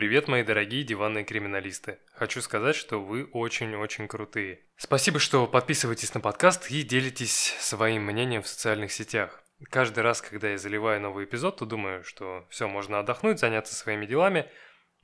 Привет, 0.00 0.28
мои 0.28 0.42
дорогие 0.42 0.82
диванные 0.82 1.24
криминалисты. 1.26 1.98
Хочу 2.14 2.40
сказать, 2.40 2.74
что 2.74 3.02
вы 3.04 3.24
очень-очень 3.34 4.08
крутые. 4.08 4.60
Спасибо, 4.78 5.18
что 5.18 5.46
подписываетесь 5.46 6.14
на 6.14 6.20
подкаст 6.20 6.70
и 6.70 6.82
делитесь 6.82 7.54
своим 7.60 8.04
мнением 8.04 8.40
в 8.40 8.48
социальных 8.48 8.92
сетях. 8.92 9.44
Каждый 9.68 10.00
раз, 10.00 10.22
когда 10.22 10.48
я 10.48 10.56
заливаю 10.56 11.02
новый 11.02 11.26
эпизод, 11.26 11.58
то 11.58 11.66
думаю, 11.66 12.02
что 12.02 12.46
все, 12.48 12.66
можно 12.66 12.98
отдохнуть, 12.98 13.40
заняться 13.40 13.74
своими 13.74 14.06
делами, 14.06 14.50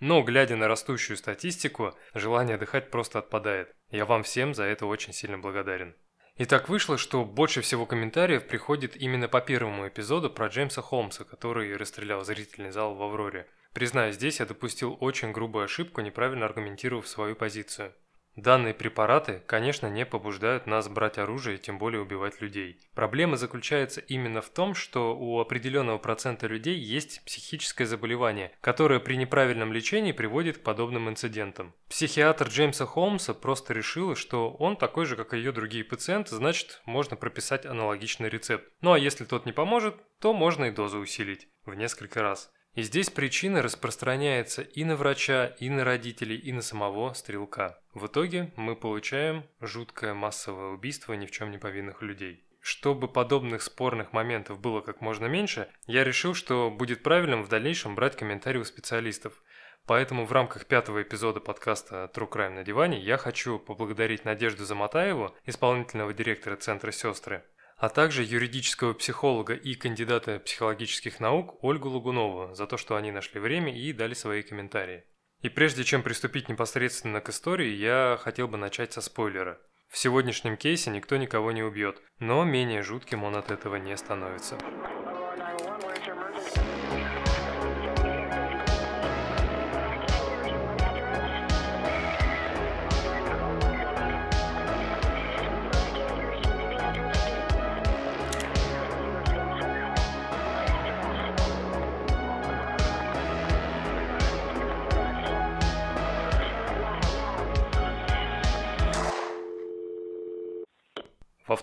но, 0.01 0.23
глядя 0.23 0.57
на 0.57 0.67
растущую 0.67 1.19
статистику, 1.19 1.95
желание 2.15 2.55
отдыхать 2.55 2.91
просто 2.91 3.19
отпадает. 3.19 3.75
Я 3.91 4.07
вам 4.07 4.23
всем 4.23 4.55
за 4.55 4.65
это 4.65 4.87
очень 4.87 5.13
сильно 5.13 5.37
благодарен. 5.37 5.95
И 6.37 6.47
так 6.47 6.71
вышло, 6.71 6.97
что 6.97 7.27
больше 7.27 7.61
всего 7.61 7.85
комментариев 7.85 8.47
приходит 8.47 8.97
именно 8.97 9.29
по 9.29 9.43
первому 9.43 9.89
эпизоду 9.89 10.31
про 10.31 10.47
Джеймса 10.47 10.81
Холмса, 10.81 11.25
который 11.25 11.77
расстрелял 11.77 12.25
зрительный 12.25 12.71
зал 12.71 12.95
в 12.95 13.03
Авроре. 13.03 13.47
Признаюсь, 13.77 14.15
здесь 14.15 14.41
я 14.41 14.47
допустил 14.47 14.97
очень 15.01 15.33
грубую 15.33 15.67
ошибку, 15.67 16.01
неправильно 16.01 16.47
аргументировав 16.47 17.07
свою 17.07 17.37
позицию. 17.37 17.93
Данные 18.35 18.73
препараты, 18.73 19.43
конечно, 19.47 19.89
не 19.89 20.07
побуждают 20.07 20.67
нас 20.67 20.89
брать 20.89 21.19
оружие 21.19 21.59
тем 21.59 21.77
более 21.79 22.01
убивать 22.01 22.41
людей. 22.41 22.81
Проблема 22.95 23.37
заключается 23.37 24.01
именно 24.01 24.41
в 24.41 24.49
том, 24.49 24.75
что 24.75 25.15
у 25.15 25.41
определенного 25.41 25.99
процента 25.99 26.47
людей 26.47 26.79
есть 26.79 27.23
психическое 27.27 27.85
заболевание, 27.85 28.51
которое 28.63 28.99
при 28.99 29.19
неправильном 29.19 29.75
лечении 29.75 30.13
приводит 30.13 30.57
к 30.57 30.63
подобным 30.63 31.11
инцидентам. 31.11 31.75
Психиатр 31.91 32.49
Джеймса 32.49 32.87
Холмса 32.87 33.35
просто 33.35 33.75
решила, 33.75 34.17
что 34.17 34.53
он 34.53 34.79
такой 34.79 35.05
же, 35.05 35.17
как 35.17 35.35
и 35.35 35.37
ее 35.37 35.53
другие 35.53 35.85
пациенты, 35.85 36.35
значит, 36.35 36.81
можно 36.87 37.15
прописать 37.15 37.67
аналогичный 37.67 38.31
рецепт. 38.31 38.73
Ну 38.81 38.95
а 38.95 38.99
если 38.99 39.27
тот 39.27 39.45
не 39.45 39.53
поможет, 39.53 39.97
то 40.19 40.33
можно 40.33 40.65
и 40.65 40.71
дозу 40.71 40.99
усилить 40.99 41.49
в 41.67 41.75
несколько 41.75 42.23
раз. 42.23 42.51
И 42.77 42.83
здесь 42.83 43.09
причина 43.09 43.63
распространяется 43.63 44.61
и 44.61 44.85
на 44.85 44.97
врача, 44.97 45.47
и 45.47 45.71
на 45.71 45.83
родителей, 45.83 46.37
и 46.37 46.53
на 46.53 46.61
самого 46.61 47.15
стрелка. 47.15 47.81
В 47.95 48.07
итоге 48.07 48.53
мы 48.57 48.77
получаем 48.77 49.45
жуткое 49.63 50.13
массовое 50.13 50.75
убийство 50.75 51.15
ни 51.15 51.25
в 51.25 51.31
чем 51.31 51.51
не 51.51 51.57
повинных 51.57 52.03
людей. 52.03 52.45
Чтобы 52.61 53.09
подобных 53.09 53.63
спорных 53.63 54.13
моментов 54.13 54.61
было 54.61 54.83
как 54.83 55.01
можно 55.01 55.25
меньше, 55.25 55.69
я 55.87 56.05
решил, 56.05 56.35
что 56.35 56.71
будет 56.71 57.03
правильным 57.03 57.45
в 57.45 57.49
дальнейшем 57.49 57.95
брать 57.95 58.15
комментарии 58.15 58.59
у 58.59 58.65
специалистов. 58.65 59.43
Поэтому 59.87 60.27
в 60.27 60.33
рамках 60.33 60.67
пятого 60.67 61.03
эпизода 61.03 61.41
подкаста 61.41 62.11
True 62.15 62.29
Crime 62.29 62.57
на 62.57 62.63
диване 62.63 63.01
я 63.01 63.17
хочу 63.17 63.59
поблагодарить 63.59 64.27
Надежду 64.27 64.67
Заматаеву, 64.67 65.35
исполнительного 65.47 66.13
директора 66.13 66.57
Центра 66.57 66.93
«Сестры», 66.93 67.43
а 67.77 67.89
также 67.89 68.23
юридического 68.23 68.95
психолога 68.95 69.55
и 69.55 69.75
кандидата 69.75 70.39
психологических 70.41 71.21
наук 71.21 71.63
Ольгу 71.63 71.89
Лугунову 71.89 72.55
за 72.55 72.67
то, 72.67 72.77
что 72.77 72.97
они 72.97 73.13
нашли 73.13 73.41
время 73.41 73.77
и 73.77 73.93
дали 73.93 74.15
свои 74.15 74.43
комментарии. 74.43 75.05
И 75.43 75.49
прежде 75.49 75.85
чем 75.85 76.03
приступить 76.03 76.49
непосредственно 76.49 77.21
к 77.21 77.29
истории, 77.29 77.71
я 77.71 78.19
хотел 78.21 78.49
бы 78.49 78.57
начать 78.57 78.93
со 78.93 79.01
спойлера. 79.01 79.61
В 79.89 79.99
сегодняшнем 79.99 80.57
кейсе 80.57 80.91
никто 80.91 81.17
никого 81.17 81.53
не 81.53 81.63
убьет, 81.63 82.03
но 82.19 82.45
менее 82.45 82.83
жутким 82.83 83.23
он 83.23 83.37
от 83.37 83.51
этого 83.51 83.77
не 83.77 83.97
становится. 83.97 84.59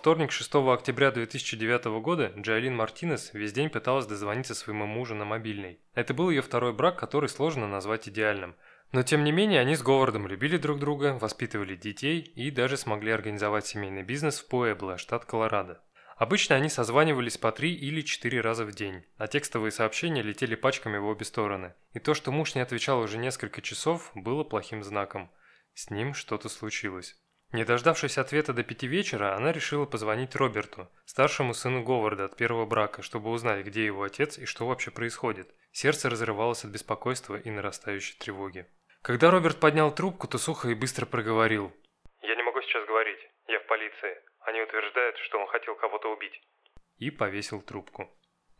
Вторник, 0.04 0.32
6 0.32 0.54
октября 0.56 1.12
2009 1.12 1.86
года, 2.02 2.30
Джайлин 2.36 2.76
Мартинес 2.76 3.32
весь 3.32 3.54
день 3.54 3.70
пыталась 3.70 4.04
дозвониться 4.04 4.54
своему 4.54 4.84
мужу 4.84 5.14
на 5.14 5.24
мобильный. 5.24 5.80
Это 5.94 6.12
был 6.12 6.28
ее 6.28 6.42
второй 6.42 6.74
брак, 6.74 6.98
который 6.98 7.30
сложно 7.30 7.66
назвать 7.66 8.06
идеальным. 8.06 8.54
Но 8.92 9.02
тем 9.02 9.24
не 9.24 9.32
менее, 9.32 9.60
они 9.60 9.74
с 9.74 9.82
Говардом 9.82 10.26
любили 10.28 10.58
друг 10.58 10.78
друга, 10.78 11.16
воспитывали 11.18 11.74
детей 11.74 12.20
и 12.20 12.50
даже 12.50 12.76
смогли 12.76 13.12
организовать 13.12 13.66
семейный 13.66 14.02
бизнес 14.02 14.40
в 14.40 14.48
Пуэбло, 14.48 14.98
штат 14.98 15.24
Колорадо. 15.24 15.80
Обычно 16.18 16.54
они 16.54 16.68
созванивались 16.68 17.38
по 17.38 17.50
три 17.50 17.72
или 17.74 18.02
четыре 18.02 18.42
раза 18.42 18.66
в 18.66 18.72
день, 18.72 19.06
а 19.16 19.26
текстовые 19.26 19.72
сообщения 19.72 20.20
летели 20.20 20.54
пачками 20.54 20.98
в 20.98 21.06
обе 21.06 21.24
стороны. 21.24 21.72
И 21.94 21.98
то, 21.98 22.12
что 22.12 22.30
муж 22.30 22.54
не 22.54 22.60
отвечал 22.60 23.00
уже 23.00 23.16
несколько 23.16 23.62
часов, 23.62 24.10
было 24.14 24.44
плохим 24.44 24.84
знаком. 24.84 25.30
С 25.72 25.88
ним 25.88 26.12
что-то 26.12 26.50
случилось. 26.50 27.16
Не 27.54 27.64
дождавшись 27.64 28.18
ответа 28.18 28.52
до 28.52 28.64
пяти 28.64 28.88
вечера, 28.88 29.36
она 29.36 29.52
решила 29.52 29.86
позвонить 29.86 30.34
Роберту, 30.34 30.88
старшему 31.04 31.54
сыну 31.54 31.84
Говарда 31.84 32.24
от 32.24 32.36
первого 32.36 32.66
брака, 32.66 33.00
чтобы 33.02 33.30
узнать, 33.30 33.64
где 33.64 33.84
его 33.84 34.02
отец 34.02 34.38
и 34.38 34.44
что 34.44 34.66
вообще 34.66 34.90
происходит. 34.90 35.54
Сердце 35.70 36.10
разрывалось 36.10 36.64
от 36.64 36.72
беспокойства 36.72 37.36
и 37.36 37.50
нарастающей 37.50 38.18
тревоги. 38.18 38.66
Когда 39.02 39.30
Роберт 39.30 39.60
поднял 39.60 39.94
трубку, 39.94 40.26
то 40.26 40.36
сухо 40.36 40.70
и 40.70 40.74
быстро 40.74 41.06
проговорил. 41.06 41.72
«Я 42.22 42.34
не 42.34 42.42
могу 42.42 42.60
сейчас 42.62 42.84
говорить. 42.88 43.20
Я 43.46 43.60
в 43.60 43.66
полиции. 43.68 44.16
Они 44.40 44.60
утверждают, 44.60 45.16
что 45.18 45.38
он 45.38 45.46
хотел 45.46 45.76
кого-то 45.76 46.12
убить». 46.12 46.42
И 46.98 47.12
повесил 47.12 47.62
трубку. 47.62 48.10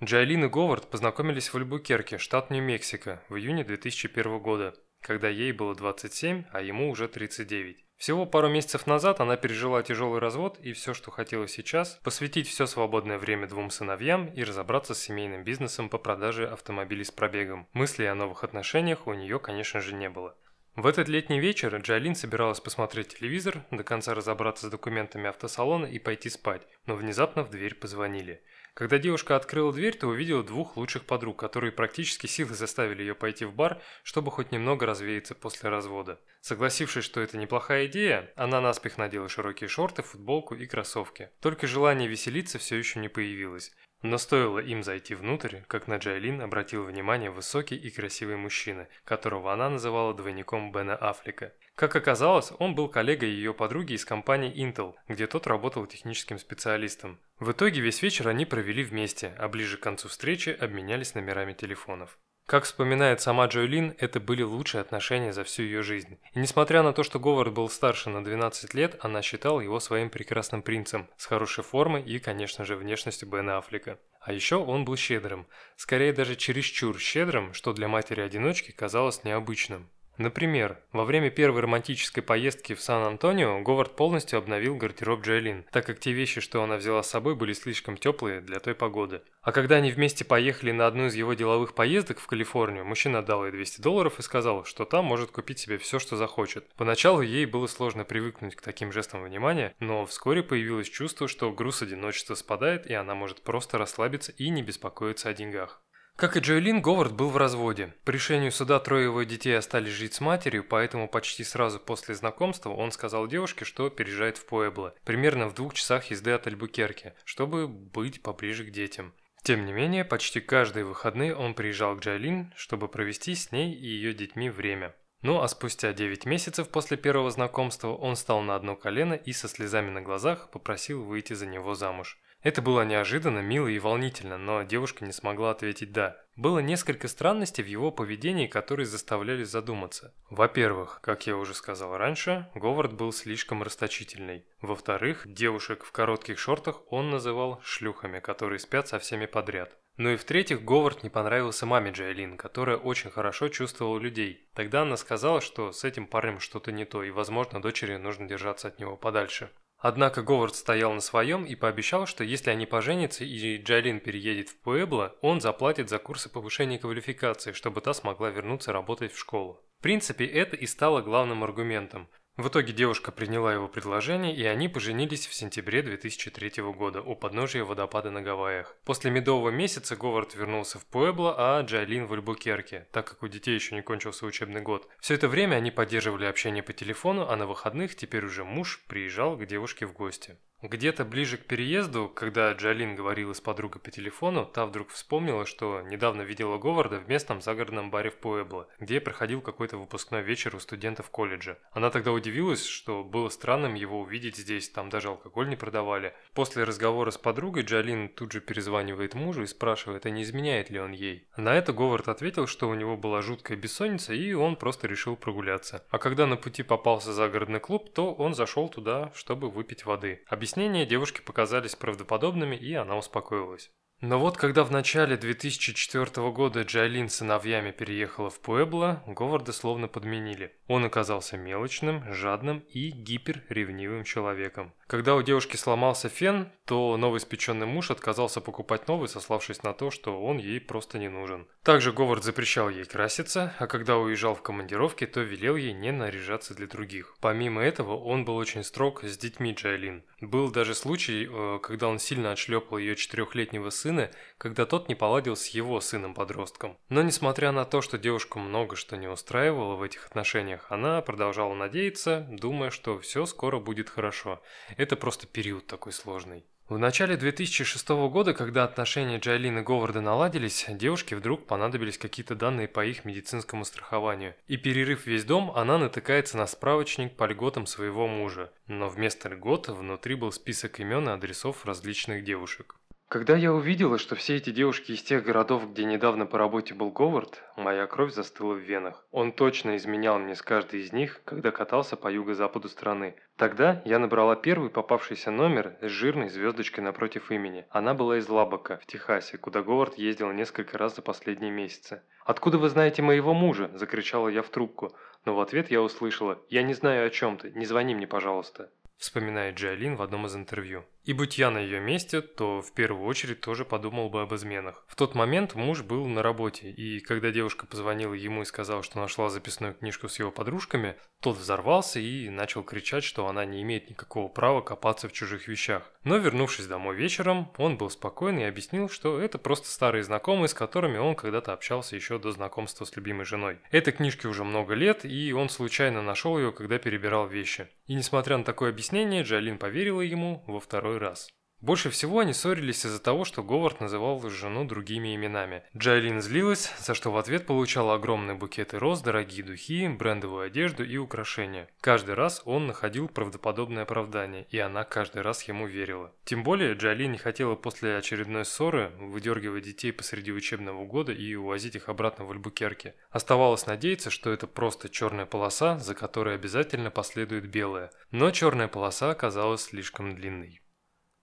Джайлин 0.04 0.44
и 0.44 0.48
Говард 0.48 0.88
познакомились 0.88 1.52
в 1.52 1.56
Альбукерке, 1.56 2.18
штат 2.18 2.50
Нью-Мексико, 2.50 3.24
в 3.28 3.34
июне 3.34 3.64
2001 3.64 4.38
года, 4.38 4.72
когда 5.00 5.28
ей 5.28 5.50
было 5.50 5.74
27, 5.74 6.44
а 6.52 6.62
ему 6.62 6.90
уже 6.90 7.08
39. 7.08 7.84
Всего 8.04 8.26
пару 8.26 8.50
месяцев 8.50 8.86
назад 8.86 9.20
она 9.20 9.38
пережила 9.38 9.82
тяжелый 9.82 10.20
развод 10.20 10.58
и 10.60 10.74
все, 10.74 10.92
что 10.92 11.10
хотела 11.10 11.48
сейчас, 11.48 11.98
посвятить 12.02 12.46
все 12.46 12.66
свободное 12.66 13.16
время 13.16 13.48
двум 13.48 13.70
сыновьям 13.70 14.26
и 14.26 14.44
разобраться 14.44 14.92
с 14.92 15.00
семейным 15.00 15.42
бизнесом 15.42 15.88
по 15.88 15.96
продаже 15.96 16.46
автомобилей 16.46 17.04
с 17.04 17.10
пробегом. 17.10 17.66
Мыслей 17.72 18.08
о 18.08 18.14
новых 18.14 18.44
отношениях 18.44 19.06
у 19.06 19.14
нее, 19.14 19.38
конечно 19.38 19.80
же, 19.80 19.94
не 19.94 20.10
было. 20.10 20.36
В 20.76 20.86
этот 20.86 21.08
летний 21.08 21.40
вечер 21.40 21.74
Джайлин 21.74 22.14
собиралась 22.14 22.60
посмотреть 22.60 23.16
телевизор, 23.16 23.64
до 23.70 23.82
конца 23.84 24.12
разобраться 24.12 24.66
с 24.66 24.70
документами 24.70 25.30
автосалона 25.30 25.86
и 25.86 25.98
пойти 25.98 26.28
спать, 26.28 26.66
но 26.84 26.96
внезапно 26.96 27.42
в 27.42 27.48
дверь 27.48 27.74
позвонили– 27.74 28.42
когда 28.74 28.98
девушка 28.98 29.36
открыла 29.36 29.72
дверь, 29.72 29.96
то 29.96 30.08
увидела 30.08 30.42
двух 30.42 30.76
лучших 30.76 31.04
подруг, 31.04 31.38
которые 31.38 31.70
практически 31.70 32.26
силой 32.26 32.54
заставили 32.54 33.02
ее 33.02 33.14
пойти 33.14 33.44
в 33.44 33.54
бар, 33.54 33.80
чтобы 34.02 34.32
хоть 34.32 34.50
немного 34.50 34.84
развеяться 34.84 35.36
после 35.36 35.70
развода. 35.70 36.20
Согласившись, 36.40 37.04
что 37.04 37.20
это 37.20 37.38
неплохая 37.38 37.86
идея, 37.86 38.32
она 38.34 38.60
наспех 38.60 38.98
надела 38.98 39.28
широкие 39.28 39.68
шорты, 39.68 40.02
футболку 40.02 40.56
и 40.56 40.66
кроссовки. 40.66 41.30
Только 41.40 41.68
желание 41.68 42.08
веселиться 42.08 42.58
все 42.58 42.76
еще 42.76 42.98
не 42.98 43.08
появилось. 43.08 43.72
Но 44.02 44.18
стоило 44.18 44.58
им 44.58 44.82
зайти 44.82 45.14
внутрь, 45.14 45.60
как 45.66 45.88
на 45.88 45.96
Джайлин 45.96 46.42
обратил 46.42 46.84
внимание 46.84 47.30
высокий 47.30 47.76
и 47.76 47.90
красивый 47.90 48.36
мужчина, 48.36 48.86
которого 49.04 49.50
она 49.50 49.70
называла 49.70 50.12
двойником 50.12 50.72
Бена 50.72 50.94
Аффлека. 50.94 51.54
Как 51.74 51.96
оказалось, 51.96 52.52
он 52.60 52.76
был 52.76 52.88
коллегой 52.88 53.30
ее 53.30 53.52
подруги 53.52 53.94
из 53.94 54.04
компании 54.04 54.54
Intel, 54.54 54.94
где 55.08 55.26
тот 55.26 55.48
работал 55.48 55.86
техническим 55.86 56.38
специалистом. 56.38 57.18
В 57.40 57.50
итоге 57.50 57.80
весь 57.80 58.00
вечер 58.00 58.28
они 58.28 58.44
провели 58.44 58.84
вместе, 58.84 59.34
а 59.38 59.48
ближе 59.48 59.76
к 59.76 59.80
концу 59.80 60.08
встречи 60.08 60.50
обменялись 60.50 61.14
номерами 61.14 61.52
телефонов. 61.52 62.16
Как 62.46 62.64
вспоминает 62.64 63.22
сама 63.22 63.46
Джойлин, 63.46 63.96
это 63.98 64.20
были 64.20 64.42
лучшие 64.42 64.82
отношения 64.82 65.32
за 65.32 65.44
всю 65.44 65.62
ее 65.62 65.82
жизнь. 65.82 66.18
И 66.34 66.38
несмотря 66.38 66.82
на 66.82 66.92
то, 66.92 67.02
что 67.02 67.18
Говард 67.18 67.54
был 67.54 67.70
старше 67.70 68.10
на 68.10 68.22
12 68.22 68.74
лет, 68.74 68.96
она 69.00 69.22
считала 69.22 69.60
его 69.60 69.80
своим 69.80 70.10
прекрасным 70.10 70.60
принцем, 70.62 71.08
с 71.16 71.24
хорошей 71.24 71.64
формой 71.64 72.02
и, 72.02 72.18
конечно 72.18 72.66
же, 72.66 72.76
внешностью 72.76 73.28
Бена 73.28 73.56
Аффлека. 73.56 73.98
А 74.20 74.32
еще 74.32 74.56
он 74.56 74.84
был 74.84 74.96
щедрым, 74.96 75.46
скорее 75.76 76.12
даже 76.12 76.36
чересчур 76.36 77.00
щедрым, 77.00 77.54
что 77.54 77.72
для 77.72 77.88
матери-одиночки 77.88 78.72
казалось 78.72 79.24
необычным. 79.24 79.88
Например, 80.16 80.78
во 80.92 81.04
время 81.04 81.30
первой 81.30 81.62
романтической 81.62 82.22
поездки 82.22 82.74
в 82.74 82.80
Сан-Антонио 82.80 83.60
Говард 83.62 83.96
полностью 83.96 84.38
обновил 84.38 84.76
гардероб 84.76 85.22
Джайлин, 85.22 85.64
так 85.72 85.86
как 85.86 85.98
те 85.98 86.12
вещи, 86.12 86.40
что 86.40 86.62
она 86.62 86.76
взяла 86.76 87.02
с 87.02 87.10
собой, 87.10 87.34
были 87.34 87.52
слишком 87.52 87.96
теплые 87.96 88.40
для 88.40 88.60
той 88.60 88.74
погоды. 88.74 89.22
А 89.42 89.52
когда 89.52 89.76
они 89.76 89.90
вместе 89.90 90.24
поехали 90.24 90.70
на 90.70 90.86
одну 90.86 91.06
из 91.06 91.14
его 91.14 91.34
деловых 91.34 91.74
поездок 91.74 92.18
в 92.18 92.26
Калифорнию, 92.26 92.84
мужчина 92.84 93.22
дал 93.22 93.44
ей 93.44 93.52
200 93.52 93.80
долларов 93.80 94.18
и 94.18 94.22
сказал, 94.22 94.64
что 94.64 94.84
там 94.84 95.04
может 95.04 95.32
купить 95.32 95.58
себе 95.58 95.78
все, 95.78 95.98
что 95.98 96.16
захочет. 96.16 96.66
Поначалу 96.76 97.20
ей 97.20 97.44
было 97.44 97.66
сложно 97.66 98.04
привыкнуть 98.04 98.54
к 98.54 98.62
таким 98.62 98.92
жестам 98.92 99.22
внимания, 99.22 99.74
но 99.80 100.06
вскоре 100.06 100.42
появилось 100.42 100.88
чувство, 100.88 101.28
что 101.28 101.52
груз 101.52 101.82
одиночества 101.82 102.34
спадает 102.34 102.86
и 102.86 102.94
она 102.94 103.14
может 103.14 103.42
просто 103.42 103.78
расслабиться 103.78 104.32
и 104.32 104.48
не 104.48 104.62
беспокоиться 104.62 105.28
о 105.28 105.34
деньгах. 105.34 105.83
Как 106.16 106.36
и 106.36 106.40
Джоэлин, 106.40 106.80
Говард 106.80 107.12
был 107.12 107.28
в 107.28 107.36
разводе. 107.36 107.92
По 108.04 108.10
решению 108.10 108.52
суда 108.52 108.78
трое 108.78 109.04
его 109.04 109.24
детей 109.24 109.58
остались 109.58 109.92
жить 109.92 110.14
с 110.14 110.20
матерью, 110.20 110.62
поэтому 110.62 111.08
почти 111.08 111.42
сразу 111.42 111.80
после 111.80 112.14
знакомства 112.14 112.70
он 112.70 112.92
сказал 112.92 113.26
девушке, 113.26 113.64
что 113.64 113.90
переезжает 113.90 114.38
в 114.38 114.46
Пуэбло, 114.46 114.94
примерно 115.04 115.48
в 115.48 115.54
двух 115.54 115.74
часах 115.74 116.12
езды 116.12 116.30
от 116.30 116.46
Альбукерки, 116.46 117.14
чтобы 117.24 117.66
быть 117.66 118.22
поближе 118.22 118.64
к 118.64 118.70
детям. 118.70 119.12
Тем 119.42 119.66
не 119.66 119.72
менее, 119.72 120.04
почти 120.04 120.40
каждые 120.40 120.84
выходные 120.84 121.34
он 121.34 121.52
приезжал 121.52 121.96
к 121.96 122.00
Джайлин, 122.00 122.54
чтобы 122.56 122.86
провести 122.86 123.34
с 123.34 123.50
ней 123.50 123.74
и 123.74 123.84
ее 123.84 124.14
детьми 124.14 124.50
время. 124.50 124.94
Ну 125.20 125.40
а 125.40 125.48
спустя 125.48 125.92
9 125.92 126.26
месяцев 126.26 126.68
после 126.68 126.96
первого 126.96 127.30
знакомства 127.30 127.88
он 127.88 128.14
стал 128.14 128.40
на 128.42 128.54
одно 128.54 128.76
колено 128.76 129.14
и 129.14 129.32
со 129.32 129.48
слезами 129.48 129.90
на 129.90 130.00
глазах 130.00 130.50
попросил 130.50 131.02
выйти 131.02 131.32
за 131.32 131.46
него 131.46 131.74
замуж. 131.74 132.20
Это 132.44 132.60
было 132.60 132.82
неожиданно, 132.82 133.38
мило 133.38 133.68
и 133.68 133.78
волнительно, 133.78 134.36
но 134.36 134.64
девушка 134.64 135.06
не 135.06 135.12
смогла 135.12 135.50
ответить 135.50 135.92
«да». 135.92 136.18
Было 136.36 136.58
несколько 136.58 137.08
странностей 137.08 137.64
в 137.64 137.68
его 137.68 137.90
поведении, 137.90 138.46
которые 138.46 138.84
заставляли 138.84 139.44
задуматься. 139.44 140.12
Во-первых, 140.28 141.00
как 141.00 141.26
я 141.26 141.38
уже 141.38 141.54
сказал 141.54 141.96
раньше, 141.96 142.50
Говард 142.54 142.92
был 142.92 143.12
слишком 143.12 143.62
расточительный. 143.62 144.44
Во-вторых, 144.60 145.22
девушек 145.24 145.84
в 145.84 145.92
коротких 145.92 146.38
шортах 146.38 146.82
он 146.92 147.08
называл 147.08 147.62
шлюхами, 147.64 148.20
которые 148.20 148.58
спят 148.58 148.88
со 148.88 148.98
всеми 148.98 149.24
подряд. 149.24 149.78
Ну 149.96 150.10
и 150.10 150.16
в-третьих, 150.16 150.64
Говард 150.64 151.02
не 151.02 151.08
понравился 151.08 151.64
маме 151.64 151.92
Джайлин, 151.92 152.36
которая 152.36 152.76
очень 152.76 153.10
хорошо 153.10 153.48
чувствовала 153.48 153.98
людей. 153.98 154.50
Тогда 154.52 154.82
она 154.82 154.98
сказала, 154.98 155.40
что 155.40 155.72
с 155.72 155.82
этим 155.82 156.06
парнем 156.06 156.40
что-то 156.40 156.72
не 156.72 156.84
то, 156.84 157.04
и, 157.04 157.10
возможно, 157.10 157.62
дочери 157.62 157.96
нужно 157.96 158.28
держаться 158.28 158.68
от 158.68 158.78
него 158.78 158.98
подальше. 158.98 159.50
Однако 159.86 160.22
Говард 160.22 160.56
стоял 160.56 160.94
на 160.94 161.00
своем 161.00 161.44
и 161.44 161.54
пообещал, 161.54 162.06
что 162.06 162.24
если 162.24 162.48
они 162.48 162.64
поженятся 162.64 163.22
и 163.22 163.58
Джайлин 163.58 164.00
переедет 164.00 164.48
в 164.48 164.56
Пуэбло, 164.62 165.14
он 165.20 165.42
заплатит 165.42 165.90
за 165.90 165.98
курсы 165.98 166.30
повышения 166.30 166.78
квалификации, 166.78 167.52
чтобы 167.52 167.82
та 167.82 167.92
смогла 167.92 168.30
вернуться 168.30 168.72
работать 168.72 169.12
в 169.12 169.18
школу. 169.18 169.60
В 169.78 169.82
принципе, 169.82 170.24
это 170.24 170.56
и 170.56 170.64
стало 170.64 171.02
главным 171.02 171.44
аргументом. 171.44 172.08
В 172.36 172.48
итоге 172.48 172.72
девушка 172.72 173.12
приняла 173.12 173.52
его 173.52 173.68
предложение, 173.68 174.34
и 174.34 174.44
они 174.44 174.68
поженились 174.68 175.28
в 175.28 175.34
сентябре 175.34 175.82
2003 175.82 176.64
года 176.72 177.00
у 177.00 177.14
подножия 177.14 177.64
водопада 177.64 178.10
на 178.10 178.22
Гавайях. 178.22 178.74
После 178.84 179.12
медового 179.12 179.50
месяца 179.50 179.94
Говард 179.94 180.34
вернулся 180.34 180.80
в 180.80 180.86
Пуэбло, 180.86 181.36
а 181.38 181.62
Джайлин 181.62 182.06
в 182.06 182.12
Альбукерке, 182.12 182.88
так 182.90 183.06
как 183.06 183.22
у 183.22 183.28
детей 183.28 183.54
еще 183.54 183.76
не 183.76 183.82
кончился 183.82 184.26
учебный 184.26 184.62
год. 184.62 184.88
Все 184.98 185.14
это 185.14 185.28
время 185.28 185.54
они 185.54 185.70
поддерживали 185.70 186.24
общение 186.24 186.64
по 186.64 186.72
телефону, 186.72 187.28
а 187.28 187.36
на 187.36 187.46
выходных 187.46 187.94
теперь 187.94 188.24
уже 188.24 188.42
муж 188.42 188.82
приезжал 188.88 189.36
к 189.36 189.46
девушке 189.46 189.86
в 189.86 189.92
гости. 189.92 190.36
Где-то 190.62 191.04
ближе 191.04 191.36
к 191.36 191.44
переезду, 191.44 192.08
когда 192.08 192.52
Джалин 192.52 192.94
говорила 192.94 193.34
с 193.34 193.40
подругой 193.40 193.82
по 193.82 193.90
телефону, 193.90 194.46
та 194.46 194.64
вдруг 194.64 194.88
вспомнила, 194.90 195.44
что 195.44 195.82
недавно 195.82 196.22
видела 196.22 196.56
Говарда 196.56 197.00
в 197.00 197.08
местном 197.08 197.42
загородном 197.42 197.90
баре 197.90 198.10
в 198.10 198.16
Пуэбло, 198.16 198.68
где 198.80 199.00
проходил 199.00 199.42
какой-то 199.42 199.76
выпускной 199.76 200.22
вечер 200.22 200.56
у 200.56 200.60
студентов 200.60 201.10
колледжа. 201.10 201.58
Она 201.72 201.90
тогда 201.90 202.12
удивилась, 202.12 202.64
что 202.64 203.04
было 203.04 203.28
странным 203.28 203.74
его 203.74 204.00
увидеть 204.00 204.36
здесь, 204.36 204.70
там 204.70 204.88
даже 204.88 205.08
алкоголь 205.08 205.48
не 205.48 205.56
продавали. 205.56 206.14
После 206.32 206.64
разговора 206.64 207.10
с 207.10 207.18
подругой 207.18 207.64
Джалин 207.64 208.08
тут 208.08 208.32
же 208.32 208.40
перезванивает 208.40 209.14
мужу 209.14 209.42
и 209.42 209.46
спрашивает, 209.46 210.06
а 210.06 210.10
не 210.10 210.22
изменяет 210.22 210.70
ли 210.70 210.80
он 210.80 210.92
ей. 210.92 211.28
На 211.36 211.54
это 211.56 211.72
Говард 211.72 212.08
ответил, 212.08 212.46
что 212.46 212.68
у 212.68 212.74
него 212.74 212.96
была 212.96 213.20
жуткая 213.20 213.58
бессонница 213.58 214.14
и 214.14 214.32
он 214.32 214.56
просто 214.56 214.86
решил 214.86 215.16
прогуляться. 215.16 215.84
А 215.90 215.98
когда 215.98 216.26
на 216.26 216.36
пути 216.36 216.62
попался 216.62 217.12
загородный 217.12 217.60
клуб, 217.60 217.92
то 217.92 218.14
он 218.14 218.34
зашел 218.34 218.68
туда, 218.68 219.12
чтобы 219.14 219.50
выпить 219.50 219.84
воды. 219.84 220.22
Объяснения 220.44 220.84
девушке 220.84 221.22
показались 221.22 221.74
правдоподобными, 221.74 222.54
и 222.54 222.74
она 222.74 222.98
успокоилась. 222.98 223.70
Но 224.06 224.18
вот 224.18 224.36
когда 224.36 224.64
в 224.64 224.70
начале 224.70 225.16
2004 225.16 226.30
года 226.30 226.60
Джайлин 226.60 227.08
с 227.08 227.16
сыновьями 227.16 227.70
переехала 227.70 228.28
в 228.28 228.38
Пуэбло, 228.38 229.02
Говарда 229.06 229.54
словно 229.54 229.88
подменили. 229.88 230.52
Он 230.66 230.84
оказался 230.84 231.38
мелочным, 231.38 232.12
жадным 232.12 232.58
и 232.68 232.90
гиперревнивым 232.90 234.04
человеком. 234.04 234.74
Когда 234.86 235.14
у 235.14 235.22
девушки 235.22 235.56
сломался 235.56 236.10
фен, 236.10 236.52
то 236.66 236.96
новоиспеченный 236.98 237.66
муж 237.66 237.90
отказался 237.90 238.42
покупать 238.42 238.88
новый, 238.88 239.08
сославшись 239.08 239.62
на 239.62 239.72
то, 239.72 239.90
что 239.90 240.22
он 240.22 240.36
ей 240.36 240.60
просто 240.60 240.98
не 240.98 241.08
нужен. 241.08 241.46
Также 241.62 241.92
Говард 241.92 242.24
запрещал 242.24 242.68
ей 242.68 242.84
краситься, 242.84 243.54
а 243.58 243.66
когда 243.66 243.96
уезжал 243.96 244.34
в 244.34 244.42
командировки, 244.42 245.06
то 245.06 245.20
велел 245.20 245.56
ей 245.56 245.72
не 245.72 245.92
наряжаться 245.92 246.54
для 246.54 246.66
других. 246.66 247.16
Помимо 247.20 247.62
этого, 247.62 247.96
он 247.96 248.26
был 248.26 248.36
очень 248.36 248.64
строг 248.64 249.02
с 249.02 249.16
детьми 249.16 249.52
Джайлин. 249.54 250.04
Был 250.20 250.50
даже 250.50 250.74
случай, 250.74 251.26
э, 251.30 251.58
когда 251.62 251.88
он 251.88 251.98
сильно 251.98 252.32
отшлепал 252.32 252.78
ее 252.78 252.96
четырехлетнего 252.96 253.70
сына, 253.70 253.93
сына, 253.94 254.10
когда 254.38 254.66
тот 254.66 254.88
не 254.88 254.94
поладил 254.94 255.36
с 255.36 255.48
его 255.48 255.80
сыном-подростком. 255.80 256.76
Но 256.88 257.02
несмотря 257.02 257.52
на 257.52 257.64
то, 257.64 257.80
что 257.80 257.98
девушку 257.98 258.38
много 258.38 258.76
что 258.76 258.96
не 258.96 259.08
устраивало 259.08 259.76
в 259.76 259.82
этих 259.82 260.06
отношениях, 260.06 260.66
она 260.70 261.00
продолжала 261.00 261.54
надеяться, 261.54 262.26
думая, 262.30 262.70
что 262.70 262.98
все 262.98 263.24
скоро 263.26 263.60
будет 263.60 263.88
хорошо. 263.88 264.42
Это 264.76 264.96
просто 264.96 265.26
период 265.26 265.66
такой 265.66 265.92
сложный. 265.92 266.44
В 266.66 266.78
начале 266.78 267.18
2006 267.18 267.88
года, 268.08 268.32
когда 268.32 268.64
отношения 268.64 269.18
Джайлин 269.18 269.58
и 269.58 269.60
Говарда 269.60 270.00
наладились, 270.00 270.64
девушке 270.70 271.14
вдруг 271.14 271.46
понадобились 271.46 271.98
какие-то 271.98 272.34
данные 272.34 272.68
по 272.68 272.82
их 272.82 273.04
медицинскому 273.04 273.66
страхованию. 273.66 274.34
И 274.46 274.56
перерыв 274.56 275.06
весь 275.06 275.24
дом, 275.24 275.52
она 275.54 275.76
натыкается 275.76 276.38
на 276.38 276.46
справочник 276.46 277.16
по 277.16 277.26
льготам 277.26 277.66
своего 277.66 278.08
мужа. 278.08 278.50
Но 278.66 278.88
вместо 278.88 279.28
льгот 279.28 279.68
внутри 279.68 280.14
был 280.14 280.32
список 280.32 280.80
имен 280.80 281.06
и 281.06 281.12
адресов 281.12 281.66
различных 281.66 282.24
девушек. 282.24 282.76
Когда 283.14 283.36
я 283.36 283.52
увидела, 283.52 283.96
что 283.96 284.16
все 284.16 284.34
эти 284.34 284.50
девушки 284.50 284.90
из 284.90 285.00
тех 285.00 285.22
городов, 285.22 285.70
где 285.70 285.84
недавно 285.84 286.26
по 286.26 286.36
работе 286.36 286.74
был 286.74 286.90
Говард, 286.90 287.44
моя 287.56 287.86
кровь 287.86 288.12
застыла 288.12 288.54
в 288.54 288.58
венах. 288.58 289.06
Он 289.12 289.30
точно 289.30 289.76
изменял 289.76 290.18
мне 290.18 290.34
с 290.34 290.42
каждой 290.42 290.80
из 290.80 290.92
них, 290.92 291.22
когда 291.24 291.52
катался 291.52 291.94
по 291.94 292.10
юго-западу 292.10 292.68
страны. 292.68 293.14
Тогда 293.36 293.82
я 293.84 294.00
набрала 294.00 294.34
первый 294.34 294.68
попавшийся 294.68 295.30
номер 295.30 295.76
с 295.80 295.86
жирной 295.86 296.28
звездочкой 296.28 296.82
напротив 296.82 297.30
имени. 297.30 297.66
Она 297.70 297.94
была 297.94 298.18
из 298.18 298.28
Лабака, 298.28 298.80
в 298.82 298.86
Техасе, 298.86 299.38
куда 299.38 299.62
Говард 299.62 299.96
ездил 299.96 300.32
несколько 300.32 300.76
раз 300.76 300.96
за 300.96 301.02
последние 301.02 301.52
месяцы. 301.52 302.02
«Откуда 302.24 302.58
вы 302.58 302.68
знаете 302.68 303.00
моего 303.00 303.32
мужа?»– 303.32 303.70
закричала 303.74 304.26
я 304.26 304.42
в 304.42 304.48
трубку. 304.48 304.92
Но 305.24 305.36
в 305.36 305.40
ответ 305.40 305.70
я 305.70 305.82
услышала 305.82 306.42
«Я 306.48 306.64
не 306.64 306.74
знаю 306.74 307.06
о 307.06 307.10
чем 307.10 307.36
ты, 307.36 307.52
не 307.52 307.64
звони 307.64 307.94
мне, 307.94 308.08
пожалуйста»,– 308.08 308.72
вспоминает 308.96 309.54
Джайлин 309.54 309.94
в 309.94 310.02
одном 310.02 310.26
из 310.26 310.34
интервью. 310.34 310.84
И 311.04 311.12
будь 311.12 311.36
я 311.36 311.50
на 311.50 311.58
ее 311.58 311.80
месте, 311.80 312.22
то 312.22 312.62
в 312.62 312.72
первую 312.72 313.06
очередь 313.06 313.42
тоже 313.42 313.66
подумал 313.66 314.08
бы 314.08 314.22
об 314.22 314.34
изменах. 314.34 314.84
В 314.88 314.96
тот 314.96 315.14
момент 315.14 315.54
муж 315.54 315.82
был 315.82 316.06
на 316.06 316.22
работе, 316.22 316.70
и 316.70 317.00
когда 317.00 317.30
девушка 317.30 317.66
позвонила 317.66 318.14
ему 318.14 318.42
и 318.42 318.46
сказала, 318.46 318.82
что 318.82 318.98
нашла 318.98 319.28
записную 319.28 319.74
книжку 319.74 320.08
с 320.08 320.18
его 320.18 320.30
подружками, 320.30 320.96
тот 321.20 321.36
взорвался 321.36 322.00
и 322.00 322.28
начал 322.28 322.62
кричать, 322.62 323.04
что 323.04 323.26
она 323.26 323.44
не 323.44 323.62
имеет 323.62 323.90
никакого 323.90 324.28
права 324.28 324.60
копаться 324.60 325.08
в 325.08 325.12
чужих 325.12 325.48
вещах. 325.48 325.90
Но 326.04 326.18
вернувшись 326.18 326.66
домой 326.66 326.96
вечером, 326.96 327.50
он 327.56 327.78
был 327.78 327.88
спокоен 327.88 328.38
и 328.38 328.44
объяснил, 328.44 328.90
что 328.90 329.18
это 329.18 329.38
просто 329.38 329.68
старые 329.68 330.04
знакомые, 330.04 330.48
с 330.48 330.54
которыми 330.54 330.98
он 330.98 331.14
когда-то 331.14 331.54
общался 331.54 331.96
еще 331.96 332.18
до 332.18 332.30
знакомства 332.30 332.84
с 332.84 332.94
любимой 332.94 333.24
женой. 333.24 333.58
Этой 333.70 333.92
книжке 333.92 334.28
уже 334.28 334.44
много 334.44 334.74
лет, 334.74 335.06
и 335.06 335.32
он 335.32 335.48
случайно 335.48 336.02
нашел 336.02 336.38
ее, 336.38 336.52
когда 336.52 336.78
перебирал 336.78 337.26
вещи. 337.26 337.68
И 337.86 337.94
несмотря 337.94 338.36
на 338.36 338.44
такое 338.44 338.70
объяснение, 338.70 339.22
Джалин 339.22 339.56
поверила 339.56 340.02
ему 340.02 340.44
во 340.46 340.60
второй 340.60 340.93
второй 340.94 340.98
раз. 341.00 341.28
Больше 341.60 341.88
всего 341.88 342.18
они 342.18 342.34
ссорились 342.34 342.84
из-за 342.84 342.98
того, 342.98 343.24
что 343.24 343.42
Говард 343.42 343.80
называл 343.80 344.20
жену 344.28 344.66
другими 344.66 345.16
именами. 345.16 345.62
Джайлин 345.74 346.20
злилась, 346.20 346.70
за 346.78 346.92
что 346.92 347.10
в 347.10 347.16
ответ 347.16 347.46
получала 347.46 347.94
огромные 347.94 348.36
букеты 348.36 348.78
роз, 348.78 349.00
дорогие 349.00 349.42
духи, 349.42 349.88
брендовую 349.88 350.44
одежду 350.44 350.84
и 350.84 350.98
украшения. 350.98 351.70
Каждый 351.80 352.16
раз 352.16 352.42
он 352.44 352.66
находил 352.66 353.08
правдоподобное 353.08 353.84
оправдание, 353.84 354.46
и 354.50 354.58
она 354.58 354.84
каждый 354.84 355.22
раз 355.22 355.42
ему 355.44 355.66
верила. 355.66 356.12
Тем 356.26 356.42
более 356.42 356.74
Джайлин 356.74 357.12
не 357.12 357.18
хотела 357.18 357.54
после 357.54 357.96
очередной 357.96 358.44
ссоры 358.44 358.92
выдергивать 358.98 359.64
детей 359.64 359.90
посреди 359.90 360.32
учебного 360.32 360.84
года 360.84 361.12
и 361.12 361.34
увозить 361.34 361.76
их 361.76 361.88
обратно 361.88 362.26
в 362.26 362.30
Альбукерке. 362.30 362.94
Оставалось 363.08 363.66
надеяться, 363.66 364.10
что 364.10 364.30
это 364.30 364.46
просто 364.46 364.90
черная 364.90 365.24
полоса, 365.24 365.78
за 365.78 365.94
которой 365.94 366.34
обязательно 366.34 366.90
последует 366.90 367.46
белая. 367.48 367.90
Но 368.10 368.30
черная 368.32 368.68
полоса 368.68 369.10
оказалась 369.10 369.62
слишком 369.62 370.14
длинной. 370.14 370.60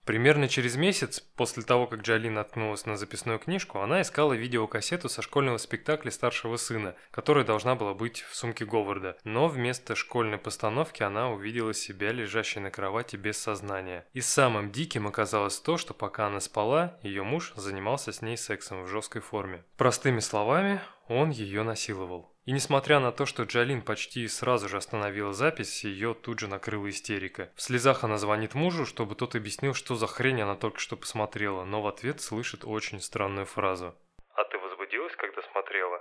Примерно 0.04 0.48
через 0.48 0.76
месяц, 0.76 1.20
после 1.20 1.62
того, 1.62 1.86
как 1.86 2.00
Джалин 2.00 2.34
наткнулась 2.34 2.86
на 2.86 2.96
записную 2.96 3.38
книжку, 3.38 3.78
она 3.78 4.02
искала 4.02 4.32
видеокассету 4.32 5.08
со 5.08 5.22
школьного 5.22 5.58
спектакля 5.58 6.10
старшего 6.10 6.56
сына, 6.56 6.96
которая 7.12 7.44
должна 7.44 7.76
была 7.76 7.94
быть 7.94 8.22
в 8.22 8.34
сумке 8.34 8.64
Говарда. 8.64 9.16
Но 9.22 9.46
вместо 9.46 9.94
школьной 9.94 10.38
постановки 10.38 11.04
она 11.04 11.30
увидела 11.30 11.72
себя 11.72 12.10
лежащей 12.10 12.60
на 12.60 12.70
кровати 12.72 13.14
без 13.14 13.38
сознания. 13.38 14.04
И 14.12 14.20
самым 14.20 14.72
диким 14.72 15.06
оказалось 15.06 15.60
то, 15.60 15.76
что 15.78 15.94
пока 15.94 16.26
она 16.26 16.40
спала, 16.40 16.98
ее 17.02 17.22
муж 17.22 17.52
занимался 17.54 18.12
с 18.12 18.22
ней 18.22 18.36
сексом 18.36 18.82
в 18.82 18.88
жесткой 18.88 19.22
форме. 19.22 19.64
Простыми 19.76 20.18
словами, 20.18 20.80
он 21.06 21.30
ее 21.30 21.62
насиловал. 21.62 22.31
И 22.44 22.50
несмотря 22.50 22.98
на 22.98 23.12
то, 23.12 23.24
что 23.24 23.44
Джалин 23.44 23.82
почти 23.82 24.26
сразу 24.26 24.68
же 24.68 24.76
остановила 24.76 25.32
запись, 25.32 25.84
ее 25.84 26.12
тут 26.14 26.40
же 26.40 26.48
накрыла 26.48 26.90
истерика. 26.90 27.52
В 27.54 27.62
слезах 27.62 28.02
она 28.02 28.18
звонит 28.18 28.54
мужу, 28.54 28.84
чтобы 28.84 29.14
тот 29.14 29.36
объяснил, 29.36 29.74
что 29.74 29.94
за 29.94 30.08
хрень 30.08 30.42
она 30.42 30.56
только 30.56 30.80
что 30.80 30.96
посмотрела, 30.96 31.64
но 31.64 31.82
в 31.82 31.86
ответ 31.86 32.20
слышит 32.20 32.64
очень 32.64 33.00
странную 33.00 33.46
фразу. 33.46 33.94
«А 34.34 34.44
ты 34.44 34.58
возбудилась, 34.58 35.14
когда 35.16 35.40
смотрела?» 35.52 36.00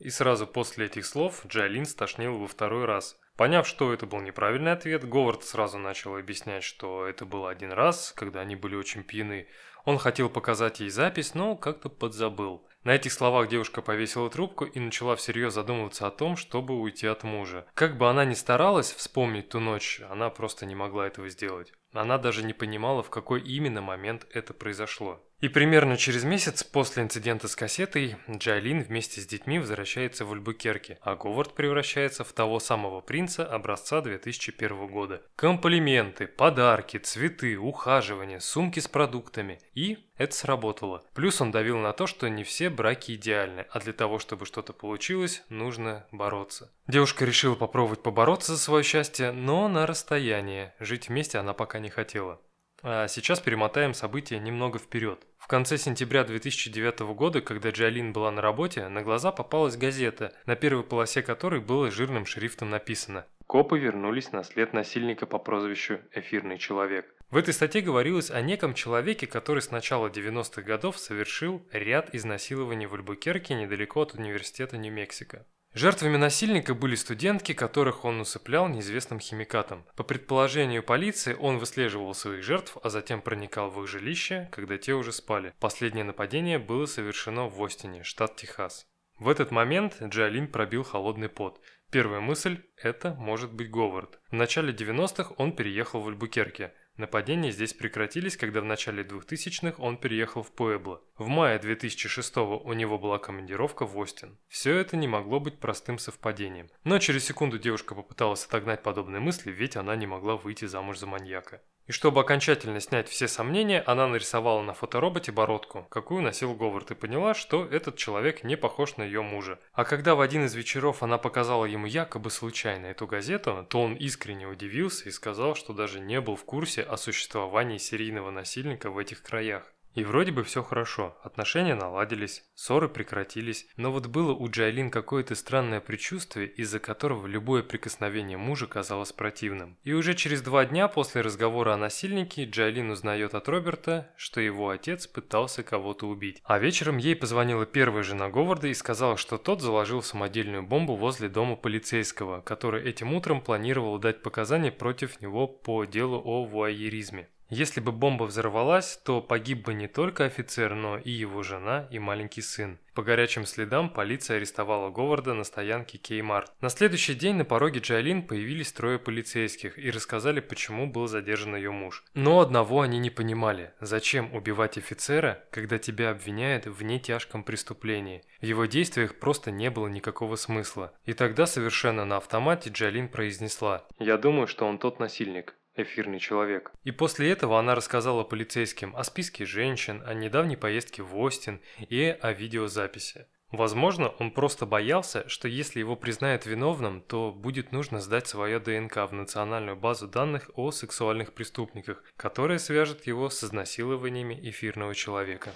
И 0.00 0.10
сразу 0.10 0.48
после 0.48 0.86
этих 0.86 1.06
слов 1.06 1.46
Джалин 1.46 1.84
стошнила 1.84 2.36
во 2.36 2.48
второй 2.48 2.84
раз. 2.84 3.16
Поняв, 3.36 3.64
что 3.68 3.92
это 3.92 4.04
был 4.04 4.20
неправильный 4.20 4.72
ответ, 4.72 5.08
Говард 5.08 5.44
сразу 5.44 5.78
начал 5.78 6.16
объяснять, 6.16 6.64
что 6.64 7.06
это 7.06 7.24
был 7.24 7.46
один 7.46 7.70
раз, 7.70 8.12
когда 8.16 8.40
они 8.40 8.56
были 8.56 8.74
очень 8.74 9.04
пьяны. 9.04 9.46
Он 9.84 9.98
хотел 9.98 10.28
показать 10.28 10.80
ей 10.80 10.90
запись, 10.90 11.34
но 11.34 11.54
как-то 11.54 11.88
подзабыл. 11.88 12.66
На 12.84 12.96
этих 12.96 13.12
словах 13.12 13.48
девушка 13.48 13.80
повесила 13.80 14.28
трубку 14.28 14.64
и 14.64 14.80
начала 14.80 15.14
всерьез 15.14 15.54
задумываться 15.54 16.06
о 16.06 16.10
том, 16.10 16.36
чтобы 16.36 16.74
уйти 16.74 17.06
от 17.06 17.22
мужа. 17.22 17.66
Как 17.74 17.96
бы 17.96 18.08
она 18.10 18.24
ни 18.24 18.34
старалась 18.34 18.92
вспомнить 18.92 19.50
ту 19.50 19.60
ночь, 19.60 20.00
она 20.10 20.30
просто 20.30 20.66
не 20.66 20.74
могла 20.74 21.06
этого 21.06 21.28
сделать. 21.28 21.72
Она 21.92 22.18
даже 22.18 22.42
не 22.42 22.52
понимала, 22.52 23.04
в 23.04 23.10
какой 23.10 23.40
именно 23.40 23.82
момент 23.82 24.26
это 24.32 24.52
произошло. 24.52 25.22
И 25.42 25.48
примерно 25.48 25.96
через 25.96 26.22
месяц 26.22 26.62
после 26.62 27.02
инцидента 27.02 27.48
с 27.48 27.56
кассетой 27.56 28.14
Джайлин 28.30 28.80
вместе 28.80 29.20
с 29.20 29.26
детьми 29.26 29.58
возвращается 29.58 30.24
в 30.24 30.32
Альбукерке, 30.32 31.00
а 31.02 31.16
Говард 31.16 31.54
превращается 31.54 32.22
в 32.22 32.32
того 32.32 32.60
самого 32.60 33.00
принца 33.00 33.44
образца 33.44 34.00
2001 34.02 34.86
года. 34.86 35.20
Комплименты, 35.34 36.28
подарки, 36.28 36.98
цветы, 36.98 37.58
ухаживание, 37.58 38.38
сумки 38.38 38.78
с 38.78 38.86
продуктами. 38.86 39.58
И 39.74 39.98
это 40.16 40.32
сработало. 40.32 41.02
Плюс 41.12 41.40
он 41.40 41.50
давил 41.50 41.78
на 41.78 41.92
то, 41.92 42.06
что 42.06 42.28
не 42.28 42.44
все 42.44 42.70
браки 42.70 43.16
идеальны, 43.16 43.66
а 43.70 43.80
для 43.80 43.92
того, 43.92 44.20
чтобы 44.20 44.46
что-то 44.46 44.72
получилось, 44.72 45.42
нужно 45.48 46.06
бороться. 46.12 46.70
Девушка 46.86 47.24
решила 47.24 47.56
попробовать 47.56 48.04
побороться 48.04 48.52
за 48.54 48.60
свое 48.60 48.84
счастье, 48.84 49.32
но 49.32 49.66
на 49.66 49.88
расстоянии. 49.88 50.70
Жить 50.78 51.08
вместе 51.08 51.38
она 51.38 51.52
пока 51.52 51.80
не 51.80 51.90
хотела. 51.90 52.40
А 52.84 53.06
сейчас 53.06 53.38
перемотаем 53.38 53.94
события 53.94 54.40
немного 54.40 54.80
вперед. 54.80 55.24
В 55.38 55.46
конце 55.46 55.78
сентября 55.78 56.24
2009 56.24 57.00
года, 57.14 57.40
когда 57.40 57.70
Джалин 57.70 58.12
была 58.12 58.32
на 58.32 58.42
работе, 58.42 58.88
на 58.88 59.02
глаза 59.02 59.30
попалась 59.30 59.76
газета, 59.76 60.32
на 60.46 60.56
первой 60.56 60.82
полосе 60.82 61.22
которой 61.22 61.60
было 61.60 61.92
жирным 61.92 62.26
шрифтом 62.26 62.70
написано 62.70 63.24
«Копы 63.46 63.78
вернулись 63.78 64.32
на 64.32 64.42
след 64.42 64.72
насильника 64.72 65.26
по 65.26 65.38
прозвищу 65.38 66.00
«Эфирный 66.12 66.58
человек». 66.58 67.14
В 67.30 67.36
этой 67.36 67.54
статье 67.54 67.82
говорилось 67.82 68.30
о 68.30 68.40
неком 68.40 68.74
человеке, 68.74 69.26
который 69.26 69.62
с 69.62 69.70
начала 69.70 70.08
90-х 70.08 70.62
годов 70.62 70.98
совершил 70.98 71.66
ряд 71.72 72.14
изнасилований 72.14 72.86
в 72.86 72.94
Альбукерке 72.94 73.54
недалеко 73.54 74.02
от 74.02 74.14
университета 74.14 74.76
Нью-Мексико. 74.76 75.46
Жертвами 75.74 76.18
насильника 76.18 76.74
были 76.74 76.94
студентки, 76.96 77.54
которых 77.54 78.04
он 78.04 78.20
усыплял 78.20 78.68
неизвестным 78.68 79.20
химикатом. 79.20 79.86
По 79.96 80.02
предположению 80.02 80.82
полиции, 80.82 81.34
он 81.34 81.56
выслеживал 81.56 82.14
своих 82.14 82.42
жертв, 82.42 82.76
а 82.82 82.90
затем 82.90 83.22
проникал 83.22 83.70
в 83.70 83.82
их 83.82 83.88
жилище, 83.88 84.48
когда 84.52 84.76
те 84.76 84.92
уже 84.92 85.12
спали. 85.12 85.54
Последнее 85.60 86.04
нападение 86.04 86.58
было 86.58 86.84
совершено 86.84 87.48
в 87.48 87.64
Остине, 87.64 88.02
штат 88.02 88.36
Техас. 88.36 88.86
В 89.18 89.30
этот 89.30 89.50
момент 89.50 89.96
Джалин 90.02 90.46
пробил 90.46 90.82
холодный 90.82 91.30
пот. 91.30 91.58
Первая 91.90 92.20
мысль– 92.20 92.60
это 92.76 93.14
может 93.14 93.52
быть 93.52 93.70
Говард. 93.70 94.20
В 94.30 94.34
начале 94.34 94.74
90-х 94.74 95.32
он 95.38 95.52
переехал 95.52 96.02
в 96.02 96.08
Альбукерке– 96.08 96.74
Нападения 96.96 97.50
здесь 97.50 97.72
прекратились, 97.72 98.36
когда 98.36 98.60
в 98.60 98.64
начале 98.64 99.02
2000-х 99.02 99.82
он 99.82 99.96
переехал 99.96 100.42
в 100.42 100.52
Пуэбло. 100.52 101.02
В 101.16 101.26
мае 101.26 101.58
2006 101.58 102.36
у 102.36 102.72
него 102.74 102.98
была 102.98 103.18
командировка 103.18 103.86
в 103.86 103.96
Остин. 103.96 104.38
Все 104.48 104.76
это 104.76 104.96
не 104.96 105.08
могло 105.08 105.40
быть 105.40 105.58
простым 105.58 105.98
совпадением. 105.98 106.68
Но 106.84 106.98
через 106.98 107.24
секунду 107.24 107.58
девушка 107.58 107.94
попыталась 107.94 108.44
отогнать 108.44 108.82
подобные 108.82 109.20
мысли, 109.20 109.50
ведь 109.50 109.76
она 109.76 109.96
не 109.96 110.06
могла 110.06 110.36
выйти 110.36 110.66
замуж 110.66 110.98
за 110.98 111.06
маньяка. 111.06 111.62
И 111.86 111.92
чтобы 111.92 112.20
окончательно 112.20 112.80
снять 112.80 113.08
все 113.08 113.26
сомнения, 113.26 113.82
она 113.86 114.06
нарисовала 114.06 114.62
на 114.62 114.72
фотороботе 114.72 115.32
бородку, 115.32 115.86
какую 115.90 116.22
носил 116.22 116.54
Говард, 116.54 116.92
и 116.92 116.94
поняла, 116.94 117.34
что 117.34 117.64
этот 117.64 117.96
человек 117.96 118.44
не 118.44 118.56
похож 118.56 118.96
на 118.96 119.02
ее 119.02 119.22
мужа. 119.22 119.58
А 119.72 119.84
когда 119.84 120.14
в 120.14 120.20
один 120.20 120.44
из 120.44 120.54
вечеров 120.54 121.02
она 121.02 121.18
показала 121.18 121.64
ему 121.64 121.86
якобы 121.86 122.30
случайно 122.30 122.86
эту 122.86 123.06
газету, 123.06 123.66
то 123.68 123.82
он 123.82 123.94
искренне 123.94 124.46
удивился 124.46 125.08
и 125.08 125.12
сказал, 125.12 125.56
что 125.56 125.72
даже 125.72 125.98
не 125.98 126.20
был 126.20 126.36
в 126.36 126.44
курсе 126.44 126.82
о 126.82 126.96
существовании 126.96 127.78
серийного 127.78 128.30
насильника 128.30 128.90
в 128.90 128.98
этих 128.98 129.22
краях. 129.22 129.71
И 129.94 130.04
вроде 130.04 130.32
бы 130.32 130.42
все 130.42 130.62
хорошо, 130.62 131.18
отношения 131.22 131.74
наладились, 131.74 132.44
ссоры 132.54 132.88
прекратились, 132.88 133.66
но 133.76 133.92
вот 133.92 134.06
было 134.06 134.32
у 134.32 134.48
Джайлин 134.48 134.90
какое-то 134.90 135.34
странное 135.34 135.80
предчувствие, 135.80 136.48
из-за 136.48 136.78
которого 136.78 137.26
любое 137.26 137.62
прикосновение 137.62 138.38
мужа 138.38 138.66
казалось 138.66 139.12
противным. 139.12 139.76
И 139.82 139.92
уже 139.92 140.14
через 140.14 140.40
два 140.40 140.64
дня 140.64 140.88
после 140.88 141.20
разговора 141.20 141.74
о 141.74 141.76
насильнике 141.76 142.44
Джайлин 142.44 142.90
узнает 142.90 143.34
от 143.34 143.48
Роберта, 143.48 144.10
что 144.16 144.40
его 144.40 144.70
отец 144.70 145.06
пытался 145.06 145.62
кого-то 145.62 146.08
убить. 146.08 146.40
А 146.44 146.58
вечером 146.58 146.96
ей 146.96 147.14
позвонила 147.14 147.66
первая 147.66 148.02
жена 148.02 148.30
Говарда 148.30 148.68
и 148.68 148.74
сказала, 148.74 149.18
что 149.18 149.36
тот 149.36 149.60
заложил 149.60 150.02
самодельную 150.02 150.62
бомбу 150.62 150.96
возле 150.96 151.28
дома 151.28 151.56
полицейского, 151.56 152.40
который 152.40 152.82
этим 152.82 153.12
утром 153.12 153.42
планировал 153.42 153.98
дать 153.98 154.22
показания 154.22 154.72
против 154.72 155.20
него 155.20 155.46
по 155.46 155.84
делу 155.84 156.20
о 156.24 156.44
вуайеризме. 156.44 157.28
Если 157.54 157.80
бы 157.80 157.92
бомба 157.92 158.24
взорвалась, 158.24 158.96
то 159.04 159.20
погиб 159.20 159.66
бы 159.66 159.74
не 159.74 159.86
только 159.86 160.24
офицер, 160.24 160.74
но 160.74 160.96
и 160.96 161.10
его 161.10 161.42
жена 161.42 161.86
и 161.90 161.98
маленький 161.98 162.40
сын. 162.40 162.78
По 162.94 163.02
горячим 163.02 163.44
следам 163.44 163.90
полиция 163.90 164.38
арестовала 164.38 164.88
Говарда 164.88 165.34
на 165.34 165.44
стоянке 165.44 165.98
Кеймарт. 165.98 166.50
На 166.62 166.70
следующий 166.70 167.12
день 167.12 167.36
на 167.36 167.44
пороге 167.44 167.80
Джайлин 167.80 168.22
появились 168.22 168.72
трое 168.72 168.98
полицейских 168.98 169.78
и 169.78 169.90
рассказали, 169.90 170.40
почему 170.40 170.86
был 170.86 171.08
задержан 171.08 171.54
ее 171.54 171.72
муж. 171.72 172.04
Но 172.14 172.40
одного 172.40 172.80
они 172.80 172.98
не 172.98 173.10
понимали. 173.10 173.74
Зачем 173.80 174.34
убивать 174.34 174.78
офицера, 174.78 175.44
когда 175.50 175.78
тебя 175.78 176.08
обвиняют 176.12 176.64
в 176.64 176.82
нетяжком 176.82 177.44
преступлении? 177.44 178.22
В 178.40 178.46
его 178.46 178.64
действиях 178.64 179.16
просто 179.16 179.50
не 179.50 179.68
было 179.68 179.88
никакого 179.88 180.36
смысла. 180.36 180.94
И 181.04 181.12
тогда 181.12 181.44
совершенно 181.44 182.06
на 182.06 182.16
автомате 182.16 182.70
Джайлин 182.70 183.10
произнесла 183.10 183.84
«Я 183.98 184.16
думаю, 184.16 184.46
что 184.46 184.66
он 184.66 184.78
тот 184.78 185.00
насильник» 185.00 185.54
эфирный 185.76 186.18
человек. 186.18 186.72
И 186.84 186.90
после 186.90 187.30
этого 187.30 187.58
она 187.58 187.74
рассказала 187.74 188.24
полицейским 188.24 188.94
о 188.96 189.04
списке 189.04 189.44
женщин, 189.44 190.02
о 190.06 190.14
недавней 190.14 190.56
поездке 190.56 191.02
в 191.02 191.16
Остин 191.18 191.60
и 191.78 192.16
о 192.20 192.32
видеозаписи. 192.32 193.26
Возможно, 193.52 194.08
он 194.18 194.30
просто 194.30 194.64
боялся, 194.64 195.28
что 195.28 195.46
если 195.46 195.78
его 195.78 195.94
признают 195.94 196.46
виновным, 196.46 197.02
то 197.02 197.30
будет 197.30 197.70
нужно 197.70 198.00
сдать 198.00 198.26
свое 198.26 198.58
ДНК 198.58 198.96
в 198.96 199.12
национальную 199.12 199.76
базу 199.76 200.08
данных 200.08 200.50
о 200.54 200.70
сексуальных 200.70 201.34
преступниках, 201.34 202.02
которая 202.16 202.58
свяжет 202.58 203.06
его 203.06 203.28
с 203.28 203.44
изнасилованиями 203.44 204.38
эфирного 204.42 204.94
человека. 204.94 205.50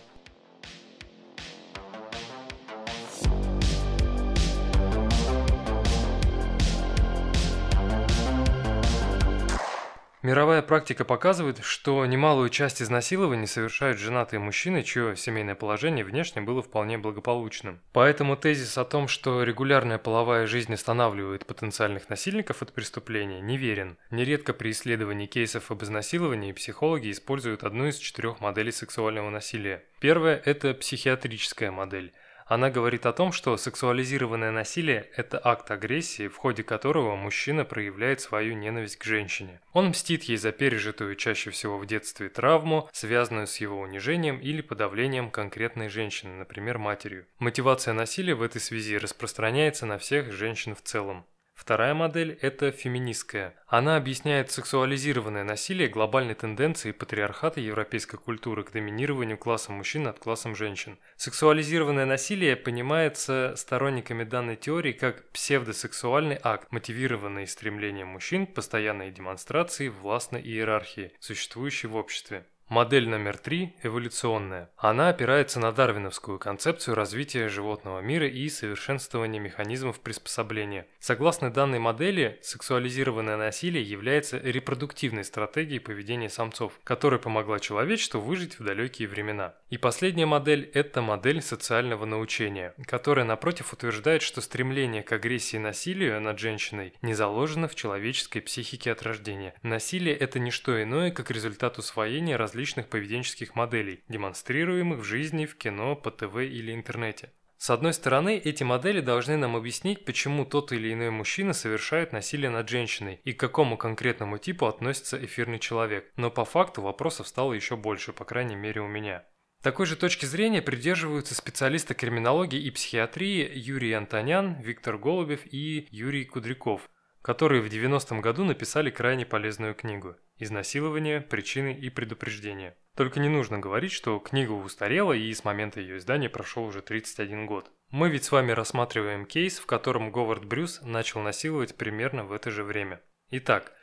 Мировая 10.26 10.61
практика 10.61 11.04
показывает, 11.04 11.62
что 11.62 12.04
немалую 12.04 12.49
часть 12.49 12.83
изнасилований 12.83 13.47
совершают 13.47 14.00
женатые 14.00 14.40
мужчины, 14.40 14.83
чье 14.83 15.14
семейное 15.14 15.54
положение 15.54 16.04
внешне 16.04 16.42
было 16.42 16.62
вполне 16.62 16.99
благополучным. 16.99 17.80
Поэтому 17.92 18.37
тезис 18.37 18.76
о 18.76 18.85
том, 18.85 19.06
что 19.06 19.45
регулярная 19.45 19.99
половая 19.99 20.49
жизнь 20.49 20.75
останавливает 20.75 21.47
потенциальных 21.47 22.11
насильников 22.11 22.61
от 22.61 22.73
преступления, 22.73 23.40
неверен. 23.40 23.99
Нередко 24.11 24.52
при 24.52 24.73
исследовании 24.73 25.26
кейсов 25.26 25.71
об 25.71 25.85
изнасиловании 25.85 26.50
психологи 26.50 27.12
используют 27.12 27.62
одну 27.62 27.87
из 27.87 27.97
четырех 27.97 28.40
моделей 28.40 28.73
сексуального 28.73 29.30
насилия. 29.30 29.85
Первая– 30.00 30.42
это 30.45 30.75
психиатрическая 30.75 31.71
модель– 31.71 32.12
она 32.47 32.71
говорит 32.71 33.07
о 33.07 33.12
том, 33.12 33.33
что 33.33 33.57
сексуализированное 33.57 34.53
насилие– 34.53 35.11
это 35.17 35.41
акт 35.43 35.69
агрессии, 35.73 36.29
в 36.29 36.37
ходе 36.37 36.62
которого 36.62 37.17
мужчина 37.17 37.65
проявляет 37.65 38.21
свою 38.21 38.55
ненависть 38.55 38.99
к 38.99 39.05
женщине. 39.05 39.61
Он 39.73 39.88
мстит 39.88 40.23
ей 40.25 40.37
за 40.37 40.53
пережитую 40.53 41.17
чаще 41.17 41.50
всего 41.50 41.76
в 41.76 41.87
детстве 41.87 42.29
травму, 42.29 42.88
связанную 42.93 43.49
с 43.49 43.57
его 43.57 43.81
унижением 43.81 44.38
или 44.38 44.61
подавлением 44.61 45.33
конкретной 45.33 45.88
женщины, 45.88 46.35
например, 46.35 46.79
матерью. 46.79 47.26
Мотивация 47.41 47.95
насилия 47.95 48.37
в 48.37 48.43
этой 48.43 48.61
связи 48.61 48.97
распространяется 48.97 49.85
на 49.85 49.99
всех 49.99 50.33
женщин 50.33 50.76
в 50.76 50.83
целом. 50.83 51.26
Вторая 51.57 51.95
модель– 51.95 52.39
это 52.43 52.71
феминистская. 52.71 53.55
Она 53.67 53.97
объясняет 53.97 54.51
сексуализированное 54.51 55.43
насилие 55.43 55.89
глобальной 55.89 56.35
тенденцией 56.35 56.93
патриархата 56.93 57.61
европейской 57.61 58.19
культуры 58.19 58.63
к 58.63 58.73
доминированию 58.73 59.39
класса 59.39 59.73
мужчин 59.73 60.03
над 60.03 60.19
классом 60.19 60.55
женщин. 60.55 60.99
Сексуализированное 61.17 62.05
насилие 62.05 62.57
понимается 62.57 63.55
сторонниками 63.57 64.25
данной 64.25 64.57
теории 64.57 64.93
как 64.93 65.31
псевдосексуальный 65.31 66.39
акт, 66.43 66.71
мотивированный 66.71 67.47
стремлением 67.47 68.09
мужчин 68.09 68.47
к 68.47 68.55
постоянной 68.55 69.11
демонстрации 69.11 69.89
властной 69.89 70.43
иерархии, 70.43 71.13
существующей 71.21 71.89
в 71.89 71.97
обществе. 71.97 72.45
Модель 72.68 73.08
номер 73.08 73.38
три– 73.38 73.76
эволюционная. 73.85 74.70
Она 74.76 75.11
опирается 75.11 75.61
на 75.61 75.70
дарвиновскую 75.70 76.40
концепцию 76.40 76.96
развития 76.96 77.49
животного 77.49 78.00
мира 78.00 78.26
и 78.26 78.49
совершенствования 78.49 79.38
механизмов 79.38 80.00
приспособления. 80.00 80.88
Согласно 80.99 81.52
данной 81.52 81.78
модели, 81.78 82.40
сексуализированное 82.42 83.37
насилие 83.37 83.85
является 83.85 84.38
репродуктивной 84.38 85.23
стратегией 85.23 85.78
поведения 85.78 86.28
самцов, 86.28 86.73
которая 86.82 87.20
помогла 87.20 87.61
человечеству 87.61 88.20
выжить 88.20 88.58
в 88.58 88.64
далекие 88.64 89.06
времена. 89.06 89.54
И 89.70 89.78
последняя 89.78 90.26
модель– 90.26 90.68
это 90.75 91.02
модель 91.02 91.42
социального 91.42 92.04
научения, 92.04 92.75
которая, 92.85 93.25
напротив, 93.25 93.73
утверждает, 93.75 94.23
что 94.23 94.40
стремление 94.40 95.04
к 95.04 95.12
агрессии 95.12 95.54
и 95.54 95.61
насилию 95.61 96.20
над 96.20 96.40
женщиной 96.40 96.94
не 97.00 97.14
заложено 97.14 97.68
в 97.68 97.76
человеческой 97.76 98.40
психике 98.40 98.90
от 98.90 99.02
рождения. 99.04 99.54
Насилие– 99.62 100.16
это 100.16 100.40
не 100.40 100.50
что 100.50 100.82
иное, 100.82 101.12
как 101.12 101.30
результат 101.30 101.78
усвоения 101.78 102.37
различных 102.37 102.56
различных 102.57 102.89
поведенческих 102.89 103.55
моделей, 103.55 104.03
демонстрируемых 104.09 105.01
в 105.01 105.05
жизни, 105.05 105.45
в 105.45 105.57
кино, 105.57 105.95
по 105.95 106.11
ТВ 106.11 106.37
или 106.37 106.73
интернете. 106.73 107.31
С 107.59 107.69
одной 107.69 107.93
стороны, 107.93 108.39
эти 108.39 108.63
модели 108.63 109.01
должны 109.01 109.37
нам 109.37 109.57
объяснить, 109.57 110.07
почему 110.07 110.47
тот 110.47 110.73
или 110.73 110.91
иной 110.91 111.11
мужчина 111.11 111.53
совершает 111.53 112.13
насилие 112.13 112.49
над 112.49 112.67
женщиной 112.67 113.21
и 113.25 113.35
к 113.35 113.41
какому 113.41 113.77
конкретному 113.77 114.39
типу 114.39 114.65
относится 114.65 115.23
эфирный 115.23 115.59
человек. 115.59 116.11
Но 116.17 116.31
по 116.31 116.47
факту 116.47 116.81
вопросов 116.81 117.29
стало 117.29 117.53
еще 117.53 117.77
больше, 117.77 118.15
по 118.15 118.25
крайней 118.25 118.57
мере 118.57 118.81
у 118.81 118.89
меня. 118.89 119.25
Такой 119.63 119.85
же 119.85 119.97
точки 119.97 120.25
зрения 120.25 120.63
придерживаются 120.63 121.35
специалисты 121.35 121.95
криминологии 121.95 122.61
и 122.63 122.71
психиатрии 122.71 123.51
Юрий 123.55 123.93
Антонян, 123.93 124.61
Виктор 124.63 124.97
Голубев 124.97 125.41
и 125.45 125.89
Юрий 125.91 126.25
Кудряков, 126.25 126.89
которые 127.21 127.61
в 127.61 127.67
90-м 127.67 128.23
году 128.23 128.45
написали 128.45 128.91
крайне 128.91 129.27
полезную 129.27 129.75
книгу 129.75 130.17
«Изнасилование. 130.38 131.21
Причины 131.21 131.73
и 131.73 131.90
предупреждения». 131.90 132.76
Только 132.95 133.21
не 133.21 133.28
нужно 133.28 133.59
говорить, 133.59 133.93
что 133.93 134.19
книга 134.19 134.52
устарела 134.52 135.12
и 135.12 135.33
с 135.33 135.45
момента 135.45 135.81
ее 135.81 135.99
издания 135.99 136.31
прошел 136.31 136.64
уже 136.64 136.81
31 136.81 137.47
год. 137.47 137.71
Мы 137.90 138.09
ведь 138.09 138.25
с 138.25 138.33
вами 138.33 138.52
рассматриваем 138.52 139.26
кейс, 139.26 139.59
в 139.59 139.66
котором 139.66 140.11
Говард 140.11 140.45
Брюс 140.45 140.81
начал 140.83 141.21
насиловать 141.21 141.76
примерно 141.76 142.25
в 142.25 142.33
это 142.33 142.50
же 142.50 142.64
время. 142.64 143.02
Итак, 143.31 143.75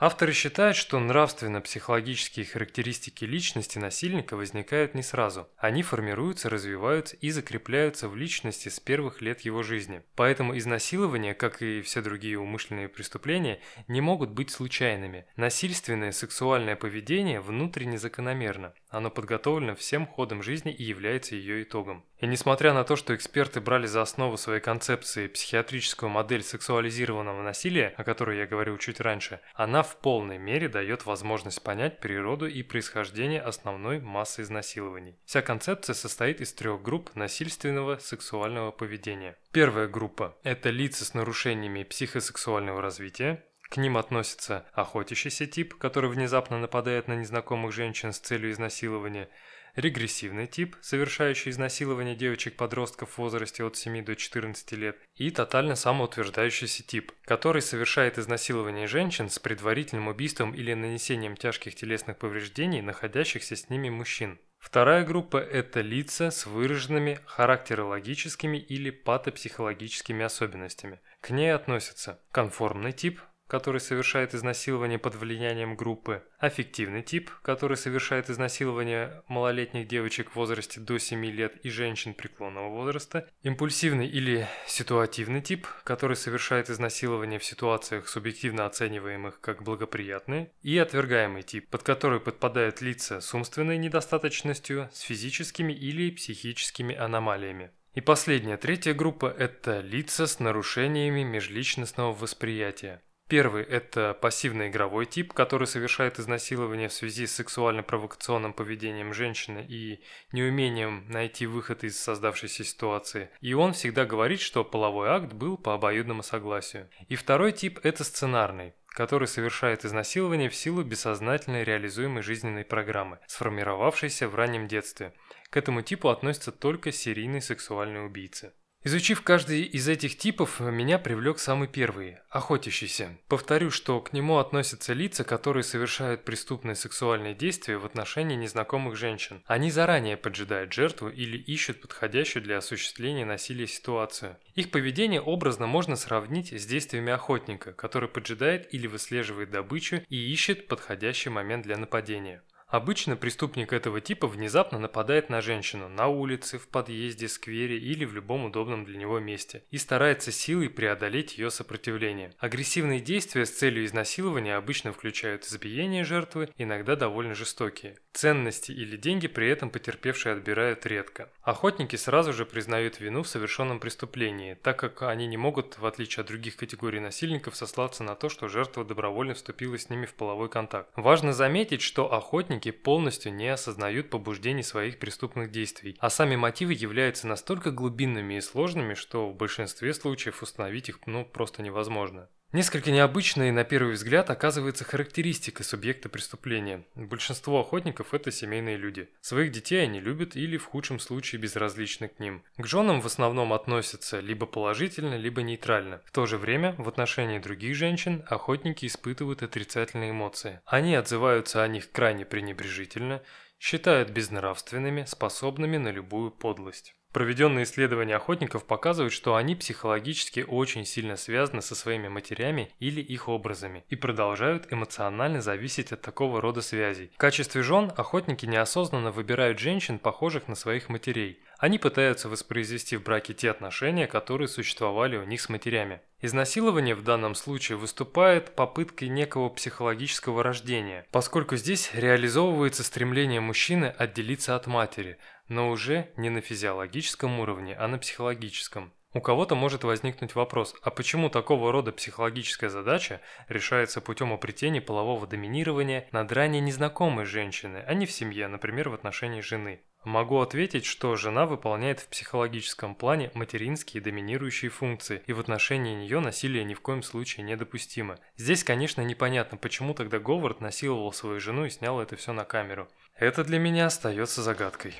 Авторы 0.00 0.32
считают, 0.32 0.76
что 0.76 1.00
нравственно-психологические 1.00 2.46
характеристики 2.46 3.24
личности 3.24 3.78
насильника 3.78 4.36
возникают 4.36 4.94
не 4.94 5.02
сразу. 5.02 5.48
Они 5.56 5.82
формируются, 5.82 6.48
развиваются 6.48 7.16
и 7.16 7.30
закрепляются 7.30 8.08
в 8.08 8.14
личности 8.14 8.68
с 8.68 8.78
первых 8.78 9.20
лет 9.22 9.40
его 9.40 9.64
жизни. 9.64 10.02
Поэтому 10.14 10.56
изнасилования, 10.56 11.34
как 11.34 11.62
и 11.62 11.82
все 11.82 12.00
другие 12.00 12.38
умышленные 12.38 12.88
преступления, 12.88 13.60
не 13.88 14.00
могут 14.00 14.30
быть 14.30 14.52
случайными. 14.52 15.26
Насильственное 15.34 16.12
сексуальное 16.12 16.76
поведение 16.76 17.40
внутренне 17.40 17.98
закономерно. 17.98 18.74
Оно 18.90 19.10
подготовлено 19.10 19.74
всем 19.74 20.06
ходом 20.06 20.44
жизни 20.44 20.72
и 20.72 20.84
является 20.84 21.34
ее 21.34 21.64
итогом. 21.64 22.04
И 22.20 22.26
несмотря 22.26 22.72
на 22.72 22.82
то, 22.82 22.96
что 22.96 23.14
эксперты 23.14 23.60
брали 23.60 23.86
за 23.86 24.02
основу 24.02 24.36
своей 24.36 24.60
концепции 24.60 25.28
психиатрическую 25.28 26.10
модель 26.10 26.42
сексуализированного 26.42 27.42
насилия, 27.42 27.94
о 27.96 28.02
которой 28.02 28.38
я 28.38 28.46
говорил 28.46 28.76
чуть 28.76 29.00
раньше, 29.00 29.40
она 29.54 29.84
в 29.84 29.96
полной 29.96 30.38
мере 30.38 30.68
дает 30.68 31.06
возможность 31.06 31.62
понять 31.62 32.00
природу 32.00 32.46
и 32.48 32.62
происхождение 32.64 33.40
основной 33.40 34.00
массы 34.00 34.42
изнасилований. 34.42 35.16
Вся 35.26 35.42
концепция 35.42 35.94
состоит 35.94 36.40
из 36.40 36.52
трех 36.52 36.82
групп 36.82 37.14
насильственного 37.14 37.98
сексуального 37.98 38.72
поведения. 38.72 39.36
Первая 39.52 39.86
группа– 39.86 40.36
это 40.42 40.70
лица 40.70 41.04
с 41.04 41.14
нарушениями 41.14 41.84
психосексуального 41.84 42.82
развития, 42.82 43.44
к 43.70 43.76
ним 43.76 43.98
относится 43.98 44.66
охотящийся 44.72 45.46
тип, 45.46 45.74
который 45.74 46.08
внезапно 46.08 46.58
нападает 46.58 47.06
на 47.06 47.12
незнакомых 47.12 47.72
женщин 47.72 48.12
с 48.12 48.18
целью 48.18 48.50
изнасилования– 48.50 49.28
регрессивный 49.78 50.46
тип, 50.46 50.76
совершающий 50.80 51.50
изнасилование 51.50 52.16
девочек-подростков 52.16 53.10
в 53.10 53.18
возрасте 53.18 53.64
от 53.64 53.76
7 53.76 54.04
до 54.04 54.16
14 54.16 54.72
лет, 54.72 54.98
и 55.14 55.30
тотально 55.30 55.76
самоутверждающийся 55.76 56.82
тип, 56.82 57.12
который 57.24 57.62
совершает 57.62 58.18
изнасилование 58.18 58.86
женщин 58.86 59.30
с 59.30 59.38
предварительным 59.38 60.08
убийством 60.08 60.52
или 60.52 60.74
нанесением 60.74 61.36
тяжких 61.36 61.74
телесных 61.74 62.18
повреждений 62.18 62.80
находящихся 62.80 63.56
с 63.56 63.70
ними 63.70 63.88
мужчин. 63.88 64.38
Вторая 64.58 65.04
группа– 65.04 65.36
это 65.38 65.80
лица 65.80 66.32
с 66.32 66.44
выраженными 66.44 67.20
характерологическими 67.26 68.58
или 68.58 68.90
патопсихологическими 68.90 70.24
особенностями. 70.24 71.00
К 71.20 71.30
ней 71.30 71.54
относятся 71.54 72.20
конформный 72.32 72.92
тип, 72.92 73.20
который 73.48 73.80
совершает 73.80 74.34
изнасилование 74.34 74.98
под 74.98 75.16
влиянием 75.16 75.74
группы, 75.74 76.22
аффективный 76.38 77.02
тип, 77.02 77.30
который 77.42 77.76
совершает 77.76 78.30
изнасилование 78.30 79.22
малолетних 79.26 79.88
девочек 79.88 80.30
в 80.30 80.36
возрасте 80.36 80.80
до 80.80 80.98
7 80.98 81.24
лет 81.26 81.56
и 81.64 81.70
женщин 81.70 82.14
преклонного 82.14 82.68
возраста, 82.68 83.28
импульсивный 83.42 84.06
или 84.06 84.46
ситуативный 84.66 85.40
тип, 85.40 85.66
который 85.82 86.16
совершает 86.16 86.70
изнасилование 86.70 87.38
в 87.38 87.44
ситуациях, 87.44 88.08
субъективно 88.08 88.66
оцениваемых 88.66 89.40
как 89.40 89.62
благоприятные, 89.62 90.52
и 90.62 90.76
отвергаемый 90.78 91.42
тип, 91.42 91.68
под 91.70 91.82
который 91.82 92.20
подпадают 92.20 92.82
лица 92.82 93.20
с 93.20 93.34
умственной 93.34 93.78
недостаточностью, 93.78 94.90
с 94.92 95.00
физическими 95.00 95.72
или 95.72 96.10
психическими 96.10 96.94
аномалиями. 96.94 97.70
И 97.94 98.00
последняя, 98.00 98.56
третья 98.56 98.94
группа– 98.94 99.26
это 99.38 99.80
лица 99.80 100.26
с 100.26 100.38
нарушениями 100.38 101.22
межличностного 101.22 102.12
восприятия. 102.12 103.02
Первый– 103.28 103.62
это 103.64 104.14
пассивный 104.14 104.68
игровой 104.68 105.04
тип, 105.04 105.34
который 105.34 105.66
совершает 105.66 106.18
изнасилование 106.18 106.88
в 106.88 106.94
связи 106.94 107.26
с 107.26 107.34
сексуально-провокационным 107.34 108.54
поведением 108.54 109.12
женщины 109.12 109.66
и 109.68 110.02
неумением 110.32 111.04
найти 111.08 111.46
выход 111.46 111.84
из 111.84 112.00
создавшейся 112.00 112.64
ситуации. 112.64 113.28
И 113.42 113.52
он 113.52 113.74
всегда 113.74 114.06
говорит, 114.06 114.40
что 114.40 114.64
половой 114.64 115.10
акт 115.10 115.34
был 115.34 115.58
по 115.58 115.74
обоюдному 115.74 116.22
согласию. 116.22 116.88
И 117.08 117.16
второй 117.16 117.52
тип– 117.52 117.78
это 117.82 118.02
сценарный 118.02 118.72
который 118.88 119.28
совершает 119.28 119.84
изнасилование 119.84 120.48
в 120.48 120.56
силу 120.56 120.82
бессознательной 120.82 121.62
реализуемой 121.62 122.22
жизненной 122.22 122.64
программы, 122.64 123.20
сформировавшейся 123.28 124.28
в 124.28 124.34
раннем 124.34 124.66
детстве. 124.66 125.12
К 125.50 125.56
этому 125.56 125.82
типу 125.82 126.08
относятся 126.08 126.50
только 126.50 126.90
серийные 126.90 127.40
сексуальные 127.40 128.02
убийцы. 128.02 128.52
Изучив 128.84 129.22
каждый 129.22 129.62
из 129.62 129.88
этих 129.88 130.16
типов, 130.16 130.60
меня 130.60 131.00
привлек 131.00 131.40
самый 131.40 131.66
первый– 131.66 132.18
охотящийся. 132.30 133.18
Повторю, 133.26 133.72
что 133.72 134.00
к 134.00 134.12
нему 134.12 134.38
относятся 134.38 134.92
лица, 134.92 135.24
которые 135.24 135.64
совершают 135.64 136.24
преступные 136.24 136.76
сексуальные 136.76 137.34
действия 137.34 137.76
в 137.76 137.84
отношении 137.84 138.36
незнакомых 138.36 138.96
женщин. 138.96 139.42
Они 139.46 139.72
заранее 139.72 140.16
поджидают 140.16 140.72
жертву 140.72 141.08
или 141.08 141.36
ищут 141.36 141.80
подходящую 141.80 142.44
для 142.44 142.58
осуществления 142.58 143.24
насилия 143.24 143.66
ситуацию. 143.66 144.36
Их 144.54 144.70
поведение 144.70 145.20
образно 145.20 145.66
можно 145.66 145.96
сравнить 145.96 146.52
с 146.52 146.64
действиями 146.64 147.12
охотника, 147.12 147.72
который 147.72 148.08
поджидает 148.08 148.72
или 148.72 148.86
выслеживает 148.86 149.50
добычу 149.50 150.02
и 150.08 150.32
ищет 150.32 150.68
подходящий 150.68 151.30
момент 151.30 151.64
для 151.64 151.76
нападения. 151.76 152.42
Обычно 152.68 153.16
преступник 153.16 153.72
этого 153.72 154.02
типа 154.02 154.26
внезапно 154.26 154.78
нападает 154.78 155.30
на 155.30 155.40
женщину 155.40 155.88
на 155.88 156.08
улице, 156.08 156.58
в 156.58 156.68
подъезде, 156.68 157.26
сквере 157.26 157.78
или 157.78 158.04
в 158.04 158.12
любом 158.12 158.44
удобном 158.44 158.84
для 158.84 158.98
него 158.98 159.18
месте 159.18 159.62
и 159.70 159.78
старается 159.78 160.32
силой 160.32 160.68
преодолеть 160.68 161.38
ее 161.38 161.50
сопротивление. 161.50 162.34
Агрессивные 162.38 163.00
действия 163.00 163.46
с 163.46 163.50
целью 163.50 163.86
изнасилования 163.86 164.54
обычно 164.54 164.92
включают 164.92 165.46
избиение 165.46 166.04
жертвы, 166.04 166.50
иногда 166.58 166.94
довольно 166.94 167.34
жестокие. 167.34 167.96
Ценности 168.12 168.72
или 168.72 168.98
деньги 168.98 169.28
при 169.28 169.48
этом 169.48 169.70
потерпевшие 169.70 170.34
отбирают 170.34 170.84
редко. 170.84 171.30
Охотники 171.40 171.96
сразу 171.96 172.34
же 172.34 172.44
признают 172.44 173.00
вину 173.00 173.22
в 173.22 173.28
совершенном 173.28 173.80
преступлении, 173.80 174.54
так 174.54 174.78
как 174.78 175.02
они 175.02 175.26
не 175.26 175.38
могут, 175.38 175.78
в 175.78 175.86
отличие 175.86 176.22
от 176.22 176.28
других 176.28 176.56
категорий 176.56 177.00
насильников, 177.00 177.56
сослаться 177.56 178.02
на 178.02 178.14
то, 178.14 178.28
что 178.28 178.48
жертва 178.48 178.84
добровольно 178.84 179.32
вступила 179.32 179.78
с 179.78 179.88
ними 179.88 180.04
в 180.04 180.12
половой 180.14 180.50
контакт. 180.50 180.90
Важно 180.96 181.32
заметить, 181.32 181.80
что 181.80 182.12
охотники 182.12 182.57
преступники 182.58 182.70
полностью 182.70 183.32
не 183.32 183.48
осознают 183.48 184.10
побуждений 184.10 184.62
своих 184.62 184.98
преступных 184.98 185.50
действий, 185.50 185.96
а 186.00 186.10
сами 186.10 186.36
мотивы 186.36 186.72
являются 186.72 187.26
настолько 187.26 187.70
глубинными 187.70 188.34
и 188.34 188.40
сложными, 188.40 188.94
что 188.94 189.30
в 189.30 189.36
большинстве 189.36 189.94
случаев 189.94 190.42
установить 190.42 190.88
их 190.88 191.00
ну, 191.06 191.24
просто 191.24 191.62
невозможно. 191.62 192.28
Несколько 192.50 192.90
необычной, 192.90 193.50
на 193.50 193.62
первый 193.62 193.92
взгляд, 193.92 194.30
оказывается 194.30 194.82
характеристика 194.82 195.62
субъекта 195.62 196.08
преступления. 196.08 196.82
Большинство 196.94 197.60
охотников– 197.60 198.08
это 198.14 198.32
семейные 198.32 198.78
люди. 198.78 199.10
Своих 199.20 199.52
детей 199.52 199.82
они 199.82 200.00
любят 200.00 200.34
или, 200.34 200.56
в 200.56 200.64
худшем 200.64 200.98
случае, 200.98 201.42
безразличны 201.42 202.08
к 202.08 202.18
ним. 202.18 202.42
К 202.56 202.64
женам 202.64 203.02
в 203.02 203.06
основном 203.06 203.52
относятся 203.52 204.20
либо 204.20 204.46
положительно, 204.46 205.18
либо 205.18 205.42
нейтрально. 205.42 206.00
В 206.06 206.10
то 206.10 206.24
же 206.24 206.38
время, 206.38 206.74
в 206.78 206.88
отношении 206.88 207.38
других 207.38 207.76
женщин, 207.76 208.24
охотники 208.26 208.86
испытывают 208.86 209.42
отрицательные 209.42 210.12
эмоции. 210.12 210.62
Они 210.64 210.94
отзываются 210.94 211.62
о 211.62 211.68
них 211.68 211.92
крайне 211.92 212.24
пренебрежительно, 212.24 213.22
считают 213.58 214.08
безнравственными, 214.08 215.04
способными 215.04 215.76
на 215.76 215.88
любую 215.88 216.30
подлость. 216.30 216.94
Проведенные 217.12 217.64
исследования 217.64 218.16
охотников 218.16 218.66
показывают, 218.66 219.14
что 219.14 219.34
они 219.34 219.56
психологически 219.56 220.44
очень 220.46 220.84
сильно 220.84 221.16
связаны 221.16 221.62
со 221.62 221.74
своими 221.74 222.08
матерями 222.08 222.70
или 222.80 223.00
их 223.00 223.28
образами 223.28 223.84
и 223.88 223.96
продолжают 223.96 224.70
эмоционально 224.70 225.40
зависеть 225.40 225.90
от 225.92 226.02
такого 226.02 226.42
рода 226.42 226.60
связей. 226.60 227.10
В 227.14 227.18
качестве 227.18 227.62
жен 227.62 227.90
охотники 227.96 228.44
неосознанно 228.44 229.10
выбирают 229.10 229.58
женщин, 229.58 229.98
похожих 229.98 230.48
на 230.48 230.54
своих 230.54 230.90
матерей. 230.90 231.40
Они 231.58 231.78
пытаются 231.78 232.28
воспроизвести 232.28 232.96
в 232.96 233.02
браке 233.02 233.34
те 233.34 233.50
отношения, 233.50 234.06
которые 234.06 234.46
существовали 234.46 235.16
у 235.16 235.24
них 235.24 235.40
с 235.40 235.48
матерями. 235.48 236.00
Изнасилование 236.20 236.94
в 236.94 237.02
данном 237.02 237.34
случае 237.34 237.78
выступает 237.78 238.54
попыткой 238.54 239.08
некого 239.08 239.48
психологического 239.48 240.42
рождения, 240.42 241.06
поскольку 241.10 241.56
здесь 241.56 241.90
реализовывается 241.94 242.84
стремление 242.84 243.40
мужчины 243.40 243.86
отделиться 243.86 244.54
от 244.54 244.66
матери– 244.66 245.16
но 245.48 245.70
уже 245.70 246.10
не 246.16 246.30
на 246.30 246.40
физиологическом 246.40 247.40
уровне, 247.40 247.74
а 247.74 247.88
на 247.88 247.98
психологическом. 247.98 248.92
У 249.14 249.20
кого-то 249.20 249.54
может 249.54 249.84
возникнуть 249.84 250.34
вопрос, 250.34 250.74
а 250.82 250.90
почему 250.90 251.30
такого 251.30 251.72
рода 251.72 251.92
психологическая 251.92 252.68
задача 252.68 253.22
решается 253.48 254.02
путем 254.02 254.34
обретения 254.34 254.82
полового 254.82 255.26
доминирования 255.26 256.06
над 256.12 256.30
ранее 256.30 256.60
незнакомой 256.60 257.24
женщиной, 257.24 257.82
а 257.86 257.94
не 257.94 258.04
в 258.04 258.12
семье, 258.12 258.48
например, 258.48 258.90
в 258.90 258.94
отношении 258.94 259.40
жены? 259.40 259.80
Могу 260.04 260.38
ответить, 260.40 260.84
что 260.84 261.16
жена 261.16 261.46
выполняет 261.46 262.00
в 262.00 262.08
психологическом 262.08 262.94
плане 262.94 263.30
материнские 263.34 264.02
доминирующие 264.02 264.70
функции, 264.70 265.22
и 265.26 265.32
в 265.32 265.40
отношении 265.40 265.94
нее 265.94 266.20
насилие 266.20 266.62
ни 266.64 266.74
в 266.74 266.80
коем 266.80 267.02
случае 267.02 267.44
недопустимо. 267.44 268.18
Здесь, 268.36 268.62
конечно, 268.62 269.00
непонятно, 269.00 269.56
почему 269.56 269.94
тогда 269.94 270.18
Говард 270.18 270.60
насиловал 270.60 271.12
свою 271.12 271.40
жену 271.40 271.64
и 271.64 271.70
снял 271.70 272.00
это 272.00 272.14
все 272.16 272.32
на 272.32 272.44
камеру. 272.44 272.88
Это 273.16 273.42
для 273.42 273.58
меня 273.58 273.86
остается 273.86 274.42
загадкой. 274.42 274.94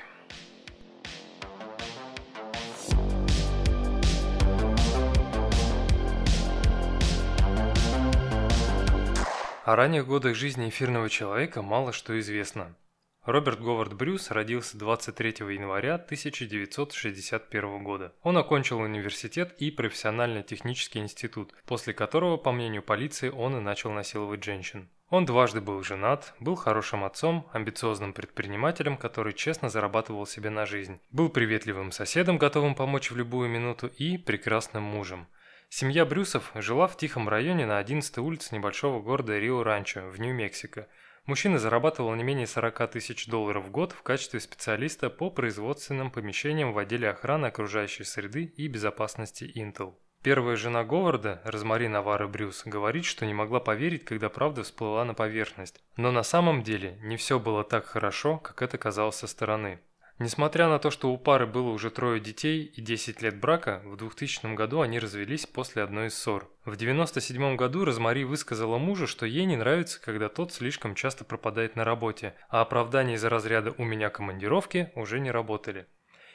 О 9.69 9.75
ранних 9.75 10.07
годах 10.07 10.33
жизни 10.33 10.69
эфирного 10.69 11.11
человека 11.11 11.61
мало 11.61 11.93
что 11.93 12.19
известно. 12.19 12.75
Роберт 13.23 13.61
Говард 13.61 13.93
Брюс 13.93 14.31
родился 14.31 14.79
23 14.79 15.45
января 15.53 15.93
1961 15.93 17.83
года. 17.83 18.15
Он 18.23 18.39
окончил 18.39 18.79
университет 18.79 19.53
и 19.59 19.69
профессионально-технический 19.69 20.97
институт, 20.97 21.53
после 21.67 21.93
которого, 21.93 22.37
по 22.37 22.51
мнению 22.51 22.81
полиции, 22.81 23.29
он 23.29 23.57
и 23.57 23.59
начал 23.59 23.91
насиловать 23.91 24.43
женщин. 24.43 24.89
Он 25.11 25.27
дважды 25.27 25.61
был 25.61 25.83
женат, 25.83 26.33
был 26.39 26.55
хорошим 26.55 27.03
отцом, 27.03 27.47
амбициозным 27.53 28.13
предпринимателем, 28.13 28.97
который 28.97 29.33
честно 29.33 29.69
зарабатывал 29.69 30.25
себе 30.25 30.49
на 30.49 30.65
жизнь, 30.65 30.99
был 31.11 31.29
приветливым 31.29 31.91
соседом, 31.91 32.39
готовым 32.39 32.73
помочь 32.73 33.11
в 33.11 33.15
любую 33.15 33.49
минуту, 33.49 33.85
и 33.85 34.17
прекрасным 34.17 34.81
мужем– 34.81 35.27
Семья 35.71 36.03
Брюсов 36.03 36.51
жила 36.55 36.87
в 36.87 36.97
тихом 36.97 37.29
районе 37.29 37.67
на 37.67 37.79
11-й 37.79 38.19
улице 38.19 38.55
небольшого 38.55 39.01
города 39.01 39.37
Рио-Ранчо 39.37 40.09
в 40.09 40.19
Нью-Мексико. 40.19 40.87
Мужчина 41.27 41.59
зарабатывал 41.59 42.15
не 42.15 42.23
менее 42.23 42.47
40 42.47 42.91
тысяч 42.91 43.27
долларов 43.27 43.65
в 43.65 43.71
год 43.71 43.91
в 43.91 44.01
качестве 44.01 44.39
специалиста 44.39 45.11
по 45.11 45.29
производственным 45.29 46.09
помещениям 46.09 46.73
в 46.73 46.77
отделе 46.79 47.09
охраны 47.09 47.45
окружающей 47.45 48.03
среды 48.03 48.45
и 48.45 48.67
безопасности 48.67 49.43
Intel. 49.55 49.93
Первая 50.23 50.55
жена 50.55 50.83
Говарда, 50.83 51.39
Розмари 51.45 51.87
Навара 51.87 52.27
Брюс, 52.27 52.63
говорит, 52.65 53.05
что 53.05 53.27
не 53.27 53.35
могла 53.35 53.59
поверить, 53.59 54.03
когда 54.03 54.27
правда 54.27 54.63
всплыла 54.63 55.05
на 55.05 55.13
поверхность. 55.13 55.81
Но 55.95 56.11
на 56.11 56.23
самом 56.23 56.63
деле 56.63 56.97
не 57.03 57.15
все 57.15 57.39
было 57.39 57.63
так 57.63 57.85
хорошо, 57.85 58.37
как 58.37 58.63
это 58.63 58.79
казалось 58.79 59.17
со 59.17 59.27
стороны. 59.27 59.79
Несмотря 60.19 60.67
на 60.67 60.79
то, 60.79 60.91
что 60.91 61.13
у 61.13 61.17
пары 61.17 61.47
было 61.47 61.69
уже 61.69 61.89
трое 61.89 62.19
детей 62.19 62.65
и 62.65 62.81
10 62.81 63.21
лет 63.21 63.39
брака, 63.39 63.81
в 63.85 63.95
2000 63.95 64.53
году 64.53 64.81
они 64.81 64.99
развелись 64.99 65.45
после 65.45 65.81
одной 65.81 66.07
из 66.07 66.15
ссор. 66.15 66.51
В 66.65 66.73
1997 66.73 67.55
году 67.55 67.85
Розмари 67.85 68.25
высказала 68.25 68.77
мужу, 68.77 69.07
что 69.07 69.25
ей 69.25 69.45
не 69.45 69.55
нравится, 69.55 70.01
когда 70.01 70.27
тот 70.27 70.51
слишком 70.51 70.93
часто 70.93 71.23
пропадает 71.23 71.77
на 71.77 71.85
работе, 71.85 72.35
а 72.49 72.59
оправдания 72.59 73.13
из-за 73.13 73.29
разряда 73.29 73.73
«у 73.77 73.85
меня 73.85 74.09
командировки» 74.09 74.91
уже 74.93 75.21
не 75.21 75.31
работали. 75.31 75.87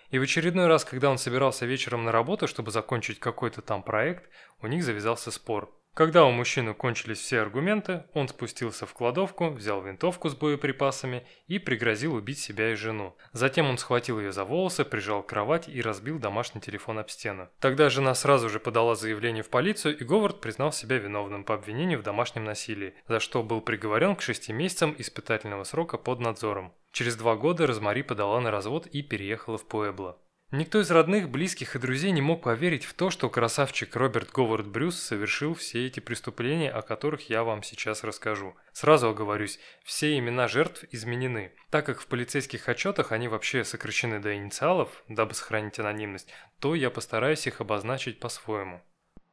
И 0.08 0.18
в 0.18 0.22
очередной 0.22 0.66
раз, 0.66 0.86
когда 0.86 1.10
он 1.10 1.18
собирался 1.18 1.66
вечером 1.66 2.04
на 2.04 2.12
работу, 2.12 2.48
чтобы 2.48 2.70
закончить 2.70 3.20
какой-то 3.20 3.60
там 3.60 3.82
проект, 3.82 4.30
у 4.62 4.66
них 4.66 4.82
завязался 4.82 5.30
спор. 5.30 5.70
Когда 5.94 6.24
у 6.24 6.32
мужчины 6.32 6.74
кончились 6.74 7.20
все 7.20 7.38
аргументы, 7.40 8.02
он 8.14 8.26
спустился 8.26 8.84
в 8.84 8.92
кладовку, 8.92 9.50
взял 9.50 9.80
винтовку 9.80 10.28
с 10.28 10.34
боеприпасами 10.34 11.24
и 11.46 11.60
пригрозил 11.60 12.14
убить 12.14 12.40
себя 12.40 12.72
и 12.72 12.74
жену. 12.74 13.16
Затем 13.32 13.70
он 13.70 13.78
схватил 13.78 14.18
ее 14.18 14.32
за 14.32 14.44
волосы, 14.44 14.84
прижал 14.84 15.22
к 15.22 15.28
кровати 15.28 15.70
и 15.70 15.80
разбил 15.80 16.18
домашний 16.18 16.60
телефон 16.60 16.98
об 16.98 17.10
стену. 17.10 17.48
Тогда 17.60 17.90
жена 17.90 18.16
сразу 18.16 18.48
же 18.48 18.58
подала 18.58 18.96
заявление 18.96 19.44
в 19.44 19.50
полицию, 19.50 19.96
и 19.96 20.02
Говард 20.02 20.40
признал 20.40 20.72
себя 20.72 20.98
виновным 20.98 21.44
по 21.44 21.54
обвинению 21.54 22.00
в 22.00 22.02
домашнем 22.02 22.42
насилии, 22.42 22.94
за 23.06 23.20
что 23.20 23.44
был 23.44 23.60
приговорен 23.60 24.16
к 24.16 24.22
шести 24.22 24.52
месяцам 24.52 24.96
испытательного 24.98 25.62
срока 25.62 25.96
под 25.96 26.18
надзором. 26.18 26.72
Через 26.90 27.14
два 27.14 27.36
года 27.36 27.68
Розмари 27.68 28.02
подала 28.02 28.40
на 28.40 28.50
развод 28.50 28.86
и 28.88 29.02
переехала 29.02 29.58
в 29.58 29.66
Пуэбло. 29.66 30.18
Никто 30.56 30.80
из 30.80 30.88
родных, 30.92 31.30
близких 31.30 31.74
и 31.74 31.80
друзей 31.80 32.12
не 32.12 32.22
мог 32.22 32.42
поверить 32.42 32.84
в 32.84 32.94
то, 32.94 33.10
что 33.10 33.28
красавчик 33.28 33.96
Роберт 33.96 34.30
Говард 34.30 34.68
Брюс 34.68 34.96
совершил 34.96 35.54
все 35.54 35.84
эти 35.84 35.98
преступления, 35.98 36.70
о 36.70 36.82
которых 36.82 37.28
я 37.28 37.42
вам 37.42 37.64
сейчас 37.64 38.04
расскажу. 38.04 38.54
Сразу 38.72 39.08
оговорюсь, 39.08 39.58
все 39.82 40.16
имена 40.16 40.46
жертв 40.46 40.84
изменены, 40.92 41.50
так 41.70 41.86
как 41.86 42.00
в 42.00 42.06
полицейских 42.06 42.68
отчетах 42.68 43.10
они 43.10 43.26
вообще 43.26 43.64
сокращены 43.64 44.20
до 44.20 44.36
инициалов, 44.36 45.02
дабы 45.08 45.34
сохранить 45.34 45.80
анонимность, 45.80 46.28
то 46.60 46.76
я 46.76 46.88
постараюсь 46.88 47.48
их 47.48 47.60
обозначить 47.60 48.20
по-своему. 48.20 48.80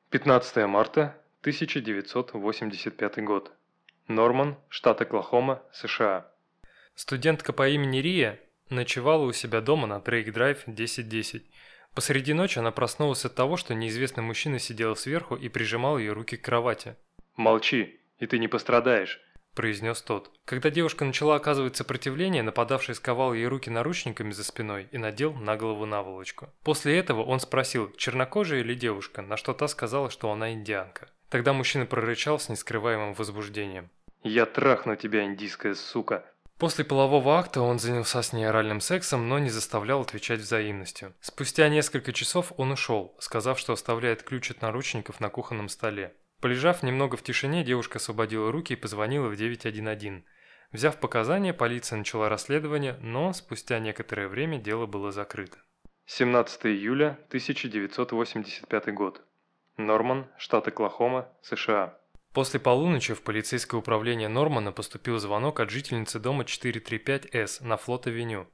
15 0.09 0.65
марта 0.65 1.21
1985 1.41 3.23
год. 3.23 3.51
Норман, 4.07 4.57
штат 4.69 5.01
Оклахома, 5.01 5.61
США. 5.71 6.25
Студентка 6.95 7.53
по 7.53 7.69
имени 7.69 7.99
Рия 7.99 8.39
Ночевала 8.71 9.25
у 9.25 9.33
себя 9.33 9.59
дома 9.59 9.85
на 9.85 9.99
Дрейк-драйв 9.99 10.61
1010. 10.63 11.43
Посреди 11.93 12.31
ночи 12.31 12.57
она 12.57 12.71
проснулась 12.71 13.25
от 13.25 13.35
того, 13.35 13.57
что 13.57 13.73
неизвестный 13.73 14.23
мужчина 14.23 14.59
сидел 14.59 14.95
сверху 14.95 15.35
и 15.35 15.49
прижимал 15.49 15.97
ее 15.97 16.13
руки 16.13 16.37
к 16.37 16.45
кровати. 16.45 16.95
«Молчи, 17.35 17.99
и 18.19 18.27
ты 18.27 18.39
не 18.39 18.47
пострадаешь»,– 18.47 19.19
произнес 19.55 20.01
тот. 20.01 20.31
Когда 20.45 20.69
девушка 20.69 21.03
начала 21.03 21.35
оказывать 21.35 21.75
сопротивление, 21.75 22.43
нападавший 22.43 22.95
сковал 22.95 23.33
ей 23.33 23.45
руки 23.45 23.69
наручниками 23.69 24.31
за 24.31 24.45
спиной 24.45 24.87
и 24.93 24.97
надел 24.97 25.33
на 25.33 25.57
голову 25.57 25.85
наволочку. 25.85 26.47
После 26.63 26.97
этого 26.97 27.23
он 27.23 27.41
спросил, 27.41 27.91
чернокожая 27.97 28.61
или 28.61 28.73
девушка, 28.73 29.21
на 29.21 29.35
что 29.35 29.53
та 29.53 29.67
сказала, 29.67 30.09
что 30.09 30.31
она 30.31 30.53
индианка. 30.53 31.09
Тогда 31.27 31.51
мужчина 31.51 31.85
прорычал 31.85 32.39
с 32.39 32.47
нескрываемым 32.47 33.15
возбуждением. 33.15 33.89
«Я 34.23 34.45
трахну 34.45 34.95
тебя, 34.95 35.25
индийская 35.25 35.75
сука, 35.75 36.25
После 36.61 36.85
полового 36.85 37.39
акта 37.39 37.59
он 37.61 37.79
занялся 37.79 38.21
с 38.21 38.33
ней 38.33 38.43
оральным 38.43 38.81
сексом, 38.81 39.27
но 39.27 39.39
не 39.39 39.49
заставлял 39.49 40.01
отвечать 40.01 40.41
взаимностью. 40.41 41.15
Спустя 41.19 41.67
несколько 41.69 42.13
часов 42.13 42.53
он 42.55 42.69
ушел, 42.69 43.15
сказав, 43.17 43.57
что 43.57 43.73
оставляет 43.73 44.21
ключ 44.21 44.51
от 44.51 44.61
наручников 44.61 45.19
на 45.19 45.29
кухонном 45.29 45.69
столе. 45.69 46.13
Полежав 46.39 46.83
немного 46.83 47.17
в 47.17 47.23
тишине, 47.23 47.63
девушка 47.63 47.97
освободила 47.97 48.51
руки 48.51 48.73
и 48.73 48.75
позвонила 48.75 49.27
в 49.29 49.35
911. 49.35 50.23
Взяв 50.71 50.97
показания, 50.97 51.51
полиция 51.51 51.97
начала 51.97 52.29
расследование, 52.29 52.95
но 53.01 53.33
спустя 53.33 53.79
некоторое 53.79 54.27
время 54.27 54.59
дело 54.59 54.85
было 54.85 55.11
закрыто. 55.11 55.57
17 56.05 56.67
июля 56.67 57.17
1985 57.29 58.93
год. 58.93 59.23
Норман, 59.77 60.27
штат 60.37 60.67
Оклахома, 60.67 61.27
США. 61.41 61.97
После 62.33 62.61
полуночи 62.61 63.13
в 63.13 63.23
полицейское 63.23 63.77
управление 63.79 64.29
Нормана 64.29 64.71
поступил 64.71 65.19
звонок 65.19 65.59
от 65.59 65.69
жительницы 65.69 66.17
дома 66.17 66.43
435С 66.43 67.61
на 67.63 67.75
Флот-авеню. 67.75 68.47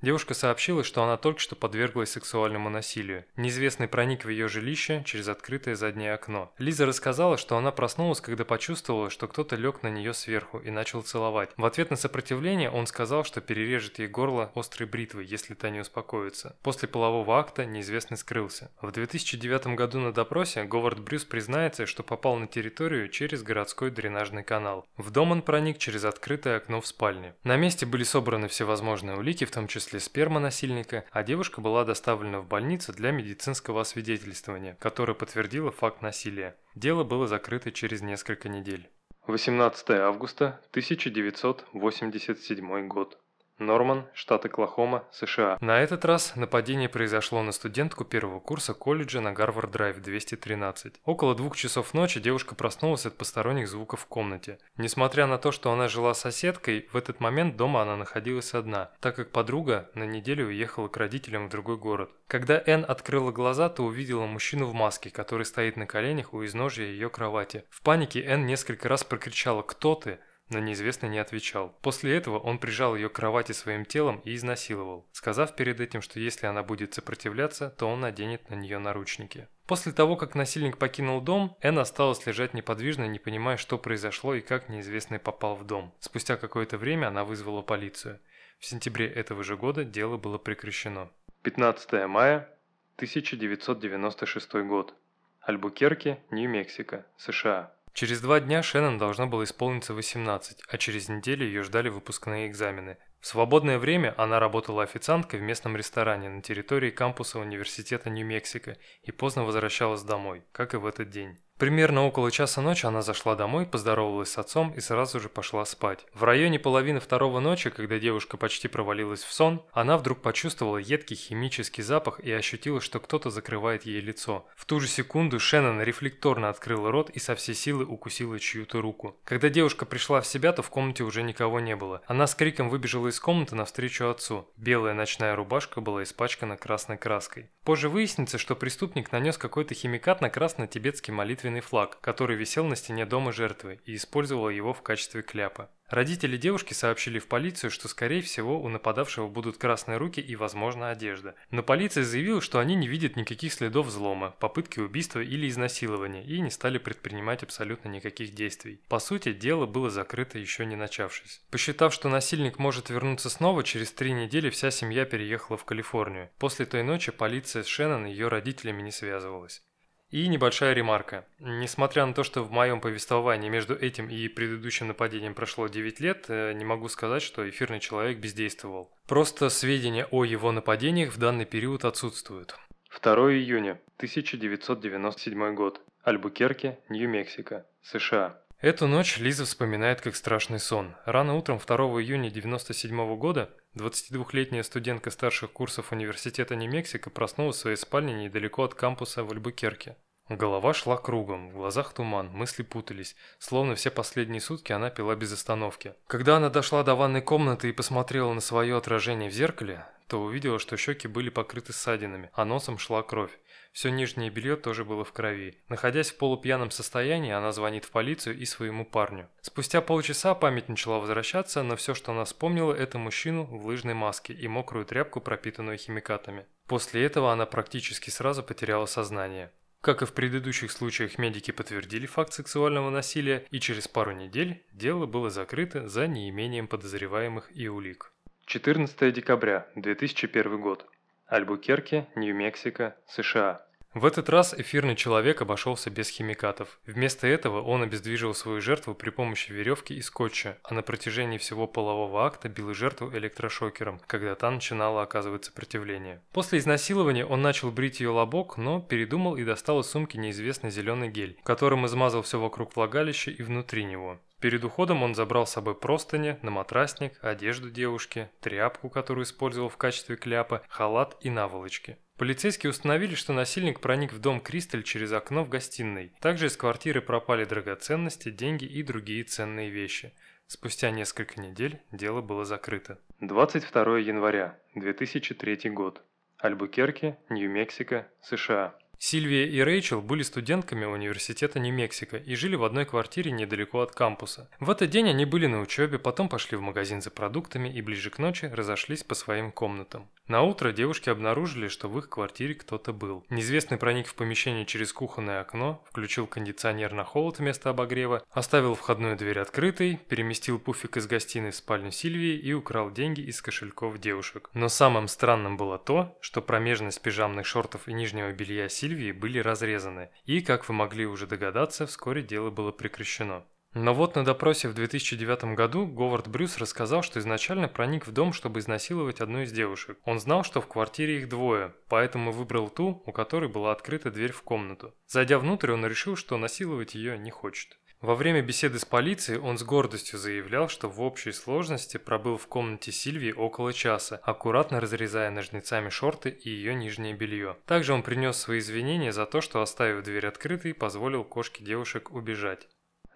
Девушка 0.00 0.34
сообщила, 0.34 0.84
что 0.84 1.02
она 1.02 1.16
только 1.16 1.40
что 1.40 1.56
подверглась 1.56 2.12
сексуальному 2.12 2.70
насилию. 2.70 3.24
Неизвестный 3.36 3.88
проник 3.88 4.24
в 4.24 4.28
ее 4.28 4.46
жилище 4.46 5.02
через 5.04 5.26
открытое 5.26 5.74
заднее 5.74 6.14
окно. 6.14 6.52
Лиза 6.58 6.86
рассказала, 6.86 7.36
что 7.36 7.56
она 7.56 7.72
проснулась, 7.72 8.20
когда 8.20 8.44
почувствовала, 8.44 9.10
что 9.10 9.26
кто-то 9.26 9.56
лег 9.56 9.82
на 9.82 9.88
нее 9.88 10.14
сверху 10.14 10.58
и 10.58 10.70
начал 10.70 11.02
целовать. 11.02 11.50
В 11.56 11.64
ответ 11.64 11.90
на 11.90 11.96
сопротивление 11.96 12.70
он 12.70 12.86
сказал, 12.86 13.24
что 13.24 13.40
перережет 13.40 13.98
ей 13.98 14.06
горло 14.06 14.52
острой 14.54 14.88
бритвой, 14.88 15.26
если 15.26 15.54
та 15.54 15.68
не 15.68 15.80
успокоится. 15.80 16.56
После 16.62 16.86
полового 16.86 17.36
акта 17.36 17.64
неизвестный 17.64 18.18
скрылся. 18.18 18.70
В 18.80 18.92
2009 18.92 19.74
году 19.74 19.98
на 19.98 20.12
допросе 20.12 20.62
Говард 20.62 21.00
Брюс 21.00 21.24
признается, 21.24 21.86
что 21.86 22.04
попал 22.04 22.36
на 22.36 22.46
территорию 22.46 23.08
через 23.08 23.42
городской 23.42 23.90
дренажный 23.90 24.44
канал. 24.44 24.86
В 24.96 25.10
дом 25.10 25.32
он 25.32 25.42
проник 25.42 25.78
через 25.78 26.04
открытое 26.04 26.58
окно 26.58 26.80
в 26.80 26.86
спальне. 26.86 27.34
На 27.42 27.56
месте 27.56 27.84
были 27.84 28.04
собраны 28.04 28.46
всевозможные 28.46 29.16
улики, 29.16 29.44
в 29.44 29.50
том 29.50 29.66
числе 29.66 29.87
числе 29.88 30.00
сперма 30.00 30.38
насильника, 30.38 31.06
а 31.12 31.22
девушка 31.22 31.62
была 31.62 31.86
доставлена 31.86 32.40
в 32.40 32.46
больницу 32.46 32.92
для 32.92 33.10
медицинского 33.10 33.80
освидетельствования, 33.80 34.76
которое 34.78 35.14
подтвердило 35.14 35.70
факт 35.70 36.02
насилия. 36.02 36.54
Дело 36.74 37.04
было 37.04 37.26
закрыто 37.26 37.72
через 37.72 38.02
несколько 38.02 38.50
недель. 38.50 38.90
18 39.26 39.90
августа 39.90 40.60
1987 40.72 42.88
год. 42.88 43.18
Норман, 43.58 44.06
штат 44.14 44.44
Оклахома, 44.44 45.04
США. 45.10 45.58
На 45.60 45.80
этот 45.80 46.04
раз 46.04 46.36
нападение 46.36 46.88
произошло 46.88 47.42
на 47.42 47.52
студентку 47.52 48.04
первого 48.04 48.38
курса 48.38 48.72
колледжа 48.72 49.20
на 49.20 49.32
Гарвард-драйв 49.32 50.00
213. 50.00 50.94
Около 51.04 51.34
двух 51.34 51.56
часов 51.56 51.92
ночи 51.92 52.20
девушка 52.20 52.54
проснулась 52.54 53.06
от 53.06 53.16
посторонних 53.16 53.68
звуков 53.68 54.00
в 54.00 54.06
комнате. 54.06 54.58
Несмотря 54.76 55.26
на 55.26 55.38
то, 55.38 55.50
что 55.50 55.72
она 55.72 55.88
жила 55.88 56.14
соседкой, 56.14 56.88
в 56.92 56.96
этот 56.96 57.18
момент 57.18 57.56
дома 57.56 57.82
она 57.82 57.96
находилась 57.96 58.54
одна, 58.54 58.90
так 59.00 59.16
как 59.16 59.32
подруга 59.32 59.90
на 59.94 60.04
неделю 60.04 60.46
уехала 60.46 60.86
к 60.86 60.96
родителям 60.96 61.46
в 61.46 61.50
другой 61.50 61.76
город. 61.78 62.10
Когда 62.28 62.62
Энн 62.64 62.84
открыла 62.86 63.32
глаза, 63.32 63.68
то 63.68 63.84
увидела 63.84 64.26
мужчину 64.26 64.66
в 64.66 64.74
маске, 64.74 65.10
который 65.10 65.44
стоит 65.44 65.76
на 65.76 65.86
коленях 65.86 66.32
у 66.32 66.44
изножья 66.44 66.84
ее 66.84 67.10
кровати. 67.10 67.64
В 67.70 67.82
панике 67.82 68.22
Энн 68.22 68.46
несколько 68.46 68.88
раз 68.88 69.02
прокричала 69.02 69.62
«Кто 69.62 69.94
ты?», 69.94 70.18
но 70.50 70.58
неизвестный 70.58 71.08
не 71.08 71.18
отвечал. 71.18 71.76
После 71.82 72.16
этого 72.16 72.38
он 72.38 72.58
прижал 72.58 72.96
ее 72.96 73.08
к 73.08 73.14
кровати 73.14 73.52
своим 73.52 73.84
телом 73.84 74.20
и 74.24 74.34
изнасиловал, 74.34 75.06
сказав 75.12 75.56
перед 75.56 75.80
этим, 75.80 76.02
что 76.02 76.20
если 76.20 76.46
она 76.46 76.62
будет 76.62 76.94
сопротивляться, 76.94 77.70
то 77.70 77.88
он 77.88 78.00
наденет 78.00 78.48
на 78.50 78.54
нее 78.54 78.78
наручники. 78.78 79.48
После 79.66 79.92
того, 79.92 80.16
как 80.16 80.34
насильник 80.34 80.78
покинул 80.78 81.20
дом, 81.20 81.56
Энн 81.60 81.78
осталась 81.78 82.24
лежать 82.26 82.54
неподвижно, 82.54 83.06
не 83.06 83.18
понимая, 83.18 83.58
что 83.58 83.76
произошло 83.76 84.34
и 84.34 84.40
как 84.40 84.70
неизвестный 84.70 85.18
попал 85.18 85.56
в 85.56 85.64
дом. 85.64 85.94
Спустя 86.00 86.36
какое-то 86.36 86.78
время 86.78 87.08
она 87.08 87.24
вызвала 87.24 87.60
полицию. 87.60 88.18
В 88.58 88.64
сентябре 88.64 89.06
этого 89.06 89.44
же 89.44 89.56
года 89.56 89.84
дело 89.84 90.16
было 90.16 90.38
прекращено. 90.38 91.10
15 91.42 92.08
мая 92.08 92.48
1996 92.96 94.54
год. 94.66 94.94
Альбукерке, 95.40 96.18
Нью-Мексико, 96.30 97.06
США. 97.16 97.72
Через 97.98 98.20
два 98.20 98.38
дня 98.38 98.62
Шеннон 98.62 98.96
должна 98.96 99.26
была 99.26 99.42
исполниться 99.42 99.92
18, 99.92 100.62
а 100.68 100.78
через 100.78 101.08
неделю 101.08 101.44
ее 101.44 101.64
ждали 101.64 101.88
выпускные 101.88 102.46
экзамены. 102.46 102.96
В 103.18 103.26
свободное 103.26 103.80
время 103.80 104.14
она 104.16 104.38
работала 104.38 104.84
официанткой 104.84 105.40
в 105.40 105.42
местном 105.42 105.76
ресторане 105.76 106.28
на 106.28 106.40
территории 106.40 106.90
кампуса 106.90 107.40
Университета 107.40 108.08
Нью-Мексико 108.08 108.76
и 109.02 109.10
поздно 109.10 109.42
возвращалась 109.42 110.02
домой, 110.02 110.44
как 110.52 110.74
и 110.74 110.76
в 110.76 110.86
этот 110.86 111.10
день. 111.10 111.40
Примерно 111.58 112.06
около 112.06 112.30
часа 112.30 112.62
ночи 112.62 112.86
она 112.86 113.02
зашла 113.02 113.34
домой, 113.34 113.66
поздоровалась 113.66 114.30
с 114.30 114.38
отцом 114.38 114.72
и 114.76 114.80
сразу 114.80 115.18
же 115.18 115.28
пошла 115.28 115.64
спать. 115.64 116.06
В 116.14 116.22
районе 116.22 116.60
половины 116.60 117.00
второго 117.00 117.40
ночи, 117.40 117.70
когда 117.70 117.98
девушка 117.98 118.36
почти 118.36 118.68
провалилась 118.68 119.24
в 119.24 119.32
сон, 119.32 119.62
она 119.72 119.98
вдруг 119.98 120.22
почувствовала 120.22 120.78
едкий 120.78 121.16
химический 121.16 121.82
запах 121.82 122.20
и 122.20 122.30
ощутила, 122.30 122.80
что 122.80 123.00
кто-то 123.00 123.30
закрывает 123.30 123.82
ей 123.84 124.00
лицо. 124.00 124.46
В 124.54 124.66
ту 124.66 124.78
же 124.78 124.86
секунду 124.86 125.40
Шеннон 125.40 125.82
рефлекторно 125.82 126.48
открыла 126.48 126.92
рот 126.92 127.10
и 127.10 127.18
со 127.18 127.34
всей 127.34 127.56
силы 127.56 127.84
укусила 127.84 128.38
чью-то 128.38 128.80
руку. 128.80 129.16
Когда 129.24 129.48
девушка 129.48 129.84
пришла 129.84 130.20
в 130.20 130.28
себя, 130.28 130.52
то 130.52 130.62
в 130.62 130.70
комнате 130.70 131.02
уже 131.02 131.24
никого 131.24 131.58
не 131.58 131.74
было. 131.74 132.02
Она 132.06 132.28
с 132.28 132.36
криком 132.36 132.68
выбежала 132.68 133.08
из 133.08 133.18
комнаты 133.18 133.56
навстречу 133.56 134.08
отцу. 134.08 134.48
Белая 134.56 134.94
ночная 134.94 135.34
рубашка 135.34 135.80
была 135.80 136.04
испачкана 136.04 136.56
красной 136.56 136.98
краской. 136.98 137.50
Позже 137.68 137.90
выяснится, 137.90 138.38
что 138.38 138.56
преступник 138.56 139.12
нанес 139.12 139.36
какой-то 139.36 139.74
химикат 139.74 140.22
на 140.22 140.30
красно-тибетский 140.30 141.12
молитвенный 141.12 141.60
флаг, 141.60 142.00
который 142.00 142.34
висел 142.34 142.64
на 142.64 142.76
стене 142.76 143.04
дома 143.04 143.30
жертвы 143.30 143.82
и 143.84 143.94
использовал 143.94 144.48
его 144.48 144.72
в 144.72 144.80
качестве 144.80 145.20
кляпа. 145.20 145.68
Родители 145.88 146.36
девушки 146.36 146.74
сообщили 146.74 147.18
в 147.18 147.28
полицию, 147.28 147.70
что 147.70 147.88
скорее 147.88 148.20
всего 148.20 148.60
у 148.60 148.68
нападавшего 148.68 149.26
будут 149.26 149.56
красные 149.56 149.96
руки 149.96 150.20
и, 150.20 150.36
возможно, 150.36 150.90
одежда. 150.90 151.34
Но 151.50 151.62
полиция 151.62 152.04
заявила, 152.04 152.42
что 152.42 152.58
они 152.58 152.74
не 152.74 152.86
видят 152.88 153.16
никаких 153.16 153.54
следов 153.54 153.86
взлома, 153.86 154.34
попытки 154.38 154.80
убийства 154.80 155.20
или 155.20 155.48
изнасилования 155.48 156.24
и 156.24 156.40
не 156.40 156.50
стали 156.50 156.76
предпринимать 156.76 157.42
абсолютно 157.42 157.88
никаких 157.88 158.34
действий. 158.34 158.82
По 158.88 158.98
сути, 158.98 159.32
дело 159.32 159.64
было 159.64 159.88
закрыто 159.88 160.38
еще 160.38 160.66
не 160.66 160.76
начавшись. 160.76 161.40
Посчитав, 161.50 161.94
что 161.94 162.10
насильник 162.10 162.58
может 162.58 162.90
вернуться 162.90 163.30
снова, 163.30 163.64
через 163.64 163.90
три 163.90 164.12
недели 164.12 164.50
вся 164.50 164.70
семья 164.70 165.06
переехала 165.06 165.56
в 165.56 165.64
Калифорнию. 165.64 166.28
После 166.38 166.66
той 166.66 166.82
ночи 166.82 167.12
полиция 167.12 167.62
с 167.62 167.66
Шеннон 167.66 168.06
и 168.06 168.10
ее 168.10 168.28
родителями 168.28 168.82
не 168.82 168.90
связывалась. 168.90 169.62
И 170.10 170.26
небольшая 170.26 170.72
ремарка. 170.72 171.26
Несмотря 171.38 172.06
на 172.06 172.14
то, 172.14 172.24
что 172.24 172.42
в 172.42 172.50
моем 172.50 172.80
повествовании 172.80 173.50
между 173.50 173.74
этим 173.74 174.08
и 174.08 174.26
предыдущим 174.28 174.88
нападением 174.88 175.34
прошло 175.34 175.68
9 175.68 176.00
лет, 176.00 176.24
э, 176.28 176.54
не 176.54 176.64
могу 176.64 176.88
сказать, 176.88 177.22
что 177.22 177.48
эфирный 177.48 177.78
человек 177.78 178.18
бездействовал. 178.18 178.90
Просто 179.06 179.50
сведения 179.50 180.06
о 180.10 180.24
его 180.24 180.50
нападениях 180.50 181.12
в 181.12 181.18
данный 181.18 181.44
период 181.44 181.84
отсутствуют. 181.84 182.56
2 183.02 183.12
июня 183.34 183.80
1997 183.98 185.54
год. 185.54 185.82
Альбукерке, 186.02 186.78
Нью-Мексико, 186.88 187.66
США. 187.82 188.40
Эту 188.60 188.88
ночь 188.88 189.18
Лиза 189.18 189.44
вспоминает 189.44 190.00
как 190.00 190.16
страшный 190.16 190.58
сон. 190.58 190.96
Рано 191.04 191.36
утром 191.36 191.58
2 191.64 191.76
июня 191.76 192.26
1997 192.26 193.16
года 193.16 193.50
22-летняя 193.76 194.64
студентка 194.64 195.12
старших 195.12 195.52
курсов 195.52 195.92
университета 195.92 196.56
Нью-Мексико 196.56 197.08
проснулась 197.08 197.54
в 197.54 197.60
своей 197.60 197.76
спальне 197.76 198.14
недалеко 198.14 198.64
от 198.64 198.74
кампуса 198.74 199.22
в 199.22 199.30
Альбукерке. 199.30 199.96
Голова 200.28 200.74
шла 200.74 200.98
кругом, 200.98 201.50
в 201.50 201.54
глазах 201.54 201.94
туман, 201.94 202.28
мысли 202.30 202.62
путались, 202.62 203.16
словно 203.38 203.74
все 203.74 203.90
последние 203.90 204.42
сутки 204.42 204.72
она 204.72 204.90
пила 204.90 205.16
без 205.16 205.32
остановки. 205.32 205.94
Когда 206.06 206.36
она 206.36 206.50
дошла 206.50 206.82
до 206.82 206.94
ванной 206.94 207.22
комнаты 207.22 207.70
и 207.70 207.72
посмотрела 207.72 208.32
на 208.34 208.40
свое 208.40 208.76
отражение 208.76 209.30
в 209.30 209.32
зеркале, 209.32 209.86
то 210.06 210.20
увидела, 210.20 210.58
что 210.58 210.76
щеки 210.76 211.08
были 211.08 211.30
покрыты 211.30 211.72
ссадинами, 211.72 212.30
а 212.34 212.44
носом 212.44 212.78
шла 212.78 213.02
кровь. 213.02 213.38
Все 213.72 213.90
нижнее 213.90 214.30
белье 214.30 214.56
тоже 214.56 214.84
было 214.84 215.04
в 215.04 215.12
крови. 215.12 215.58
Находясь 215.68 216.10
в 216.10 216.16
полупьяном 216.16 216.70
состоянии, 216.70 217.32
она 217.32 217.52
звонит 217.52 217.84
в 217.84 217.90
полицию 217.90 218.38
и 218.38 218.44
своему 218.44 218.84
парню. 218.84 219.28
Спустя 219.40 219.80
полчаса 219.80 220.34
память 220.34 220.68
начала 220.68 220.98
возвращаться, 220.98 221.62
но 221.62 221.76
все, 221.76 221.94
что 221.94 222.12
она 222.12 222.24
вспомнила, 222.24 222.72
это 222.72 222.98
мужчину 222.98 223.44
в 223.44 223.66
лыжной 223.66 223.94
маске 223.94 224.32
и 224.32 224.48
мокрую 224.48 224.84
тряпку, 224.84 225.20
пропитанную 225.20 225.78
химикатами. 225.78 226.46
После 226.66 227.04
этого 227.04 227.32
она 227.32 227.46
практически 227.46 228.10
сразу 228.10 228.42
потеряла 228.42 228.86
сознание. 228.86 229.52
Как 229.88 230.02
и 230.02 230.04
в 230.04 230.12
предыдущих 230.12 230.70
случаях, 230.70 231.16
медики 231.16 231.50
подтвердили 231.50 232.04
факт 232.04 232.34
сексуального 232.34 232.90
насилия, 232.90 233.46
и 233.50 233.58
через 233.58 233.88
пару 233.88 234.12
недель 234.12 234.62
дело 234.70 235.06
было 235.06 235.30
закрыто 235.30 235.88
за 235.88 236.06
неимением 236.06 236.68
подозреваемых 236.68 237.50
и 237.56 237.68
улик. 237.68 238.12
14 238.44 239.14
декабря 239.14 239.66
2001 239.76 240.60
год. 240.60 240.86
Альбукерке, 241.26 242.06
Нью-Мексико, 242.16 242.98
США. 243.06 243.66
В 243.94 244.04
этот 244.04 244.28
раз 244.28 244.52
эфирный 244.52 244.96
человек 244.96 245.40
обошелся 245.40 245.88
без 245.88 246.10
химикатов. 246.10 246.78
Вместо 246.84 247.26
этого 247.26 247.62
он 247.62 247.82
обездвижил 247.82 248.34
свою 248.34 248.60
жертву 248.60 248.94
при 248.94 249.08
помощи 249.08 249.50
веревки 249.50 249.94
и 249.94 250.02
скотча, 250.02 250.58
а 250.62 250.74
на 250.74 250.82
протяжении 250.82 251.38
всего 251.38 251.66
полового 251.66 252.26
акта 252.26 252.50
бил 252.50 252.74
жертву 252.74 253.10
электрошокером, 253.12 254.00
когда 254.06 254.34
та 254.34 254.50
начинала 254.50 255.02
оказывать 255.02 255.46
сопротивление. 255.46 256.22
После 256.32 256.58
изнасилования 256.58 257.24
он 257.24 257.40
начал 257.40 257.70
брить 257.70 258.00
ее 258.00 258.10
лобок, 258.10 258.58
но 258.58 258.80
передумал 258.80 259.36
и 259.36 259.44
достал 259.44 259.80
из 259.80 259.86
сумки 259.86 260.18
неизвестный 260.18 260.70
зеленый 260.70 261.08
гель, 261.08 261.38
которым 261.42 261.86
измазал 261.86 262.22
все 262.22 262.38
вокруг 262.38 262.76
влагалища 262.76 263.30
и 263.30 263.42
внутри 263.42 263.84
него. 263.84 264.20
Перед 264.40 264.62
уходом 264.64 265.02
он 265.02 265.14
забрал 265.14 265.46
с 265.46 265.52
собой 265.52 265.74
простыни, 265.74 266.38
наматрасник, 266.42 267.14
одежду 267.22 267.70
девушки, 267.70 268.28
тряпку, 268.40 268.90
которую 268.90 269.24
использовал 269.24 269.68
в 269.68 269.76
качестве 269.76 270.16
кляпа, 270.16 270.62
халат 270.68 271.16
и 271.20 271.30
наволочки. 271.30 271.96
Полицейские 272.18 272.70
установили, 272.70 273.14
что 273.14 273.32
насильник 273.32 273.78
проник 273.78 274.12
в 274.12 274.18
дом 274.18 274.40
Кристаль 274.40 274.82
через 274.82 275.12
окно 275.12 275.44
в 275.44 275.48
гостиной. 275.48 276.12
Также 276.20 276.46
из 276.46 276.56
квартиры 276.56 277.00
пропали 277.00 277.44
драгоценности, 277.44 278.30
деньги 278.30 278.64
и 278.64 278.82
другие 278.82 279.22
ценные 279.22 279.70
вещи. 279.70 280.12
Спустя 280.48 280.90
несколько 280.90 281.40
недель 281.40 281.80
дело 281.92 282.20
было 282.20 282.44
закрыто. 282.44 282.98
22 283.20 283.98
января 283.98 284.58
2003 284.74 285.70
год. 285.70 286.02
Альбукерке, 286.38 287.18
Нью-Мексико, 287.28 288.08
США. 288.20 288.74
Сильвия 288.98 289.48
и 289.48 289.60
Рэйчел 289.60 290.02
были 290.02 290.22
студентками 290.22 290.86
университета 290.86 291.60
Нью-Мексико 291.60 292.16
и 292.16 292.34
жили 292.34 292.56
в 292.56 292.64
одной 292.64 292.84
квартире 292.84 293.30
недалеко 293.30 293.80
от 293.80 293.92
кампуса. 293.92 294.50
В 294.58 294.70
этот 294.70 294.90
день 294.90 295.08
они 295.08 295.24
были 295.24 295.46
на 295.46 295.60
учебе, 295.60 296.00
потом 296.00 296.28
пошли 296.28 296.56
в 296.56 296.62
магазин 296.62 297.00
за 297.00 297.12
продуктами 297.12 297.68
и 297.68 297.80
ближе 297.80 298.10
к 298.10 298.18
ночи 298.18 298.46
разошлись 298.46 299.04
по 299.04 299.14
своим 299.14 299.52
комнатам. 299.52 300.08
На 300.28 300.42
утро 300.42 300.72
девушки 300.72 301.08
обнаружили, 301.08 301.68
что 301.68 301.88
в 301.88 301.98
их 301.98 302.10
квартире 302.10 302.54
кто-то 302.54 302.92
был. 302.92 303.24
Неизвестный 303.30 303.78
проник 303.78 304.06
в 304.06 304.14
помещение 304.14 304.66
через 304.66 304.92
кухонное 304.92 305.40
окно, 305.40 305.82
включил 305.88 306.26
кондиционер 306.26 306.92
на 306.92 307.02
холод 307.02 307.38
вместо 307.38 307.70
обогрева, 307.70 308.22
оставил 308.30 308.74
входную 308.74 309.16
дверь 309.16 309.38
открытой, 309.38 309.98
переместил 310.08 310.58
пуфик 310.58 310.98
из 310.98 311.06
гостиной 311.06 311.52
в 311.52 311.56
спальню 311.56 311.92
Сильвии 311.92 312.36
и 312.36 312.52
украл 312.52 312.90
деньги 312.90 313.22
из 313.22 313.40
кошельков 313.40 313.98
девушек. 313.98 314.50
Но 314.52 314.68
самым 314.68 315.08
странным 315.08 315.56
было 315.56 315.78
то, 315.78 316.18
что 316.20 316.42
промежность 316.42 317.00
пижамных 317.00 317.46
шортов 317.46 317.88
и 317.88 317.94
нижнего 317.94 318.30
белья 318.30 318.68
Сильвии 318.68 319.12
были 319.12 319.38
разрезаны, 319.38 320.10
и, 320.26 320.42
как 320.42 320.68
вы 320.68 320.74
могли 320.74 321.06
уже 321.06 321.26
догадаться, 321.26 321.86
вскоре 321.86 322.22
дело 322.22 322.50
было 322.50 322.70
прекращено. 322.70 323.44
Но 323.74 323.94
вот 323.94 324.16
на 324.16 324.24
допросе 324.24 324.68
в 324.68 324.74
2009 324.74 325.54
году 325.54 325.86
Говард 325.86 326.28
Брюс 326.28 326.58
рассказал, 326.58 327.02
что 327.02 327.20
изначально 327.20 327.68
проник 327.68 328.06
в 328.06 328.12
дом, 328.12 328.32
чтобы 328.32 328.60
изнасиловать 328.60 329.20
одну 329.20 329.42
из 329.42 329.52
девушек. 329.52 329.98
Он 330.04 330.18
знал, 330.18 330.42
что 330.42 330.60
в 330.60 330.66
квартире 330.66 331.18
их 331.18 331.28
двое, 331.28 331.74
поэтому 331.88 332.32
выбрал 332.32 332.70
ту, 332.70 333.02
у 333.04 333.12
которой 333.12 333.48
была 333.48 333.72
открыта 333.72 334.10
дверь 334.10 334.32
в 334.32 334.42
комнату. 334.42 334.94
Зайдя 335.06 335.38
внутрь, 335.38 335.72
он 335.72 335.86
решил, 335.86 336.16
что 336.16 336.38
насиловать 336.38 336.94
ее 336.94 337.18
не 337.18 337.30
хочет. 337.30 337.78
Во 338.00 338.14
время 338.14 338.42
беседы 338.42 338.78
с 338.78 338.84
полицией 338.84 339.40
он 339.40 339.58
с 339.58 339.64
гордостью 339.64 340.20
заявлял, 340.20 340.68
что 340.68 340.88
в 340.88 341.00
общей 341.00 341.32
сложности 341.32 341.96
пробыл 341.96 342.36
в 342.36 342.46
комнате 342.46 342.92
Сильвии 342.92 343.32
около 343.32 343.72
часа, 343.72 344.20
аккуратно 344.22 344.80
разрезая 344.80 345.30
ножницами 345.30 345.88
шорты 345.88 346.30
и 346.30 346.48
ее 346.48 346.74
нижнее 346.74 347.14
белье. 347.14 347.56
Также 347.66 347.92
он 347.92 348.04
принес 348.04 348.36
свои 348.36 348.60
извинения 348.60 349.12
за 349.12 349.26
то, 349.26 349.40
что 349.40 349.62
оставив 349.62 350.04
дверь 350.04 350.28
открытой, 350.28 350.74
позволил 350.74 351.24
кошке 351.24 351.64
девушек 351.64 352.12
убежать. 352.12 352.68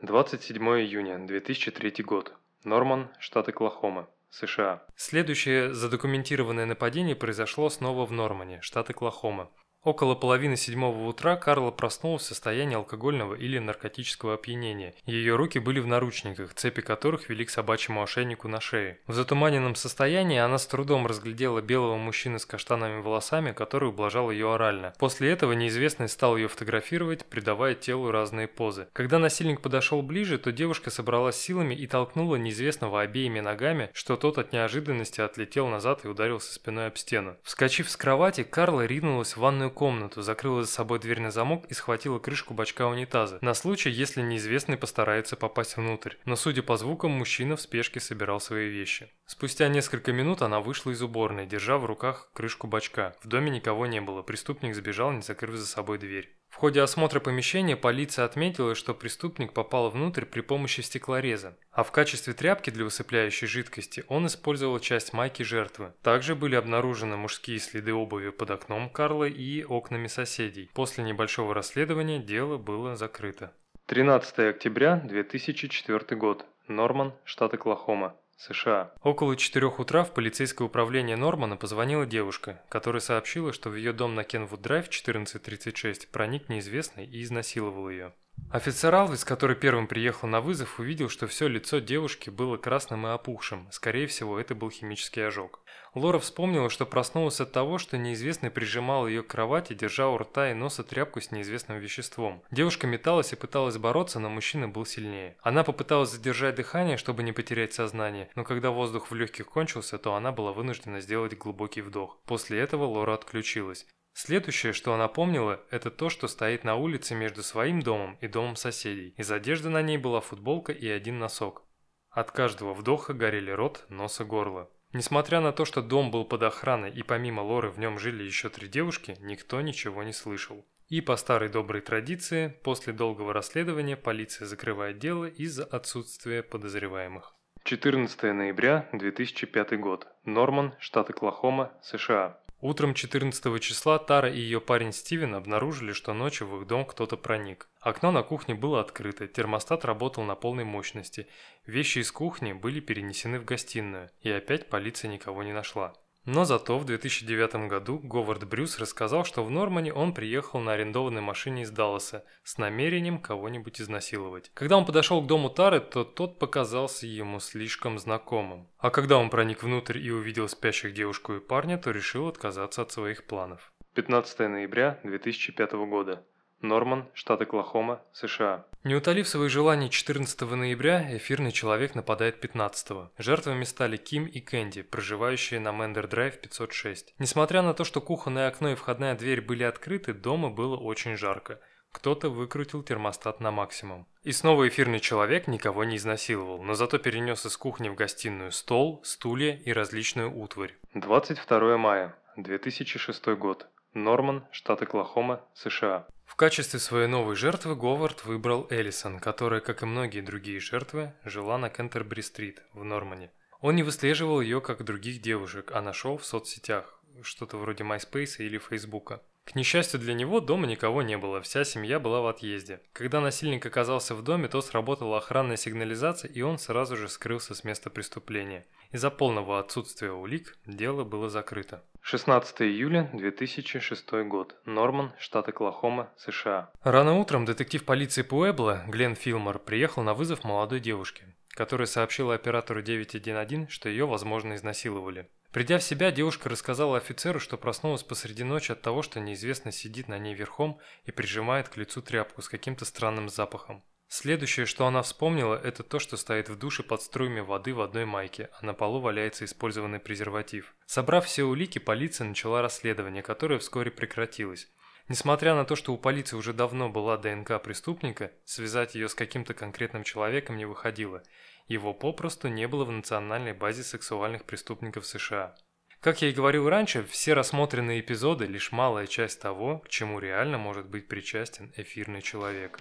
27 0.03 0.61
июня 0.81 1.17
2003 1.25 2.03
год. 2.03 2.33
Норман, 2.65 3.09
штат 3.21 3.49
Оклахома, 3.49 4.09
США. 4.31 4.85
Следующее 4.97 5.73
задокументированное 5.73 6.67
нападение 6.67 7.15
произошло 7.15 7.71
снова 7.71 8.05
в 8.05 8.11
Нормане, 8.11 8.61
штат 8.63 8.91
Оклахома. 8.91 9.49
Около 9.85 10.15
половины 10.15 10.57
седьмого 10.57 11.09
утра 11.09 11.35
Карла 11.35 11.73
проснулась 11.73 12.23
в 12.23 12.27
состоянии 12.27 12.77
алкогольного 12.77 13.35
или 13.35 13.59
наркотического 13.59 14.35
опьянения. 14.35 14.95
Ее 15.07 15.35
руки 15.35 15.59
были 15.59 15.81
в 15.81 15.89
наручниках, 15.89 16.55
цепи 16.55 16.83
которых 16.83 17.29
вели 17.29 17.45
к 17.45 17.51
собачьему 17.51 18.01
ошейнику 18.01 18.47
на 18.47 18.61
шее. 18.61 19.01
В 19.09 19.15
затуманенном 19.15 19.75
состоянии 19.75 20.39
она 20.39 20.59
с 20.59 20.69
трудом 20.69 21.09
разглядела 21.09 21.61
белого 21.61 21.97
мужчину 21.97 22.39
с 22.39 22.47
каштановыми 22.47 23.01
волосами, 23.01 23.51
который 23.51 23.89
ублажал 23.89 24.31
ее 24.31 24.55
орально. 24.55 24.93
После 25.01 25.33
этого 25.33 25.51
неизвестный 25.51 26.09
стал 26.09 26.37
ее 26.37 26.47
фотографировать, 26.47 27.27
придавая 27.27 27.75
телу 27.75 28.13
разные 28.13 28.47
позы. 28.47 28.87
Когда 28.93 29.19
насильник 29.19 29.63
подошел 29.63 30.01
ближе, 30.03 30.39
то 30.39 30.53
девушка 30.53 30.91
собралась 30.91 31.35
силами 31.37 31.75
и 31.75 31.89
толкнула 31.89 32.37
неизвестного 32.37 33.01
обеими 33.01 33.41
ногами, 33.41 33.91
что 33.95 34.17
тот 34.17 34.39
от 34.39 34.53
неожиданности 34.53 35.21
отлетел 35.21 35.67
назад 35.67 36.05
и 36.05 36.09
ударился 36.09 36.55
спиной 36.55 36.87
об 36.87 36.97
стену. 36.97 37.37
Вскочив 37.43 37.91
с 37.91 37.97
кровати, 37.97 38.45
Карла 38.45 38.87
ринулась 38.87 39.33
в 39.33 39.41
ванную 39.41 39.72
комнату, 39.73 40.23
закрыла 40.23 40.63
за 40.63 40.71
собой 40.71 41.01
дверь 41.01 41.21
на 41.21 41.31
замок 41.31 41.65
и 41.69 41.75
схватила 41.75 42.19
крышку 42.19 42.55
бачка 42.55 42.87
унитаза, 42.87 43.39
на 43.41 43.55
случай, 43.55 43.91
если 43.91 44.23
неизвестный 44.23 44.77
постарается 44.77 45.37
попасть 45.37 45.77
внутрь. 45.77 46.15
Но 46.25 46.37
судя 46.37 46.63
по 46.63 46.77
звукам, 46.77 47.11
мужчина 47.11 47.57
в 47.57 47.61
спешке 47.61 47.99
собирал 47.99 48.41
свои 48.41 48.69
вещи. 48.69 49.11
Спустя 49.27 49.69
несколько 49.69 50.13
минут 50.13 50.43
она 50.43 50.61
вышла 50.61 50.91
из 50.91 51.03
уборной, 51.03 51.47
держа 51.47 51.79
в 51.79 51.87
руках 51.87 52.31
крышку 52.35 52.67
бачка. 52.67 53.15
В 53.23 53.29
доме 53.29 53.51
никого 53.51 53.87
не 53.87 54.01
было, 54.01 54.23
преступник 54.23 54.75
сбежал, 54.75 55.11
не 55.13 55.23
закрыв 55.23 55.57
за 55.57 55.67
собой 55.67 55.99
дверь. 55.99 56.37
В 56.53 56.57
ходе 56.57 56.83
осмотра 56.83 57.19
помещения 57.19 57.77
полиция 57.77 58.27
отметила, 58.27 58.75
что 58.75 58.93
преступник 58.93 59.55
попал 59.55 59.89
внутрь 59.89 60.27
при 60.27 60.43
помощи 60.43 60.83
стеклореза, 60.83 61.57
а 61.73 61.83
в 61.83 61.91
качестве 61.91 62.35
тряпки 62.35 62.69
для 62.69 62.85
высыпляющей 62.85 63.47
жидкости 63.47 64.05
он 64.07 64.27
использовал 64.27 64.79
часть 64.79 65.15
майки 65.15 65.43
жертвы. 65.43 65.95
Также 66.03 66.37
были 66.37 66.55
обнаружены 66.55 67.17
мужские 67.17 67.59
следы 67.59 67.95
обуви 67.95 68.29
под 68.29 68.51
окном 68.51 68.91
Карла 68.91 69.25
и 69.25 69.65
окнами 69.65 70.09
соседей. 70.09 70.71
После 70.75 71.03
небольшого 71.03 71.55
расследования 71.55 72.19
дело 72.19 72.59
было 72.59 72.97
закрыто. 72.97 73.53
13 73.87 74.39
октября 74.41 74.97
2004 74.97 76.17
год. 76.21 76.45
Норман, 76.69 77.15
штат 77.25 77.55
Оклахома. 77.55 78.15
США. 78.43 78.93
Около 79.03 79.37
4 79.37 79.67
утра 79.67 80.03
в 80.03 80.13
полицейское 80.13 80.67
управление 80.67 81.17
Нормана 81.17 81.57
позвонила 81.57 82.07
девушка, 82.07 82.61
которая 82.69 83.01
сообщила, 83.01 83.53
что 83.53 83.71
в 83.71 83.77
ее 83.77 83.93
дом 83.93 84.15
на 84.15 84.25
Кенвуд-драйв 84.25 84.87
1436 84.87 86.09
проник 86.11 86.49
неизвестный 86.49 87.07
и 87.07 87.23
изнасиловал 87.23 87.89
ее. 87.89 88.13
Офицер 88.51 88.95
Алвис, 88.95 89.25
который 89.25 89.57
первым 89.57 89.87
приехал 89.87 90.29
на 90.29 90.41
вызов, 90.41 90.79
увидел, 90.79 91.09
что 91.09 91.27
все 91.27 91.49
лицо 91.49 91.79
девушки 91.79 92.31
было 92.31 92.57
красным 92.57 93.07
и 93.07 93.11
опухшим. 93.11 93.67
Скорее 93.71 94.07
всего, 94.07 94.39
это 94.39 94.55
был 94.55 94.71
химический 94.71 95.27
ожог. 95.27 95.63
Лора 95.95 96.19
вспомнила, 96.19 96.71
что 96.71 96.87
проснулась 96.87 97.41
от 97.41 97.53
того, 97.53 97.77
что 97.77 97.99
неизвестный 97.99 98.51
прижимал 98.51 99.07
ее 99.07 99.23
к 99.23 99.27
кровати, 99.27 99.75
держа 99.75 100.09
у 100.09 100.17
рта 100.17 100.51
и 100.51 100.55
носа 100.55 100.85
тряпку 100.85 101.21
с 101.21 101.31
неизвестным 101.31 101.79
веществом. 101.79 102.43
Девушка 102.51 102.87
металась 102.87 103.33
и 103.33 103.37
пыталась 103.37 103.77
бороться, 103.77 104.19
но 104.19 104.31
мужчина 104.31 104.69
был 104.69 104.87
сильнее. 104.87 105.37
Она 105.43 105.65
попыталась 105.65 106.11
задержать 106.11 106.55
дыхание, 106.55 106.97
чтобы 106.97 107.23
не 107.23 107.33
потерять 107.33 107.75
сознание, 107.75 108.31
но 108.35 108.45
когда 108.45 108.71
воздух 108.71 109.11
в 109.11 109.15
легких 109.15 109.47
кончился, 109.47 109.99
то 109.99 110.15
она 110.15 110.33
была 110.33 110.53
вынуждена 110.53 111.01
сделать 111.01 111.37
глубокий 111.37 111.83
вдох. 111.83 112.19
После 112.25 112.59
этого 112.59 112.85
Лора 112.85 113.15
отключилась. 113.15 113.87
Следующее, 114.15 114.73
что 114.73 114.93
она 114.95 115.09
помнила, 115.09 115.61
это 115.71 115.91
то, 115.91 116.11
что 116.11 116.29
стоит 116.29 116.65
на 116.65 116.77
улице 116.77 117.15
между 117.15 117.43
своим 117.43 117.81
домом 117.81 118.19
и 118.21 118.29
домом 118.29 118.57
соседей. 118.57 119.15
Из 119.17 119.31
одежды 119.31 119.69
на 119.69 119.83
ней 119.83 119.99
была 119.99 120.21
футболка 120.21 120.73
и 120.73 120.89
один 120.89 121.19
носок. 121.19 121.63
От 122.11 122.31
каждого 122.31 122.75
вдоха 122.75 123.15
горели 123.15 123.51
рот, 123.51 123.87
нос 123.89 124.21
и 124.21 124.25
горло. 124.25 124.71
Несмотря 124.93 125.41
на 125.41 125.53
то, 125.53 125.65
что 125.65 125.81
дом 125.81 126.11
был 126.11 126.27
под 126.27 126.43
охраной 126.43 126.91
и 126.91 127.03
помимо 127.03 127.41
Лоры 127.41 127.71
в 127.71 127.79
нем 127.79 127.99
жили 127.99 128.23
еще 128.23 128.51
три 128.51 128.69
девушки, 128.69 129.17
никто 129.21 129.61
ничего 129.63 130.03
не 130.03 130.13
слышал. 130.13 130.67
И 130.89 131.01
по 131.01 131.17
старой 131.17 131.49
доброй 131.49 131.81
традиции, 131.81 132.55
после 132.63 132.93
долгого 132.93 133.33
расследования 133.33 133.97
полиция 133.97 134.47
закрывает 134.47 134.99
дело 134.99 135.25
из-за 135.25 135.65
отсутствия 135.65 136.43
подозреваемых. 136.43 137.35
14 137.65 138.23
ноября 138.35 138.89
2005 138.93 139.81
год. 139.81 140.07
Норман, 140.25 140.75
штат 140.79 141.09
Оклахома, 141.09 141.73
США. 141.83 142.39
Утром 142.63 142.95
14 142.95 143.61
числа 143.61 143.99
Тара 143.99 144.31
и 144.31 144.39
ее 144.39 144.61
парень 144.61 144.93
Стивен 144.93 145.35
обнаружили, 145.35 145.93
что 145.93 146.15
ночью 146.15 146.47
в 146.47 146.61
их 146.61 146.69
дом 146.69 146.85
кто-то 146.85 147.17
проник. 147.17 147.69
Окно 147.81 148.13
на 148.13 148.23
кухне 148.23 148.55
было 148.55 148.81
открыто, 148.81 149.27
термостат 149.27 149.85
работал 149.85 150.23
на 150.23 150.37
полной 150.37 150.63
мощности, 150.63 151.27
вещи 151.67 151.99
из 151.99 152.13
кухни 152.13 152.53
были 152.53 152.79
перенесены 152.79 153.41
в 153.41 153.45
гостиную, 153.45 154.11
и 154.21 154.31
опять 154.31 154.69
полиция 154.69 155.11
никого 155.11 155.43
не 155.43 155.53
нашла. 155.53 155.93
Но 156.25 156.45
зато 156.45 156.79
в 156.79 156.85
2009 156.85 157.69
году 157.69 157.99
Говард 157.99 158.49
Брюс 158.49 158.79
рассказал, 158.79 159.25
что 159.25 159.45
в 159.45 159.51
Нормане 159.51 159.93
он 159.93 160.15
приехал 160.15 160.61
на 160.61 160.73
арендованной 160.73 161.21
машине 161.21 161.63
из 161.63 161.71
Далласа 161.71 162.25
с 162.45 162.59
намерением 162.59 163.21
кого-нибудь 163.21 163.81
изнасиловать. 163.81 164.53
Когда 164.55 164.77
он 164.77 164.87
подошел 164.87 165.21
к 165.21 165.27
дому 165.27 165.51
Тары, 165.51 165.81
то 165.81 166.05
тот 166.05 166.39
показался 166.39 167.09
ему 167.09 167.41
слишком 167.41 167.99
знакомым. 167.99 168.69
А 168.79 168.91
когда 168.91 169.19
он 169.19 169.31
проник 169.31 169.65
внутрь 169.65 169.99
и 169.99 170.11
увидел 170.13 170.49
спящих 170.49 170.95
девушку 170.95 171.35
и 171.35 171.41
парня, 171.41 171.77
то 171.77 171.91
решил 171.91 172.29
отказаться 172.29 172.83
от 172.83 172.93
своих 172.93 173.25
планов. 173.25 173.73
15 173.95 174.39
ноября 174.49 175.01
2005 175.03 175.73
года. 175.73 176.25
Норман, 176.63 177.09
штат 177.13 177.43
Оклахома, 177.43 178.01
США. 178.13 178.65
Не 178.85 178.95
утолив 178.95 179.29
свои 179.29 179.49
желания 179.49 179.89
14 179.89 180.41
ноября, 180.43 181.17
эфирный 181.17 181.53
человек 181.53 181.95
нападает 181.95 182.41
15 182.41 182.91
-го. 182.91 183.09
Жертвами 183.19 183.65
стали 183.65 183.97
Ким 183.97 184.27
и 184.27 184.41
Кэнди, 184.41 184.83
проживающие 184.83 185.61
на 185.61 185.73
Мендер 185.73 186.09
Драйв 186.09 186.41
506. 186.41 187.15
Несмотря 187.19 187.63
на 187.63 187.75
то, 187.75 187.85
что 187.85 188.01
кухонное 188.01 188.49
окно 188.49 188.71
и 188.71 188.75
входная 188.75 189.15
дверь 189.15 189.41
были 189.41 189.65
открыты, 189.65 190.15
дома 190.15 190.51
было 190.51 190.77
очень 190.77 191.17
жарко. 191.17 191.61
Кто-то 191.93 192.31
выкрутил 192.31 192.83
термостат 192.83 193.41
на 193.41 193.51
максимум. 193.51 194.07
И 194.23 194.33
снова 194.33 194.67
эфирный 194.67 195.01
человек 195.01 195.47
никого 195.47 195.85
не 195.85 195.97
изнасиловал, 195.97 196.63
но 196.63 196.75
зато 196.75 196.99
перенес 196.99 197.45
из 197.45 197.57
кухни 197.57 197.89
в 197.89 197.95
гостиную 197.95 198.51
стол, 198.51 199.01
стулья 199.05 199.61
и 199.65 199.73
различную 199.73 200.35
утварь. 200.35 200.75
22 200.95 201.77
мая 201.77 202.17
2006 202.37 203.27
год. 203.37 203.67
Норман, 203.95 204.47
штат 204.51 204.81
Оклахома, 204.83 205.45
США. 205.55 206.07
В 206.25 206.35
качестве 206.35 206.79
своей 206.79 207.09
новой 207.09 207.37
жертвы 207.37 207.77
Говард 207.77 208.25
выбрал 208.25 208.67
Эллисон, 208.71 209.21
которая, 209.21 209.61
как 209.61 209.83
и 209.83 209.87
многие 209.87 210.23
другие 210.23 210.61
жертвы, 210.61 211.13
жила 211.25 211.59
на 211.59 211.69
Кентербри-стрит 211.69 212.63
в 212.73 212.85
Нормане. 212.85 213.31
Он 213.61 213.77
не 213.77 213.83
выслеживал 213.83 214.41
ее, 214.41 214.63
как 214.63 214.83
других 214.85 215.21
девушек, 215.21 215.73
а 215.75 215.83
нашел 215.83 216.17
в 216.17 216.25
соцсетях, 216.25 216.99
что-то 217.23 217.59
вроде 217.59 217.85
MySpace 217.85 218.39
или 218.39 218.57
Фейсбука. 218.57 219.21
К 219.45 219.57
несчастью 219.57 220.01
для 220.01 220.15
него, 220.15 220.41
дома 220.41 220.67
никого 220.67 221.03
не 221.03 221.19
было, 221.19 221.43
вся 221.43 221.65
семья 221.65 222.01
была 222.01 222.21
в 222.23 222.29
отъезде. 222.29 222.81
Когда 222.93 223.21
насильник 223.21 223.67
оказался 223.67 224.15
в 224.15 224.23
доме, 224.23 224.49
то 224.49 224.63
сработала 224.63 225.19
охранная 225.19 225.57
сигнализация, 225.57 226.31
и 226.31 226.41
он 226.43 226.59
сразу 226.59 226.97
же 226.97 227.09
скрылся 227.09 227.55
с 227.55 227.63
места 227.63 227.91
преступления. 227.91 228.65
Из-за 228.91 229.11
полного 229.11 229.59
отсутствия 229.59 230.13
улик 230.13 230.57
дело 230.65 231.05
было 231.05 231.29
закрыто. 231.29 231.85
16 232.05 232.63
июля 232.63 233.09
2006 233.13 234.13
год. 234.27 234.57
Норман, 234.67 235.13
штат 235.19 235.49
Оклахома, 235.49 236.13
США. 236.19 236.73
Рано 236.83 237.15
утром 237.15 237.45
детектив 237.45 237.85
полиции 237.85 238.23
Пуэбла 238.23 238.85
Глен 238.89 239.15
Филмор 239.15 239.61
приехал 239.61 240.03
на 240.03 240.13
вызов 240.13 240.43
молодой 240.43 240.81
девушки, 240.81 241.25
которая 241.51 241.87
сообщила 241.87 242.35
оператору 242.35 242.83
911, 242.83 243.71
что 243.71 243.89
ее, 243.89 244.07
возможно, 244.07 244.57
изнасиловали. 244.57 245.31
Придя 245.53 245.79
в 245.79 245.83
себя, 245.85 246.11
девушка 246.11 246.49
рассказала 246.49 246.97
офицеру, 246.97 247.39
что 247.39 247.57
проснулась 247.57 248.03
посреди 248.03 248.43
ночи 248.43 248.73
от 248.73 248.83
того, 248.83 249.03
что 249.03 249.21
неизвестно 249.21 249.71
сидит 249.71 250.09
на 250.09 250.19
ней 250.19 250.35
верхом 250.35 250.81
и 251.05 251.13
прижимает 251.13 251.69
к 251.69 251.77
лицу 251.77 252.03
тряпку 252.03 252.43
с 252.43 252.49
каким-то 252.49 252.85
странным 252.85 253.29
запахом. 253.29 253.85
Следующее, 254.15 254.67
что 254.67 254.87
она 254.87 255.01
вспомнила, 255.01 255.55
это 255.55 255.83
то, 255.83 255.99
что 255.99 256.19
стоит 256.19 256.51
в 256.51 256.59
душе 256.59 256.83
под 256.83 257.01
струями 257.01 257.41
воды 257.41 257.73
в 257.73 257.81
одной 257.81 258.05
майке, 258.05 258.51
а 258.61 258.67
на 258.67 258.75
полу 258.75 259.01
валяется 259.01 259.47
использованный 259.47 260.01
презерватив. 260.01 260.75
Собрав 260.85 261.25
все 261.25 261.45
улики, 261.45 261.79
полиция 261.79 262.27
начала 262.27 262.61
расследование, 262.61 263.23
которое 263.23 263.59
вскоре 263.59 263.91
прекратилось. 263.91 264.71
Несмотря 265.09 265.55
на 265.55 265.65
то, 265.65 265.77
что 265.77 265.95
у 265.95 265.97
полиции 265.97 266.37
уже 266.37 266.53
давно 266.53 266.91
была 266.91 267.17
ДНК 267.17 267.59
преступника, 267.63 268.33
связать 268.45 268.95
ее 268.95 269.09
с 269.09 269.15
каким-то 269.15 269.55
конкретным 269.55 270.05
человеком 270.05 270.59
не 270.59 270.67
выходило. 270.67 271.23
Его 271.67 271.95
попросту 271.95 272.49
не 272.49 272.69
было 272.69 272.85
в 272.85 272.91
национальной 272.91 273.55
базе 273.55 273.83
сексуальных 273.83 274.45
преступников 274.45 275.07
США. 275.07 275.57
Как 276.01 276.21
я 276.21 276.29
и 276.29 276.35
говорил 276.35 276.69
раньше, 276.69 277.03
все 277.05 277.33
рассмотренные 277.33 278.01
эпизоды– 278.01 278.45
лишь 278.47 278.73
малая 278.73 279.07
часть 279.07 279.41
того, 279.41 279.79
к 279.79 279.89
чему 279.89 280.19
реально 280.19 280.59
может 280.59 280.87
быть 280.91 281.09
причастен 281.09 281.73
эфирный 281.79 282.21
человек. 282.21 282.79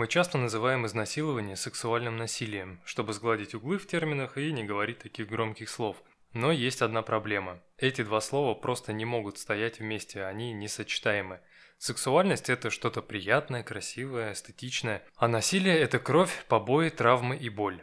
Мы 0.00 0.08
часто 0.08 0.38
называем 0.38 0.86
изнасилование 0.86 1.56
сексуальным 1.56 2.16
насилием, 2.16 2.80
чтобы 2.86 3.12
сгладить 3.12 3.54
углы 3.54 3.76
в 3.76 3.86
терминах 3.86 4.38
и 4.38 4.50
не 4.50 4.64
говорить 4.64 5.00
таких 5.00 5.28
громких 5.28 5.68
слов. 5.68 6.02
Но 6.32 6.52
есть 6.52 6.80
одна 6.80 7.02
проблема. 7.02 7.60
Эти 7.76 8.02
два 8.02 8.22
слова 8.22 8.54
просто 8.54 8.94
не 8.94 9.04
могут 9.04 9.36
стоять 9.36 9.78
вместе, 9.78 10.24
они 10.24 10.54
несочетаемы. 10.54 11.40
Сексуальность– 11.76 12.48
это 12.48 12.70
что-то 12.70 13.02
приятное, 13.02 13.62
красивое, 13.62 14.32
эстетичное, 14.32 15.02
а 15.16 15.28
насилие– 15.28 15.78
это 15.78 15.98
кровь, 15.98 16.46
побои, 16.48 16.88
травмы 16.88 17.36
и 17.36 17.50
боль. 17.50 17.82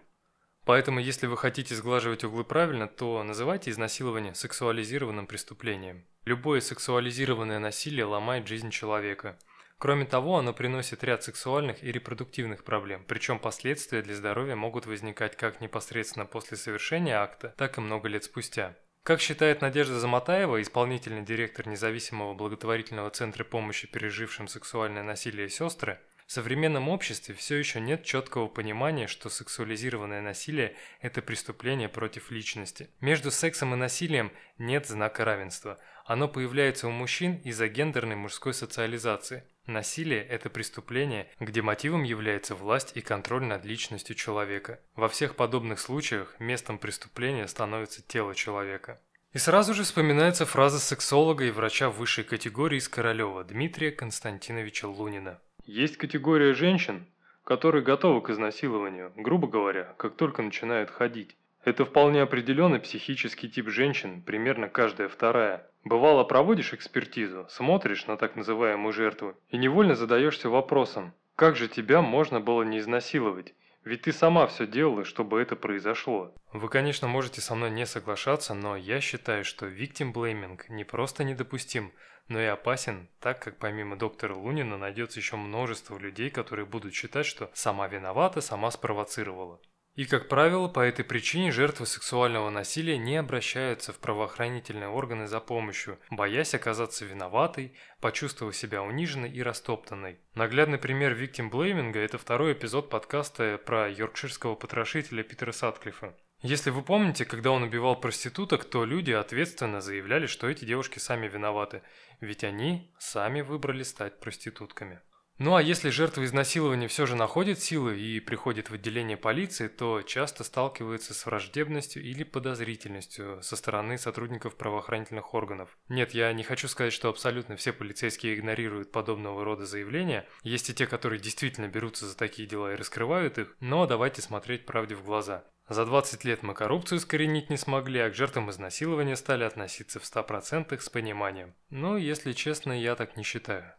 Поэтому, 0.65 0.99
если 0.99 1.28
вы 1.28 1.38
хотите 1.38 1.76
сглаживать 1.76 2.24
углы 2.24 2.43
правильно, 2.43 2.88
то 2.88 3.22
называйте 3.22 3.70
изнасилование 3.70 4.34
сексуализированным 4.34 5.28
преступлением. 5.28 6.03
Любое 6.26 6.61
сексуализированное 6.61 7.59
насилие 7.59 8.05
ломает 8.05 8.47
жизнь 8.47 8.72
человека. 8.72 9.38
Кроме 9.80 10.05
того, 10.05 10.38
оно 10.38 10.53
приносит 10.53 11.03
ряд 11.03 11.23
сексуальных 11.23 11.84
и 11.84 11.91
репродуктивных 11.91 12.63
проблем, 12.63 13.03
причем 13.07 13.38
последствия 13.38 14.01
для 14.01 14.15
здоровья 14.15 14.55
могут 14.55 14.88
возникать 14.88 15.36
как 15.36 15.61
непосредственно 15.61 16.25
после 16.25 16.57
совершения 16.57 17.21
акта, 17.21 17.53
так 17.57 17.78
и 17.78 17.82
много 17.82 18.07
лет 18.07 18.23
спустя. 18.23 18.75
Как 19.03 19.21
считает 19.21 19.61
Надежда 19.61 19.99
Заматаева, 19.99 20.61
исполнительный 20.61 21.23
директор 21.23 21.67
независимого 21.67 22.34
благотворительного 22.34 23.09
центра 23.11 23.43
помощи 23.43 23.88
пережившим 23.88 24.47
сексуальное 24.47 25.03
насилие 25.03 25.47
сестры, 25.47 25.99
в 26.28 26.32
современном 26.34 26.89
обществе 26.89 27.34
все 27.34 27.55
еще 27.55 27.80
нет 27.80 28.03
четкого 28.03 28.47
понимания, 28.47 29.07
что 29.07 29.30
сексуализированное 29.30 30.21
насилие– 30.21 30.75
это 31.01 31.21
преступление 31.21 31.88
против 31.88 32.32
личности. 32.32 32.89
Между 32.99 33.32
сексом 33.32 33.73
и 33.73 33.78
насилием 33.78 34.34
нет 34.57 34.88
знака 34.88 35.23
равенства. 35.23 35.80
Оно 36.03 36.28
появляется 36.28 36.89
у 36.89 36.91
мужчин 36.91 37.36
из-за 37.45 37.69
гендерной 37.69 38.17
мужской 38.17 38.53
социализации. 38.53 39.45
Насилие– 39.68 40.24
это 40.30 40.49
преступление, 40.49 41.28
где 41.41 41.61
мотивом 41.61 42.03
является 42.03 42.55
власть 42.55 42.93
и 42.95 43.01
контроль 43.01 43.43
над 43.43 43.65
личностью 43.65 44.15
человека. 44.15 44.80
Во 44.95 45.09
всех 45.09 45.36
подобных 45.36 45.80
случаях 45.80 46.34
местом 46.39 46.78
преступления 46.78 47.47
становится 47.49 48.01
тело 48.01 48.34
человека. 48.34 48.97
И 49.34 49.39
сразу 49.39 49.74
же 49.74 49.84
вспоминается 49.84 50.45
фраза 50.45 50.80
сексолога 50.80 51.43
и 51.43 51.51
врача 51.51 51.89
высшей 51.89 52.24
категории 52.24 52.78
из 52.78 52.88
Королева 52.88 53.43
Дмитрия 53.43 53.91
Константиновича 53.91 54.88
Лунина. 54.88 55.41
Есть 55.65 55.97
категория 55.97 56.53
женщин, 56.53 57.05
которые 57.43 57.84
готовы 57.84 58.22
к 58.22 58.30
изнасилованию, 58.30 59.11
грубо 59.18 59.49
говоря, 59.49 59.95
как 59.97 60.15
только 60.15 60.43
начинают 60.43 60.89
ходить. 60.89 61.36
Это 61.64 61.86
вполне 61.86 62.22
определенный 62.22 62.80
психический 62.80 63.49
тип 63.49 63.70
женщин, 63.70 64.22
примерно 64.22 64.70
каждая 64.70 65.10
вторая. 65.10 65.70
Бывало, 65.84 66.24
проводишь 66.24 66.74
экспертизу, 66.74 67.45
смотришь 67.49 68.08
на 68.08 68.18
так 68.18 68.36
называемую 68.36 68.93
жертву 68.93 69.36
и 69.49 69.58
невольно 69.58 69.95
задаешься 69.95 70.49
вопросом, 70.49 71.14
как 71.38 71.55
же 71.55 71.68
тебя 71.68 72.01
можно 72.01 72.39
было 72.39 72.64
не 72.64 72.80
изнасиловать? 72.80 73.53
Ведь 73.84 74.01
ты 74.01 74.12
сама 74.12 74.47
все 74.47 74.66
делала, 74.66 75.05
чтобы 75.05 75.39
это 75.39 75.55
произошло. 75.55 76.34
Вы, 76.51 76.68
конечно, 76.68 77.08
можете 77.08 77.41
со 77.41 77.53
мной 77.53 77.70
не 77.70 77.86
соглашаться, 77.86 78.55
но 78.55 78.76
я 78.76 78.99
считаю, 78.99 79.45
что 79.45 79.68
victim 79.68 80.12
blaming 80.12 80.60
не 80.68 80.84
просто 80.84 81.24
недопустим, 81.24 81.93
но 82.28 82.41
и 82.41 82.45
опасен, 82.45 83.08
так 83.20 83.39
как 83.39 83.60
помимо 83.60 83.95
доктора 83.95 84.34
Лунина 84.34 84.80
найдется 84.80 85.20
еще 85.20 85.36
множество 85.36 85.97
людей, 85.99 86.32
которые 86.32 86.66
будут 86.66 86.95
считать, 86.95 87.28
что 87.28 87.51
сама 87.53 87.88
виновата, 87.88 88.41
сама 88.41 88.72
спровоцировала. 88.72 89.62
И, 89.98 90.06
как 90.06 90.28
правило, 90.28 90.68
по 90.68 90.82
этой 90.82 91.04
причине 91.04 91.52
жертвы 91.52 91.88
сексуального 91.88 92.52
насилия 92.52 93.00
не 93.00 93.18
обращаются 93.18 93.91
в 93.91 93.98
правоохранительные 93.98 94.89
органы 94.89 95.26
за 95.26 95.39
помощью, 95.39 95.98
боясь 96.12 96.54
оказаться 96.54 97.04
виноватой, 97.04 97.76
почувствовав 98.00 98.56
себя 98.56 98.84
униженной 98.84 99.32
и 99.32 99.41
растоптанной. 99.41 100.20
Наглядный 100.36 100.78
пример 100.78 101.16
виктим-блейминга– 101.16 101.98
это 102.06 102.20
второй 102.20 102.54
эпизод 102.54 102.91
подкаста 102.91 103.60
про 103.66 103.89
йоркширского 103.89 104.54
потрошителя 104.54 105.24
Питера 105.24 105.52
Сатклифа. 105.52 106.16
Если 106.43 106.70
вы 106.70 106.84
помните, 106.84 107.26
когда 107.26 107.50
он 107.50 107.64
убивал 107.64 108.00
проституток, 108.00 108.66
то 108.66 108.86
люди 108.86 109.10
ответственно 109.10 109.82
заявляли, 109.82 110.28
что 110.28 110.48
эти 110.48 110.64
девушки 110.64 111.00
сами 111.00 111.28
виноваты, 111.28 111.82
ведь 112.22 112.43
они 112.43 112.93
сами 113.00 113.41
выбрали 113.41 113.82
стать 113.82 114.20
проститутками. 114.20 115.02
Ну 115.39 115.55
а 115.55 115.61
если 115.61 115.89
жертва 115.89 116.25
изнасилования 116.25 116.88
все 116.88 117.05
же 117.05 117.15
находит 117.15 117.59
силы 117.59 117.99
и 117.99 118.19
приходит 118.19 118.71
в 118.71 118.73
отделение 118.73 119.17
полиции, 119.17 119.67
то 119.67 120.01
часто 120.01 120.43
сталкивается 120.43 121.13
с 121.13 121.25
враждебностью 121.25 122.03
или 122.03 122.23
подозрительностью 122.23 123.39
со 123.43 123.55
стороны 123.55 123.99
сотрудников 123.99 124.55
правоохранительных 124.55 125.35
органов. 125.35 125.77
Нет, 125.89 126.15
я 126.15 126.33
не 126.33 126.43
хочу 126.43 126.67
сказать, 126.67 126.93
что 126.93 127.09
абсолютно 127.09 127.55
все 127.55 127.71
полицейские 127.71 128.33
игнорируют 128.33 128.91
подобного 128.91 129.45
рода 129.45 129.67
заявления. 129.67 130.27
Есть 130.41 130.71
и 130.71 130.73
те, 130.73 130.88
которые 130.88 131.19
действительно 131.19 131.67
берутся 131.67 132.07
за 132.07 132.17
такие 132.17 132.47
дела 132.47 132.73
и 132.73 132.77
раскрывают 132.77 133.38
их, 133.38 133.55
но 133.59 133.85
давайте 133.85 134.23
смотреть 134.23 134.65
правде 134.65 134.95
в 134.95 135.03
глаза. 135.03 135.45
За 135.69 135.85
20 135.85 136.23
лет 136.23 136.43
мы 136.43 136.53
коррупцию 136.53 136.97
искоренить 136.97 137.49
не 137.49 137.57
смогли, 137.57 137.99
а 137.99 138.09
к 138.09 138.15
жертвам 138.15 138.49
изнасилования 138.49 139.17
стали 139.17 139.43
относиться 139.43 139.99
в 139.99 140.03
100% 140.03 140.79
с 140.79 140.89
пониманием. 140.89 141.53
Но, 141.69 141.97
если 141.97 142.31
честно, 142.31 142.71
я 142.71 142.95
так 142.95 143.17
не 143.17 143.23
считаю. 143.23 143.73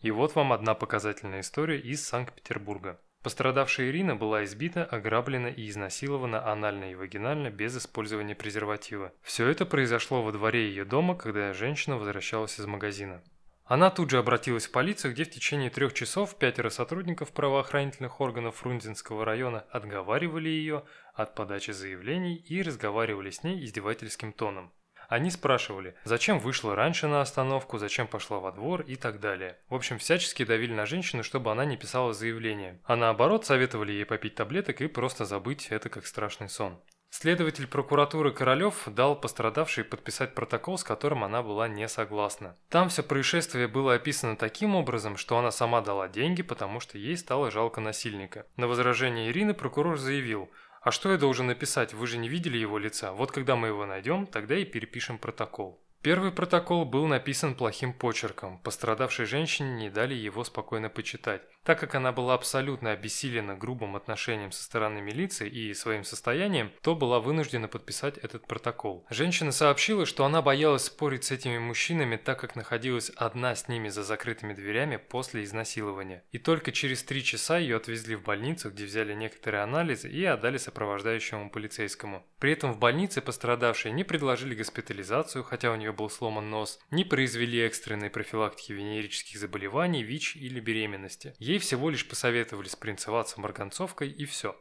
И 0.00 0.10
вот 0.10 0.34
вам 0.34 0.52
одна 0.52 0.74
показательная 0.74 1.40
история 1.40 1.78
из 1.78 2.06
Санкт-Петербурга. 2.06 3.00
Пострадавшая 3.22 3.88
Ирина 3.88 4.14
была 4.14 4.44
избита, 4.44 4.84
ограблена 4.84 5.48
и 5.48 5.68
изнасилована 5.68 6.46
анально 6.46 6.92
и 6.92 6.94
вагинально 6.94 7.50
без 7.50 7.76
использования 7.76 8.36
презерватива. 8.36 9.12
Все 9.22 9.48
это 9.48 9.66
произошло 9.66 10.22
во 10.22 10.30
дворе 10.30 10.68
ее 10.68 10.84
дома, 10.84 11.16
когда 11.16 11.52
женщина 11.52 11.96
возвращалась 11.96 12.60
из 12.60 12.66
магазина. 12.66 13.22
Она 13.64 13.90
тут 13.90 14.10
же 14.10 14.18
обратилась 14.18 14.66
в 14.66 14.70
полицию, 14.70 15.12
где 15.12 15.24
в 15.24 15.30
течение 15.30 15.70
трех 15.70 15.92
часов 15.92 16.38
пятеро 16.38 16.70
сотрудников 16.70 17.32
правоохранительных 17.32 18.20
органов 18.20 18.54
Фрунзенского 18.58 19.24
района 19.24 19.64
отговаривали 19.70 20.48
ее 20.48 20.84
от 21.14 21.34
подачи 21.34 21.72
заявлений 21.72 22.36
и 22.36 22.62
разговаривали 22.62 23.30
с 23.30 23.42
ней 23.42 23.64
издевательским 23.64 24.32
тоном. 24.32 24.72
Они 25.08 25.30
спрашивали, 25.30 25.94
зачем 26.04 26.38
вышла 26.38 26.74
раньше 26.74 27.06
на 27.06 27.20
остановку, 27.20 27.78
зачем 27.78 28.06
пошла 28.06 28.38
во 28.38 28.52
двор 28.52 28.82
и 28.82 28.96
так 28.96 29.20
далее. 29.20 29.58
В 29.68 29.74
общем, 29.74 29.98
всячески 29.98 30.44
давили 30.44 30.72
на 30.72 30.86
женщину, 30.86 31.22
чтобы 31.22 31.50
она 31.50 31.64
не 31.64 31.76
писала 31.76 32.12
заявление. 32.12 32.80
А 32.84 32.96
наоборот, 32.96 33.46
советовали 33.46 33.92
ей 33.92 34.04
попить 34.04 34.34
таблеток 34.34 34.80
и 34.80 34.86
просто 34.86 35.24
забыть 35.24 35.68
это 35.70 35.88
как 35.88 36.06
страшный 36.06 36.48
сон. 36.48 36.80
Следователь 37.08 37.66
прокуратуры 37.66 38.30
Королёв 38.32 38.82
дал 38.86 39.18
пострадавшей 39.18 39.84
подписать 39.84 40.34
протокол, 40.34 40.76
с 40.76 40.84
которым 40.84 41.24
она 41.24 41.42
была 41.42 41.66
не 41.68 41.88
согласна. 41.88 42.56
Там 42.68 42.88
все 42.88 43.02
происшествие 43.02 43.68
было 43.68 43.94
описано 43.94 44.36
таким 44.36 44.74
образом, 44.74 45.16
что 45.16 45.38
она 45.38 45.50
сама 45.50 45.80
дала 45.80 46.08
деньги, 46.08 46.42
потому 46.42 46.78
что 46.80 46.98
ей 46.98 47.16
стало 47.16 47.50
жалко 47.50 47.80
насильника. 47.80 48.46
На 48.56 48.66
возражение 48.66 49.30
Ирины 49.30 49.54
прокурор 49.54 49.96
заявил– 49.98 50.50
а 50.86 50.92
что 50.92 51.10
я 51.10 51.18
должен 51.18 51.48
написать? 51.48 51.94
Вы 51.94 52.06
же 52.06 52.16
не 52.16 52.28
видели 52.28 52.58
его 52.58 52.78
лица. 52.78 53.12
Вот 53.12 53.32
когда 53.32 53.56
мы 53.56 53.66
его 53.66 53.86
найдем, 53.86 54.24
тогда 54.24 54.56
и 54.56 54.64
перепишем 54.64 55.18
протокол. 55.18 55.80
Первый 56.00 56.30
протокол 56.30 56.84
был 56.84 57.08
написан 57.08 57.56
плохим 57.56 57.92
почерком. 57.92 58.58
Пострадавшей 58.58 59.26
женщине 59.26 59.74
не 59.74 59.90
дали 59.90 60.14
его 60.14 60.44
спокойно 60.44 60.88
почитать. 60.88 61.42
Так 61.66 61.80
как 61.80 61.96
она 61.96 62.12
была 62.12 62.34
абсолютно 62.34 62.92
обессилена 62.92 63.56
грубым 63.56 63.96
отношением 63.96 64.52
со 64.52 64.62
стороны 64.62 65.00
милиции 65.00 65.48
и 65.48 65.74
своим 65.74 66.04
состоянием, 66.04 66.70
то 66.80 66.94
была 66.94 67.18
вынуждена 67.18 67.66
подписать 67.66 68.18
этот 68.18 68.46
протокол. 68.46 69.04
Женщина 69.10 69.50
сообщила, 69.50 70.06
что 70.06 70.24
она 70.24 70.42
боялась 70.42 70.84
спорить 70.84 71.24
с 71.24 71.32
этими 71.32 71.58
мужчинами, 71.58 72.14
так 72.18 72.38
как 72.38 72.54
находилась 72.54 73.10
одна 73.16 73.56
с 73.56 73.66
ними 73.66 73.88
за 73.88 74.04
закрытыми 74.04 74.54
дверями 74.54 74.96
после 74.96 75.42
изнасилования. 75.42 76.22
И 76.30 76.38
только 76.38 76.70
через 76.70 77.02
три 77.02 77.24
часа 77.24 77.58
ее 77.58 77.78
отвезли 77.78 78.14
в 78.14 78.22
больницу, 78.22 78.70
где 78.70 78.84
взяли 78.84 79.14
некоторые 79.14 79.64
анализы 79.64 80.08
и 80.08 80.24
отдали 80.24 80.58
сопровождающему 80.58 81.50
полицейскому. 81.50 82.24
При 82.38 82.52
этом 82.52 82.74
в 82.74 82.78
больнице 82.78 83.20
пострадавшей 83.20 83.90
не 83.90 84.04
предложили 84.04 84.54
госпитализацию, 84.54 85.42
хотя 85.42 85.72
у 85.72 85.74
нее 85.74 85.92
был 85.92 86.10
сломан 86.10 86.48
нос, 86.48 86.78
не 86.92 87.02
произвели 87.02 87.60
экстренной 87.62 88.10
профилактики 88.10 88.70
венерических 88.70 89.40
заболеваний, 89.40 90.04
ВИЧ 90.04 90.36
или 90.36 90.60
беременности. 90.60 91.34
Ей 91.40 91.55
всего 91.58 91.90
лишь 91.90 92.08
посоветовали 92.08 92.68
спринцеваться 92.68 93.40
марганцовкой 93.40 94.10
и 94.10 94.24
все. 94.24 94.56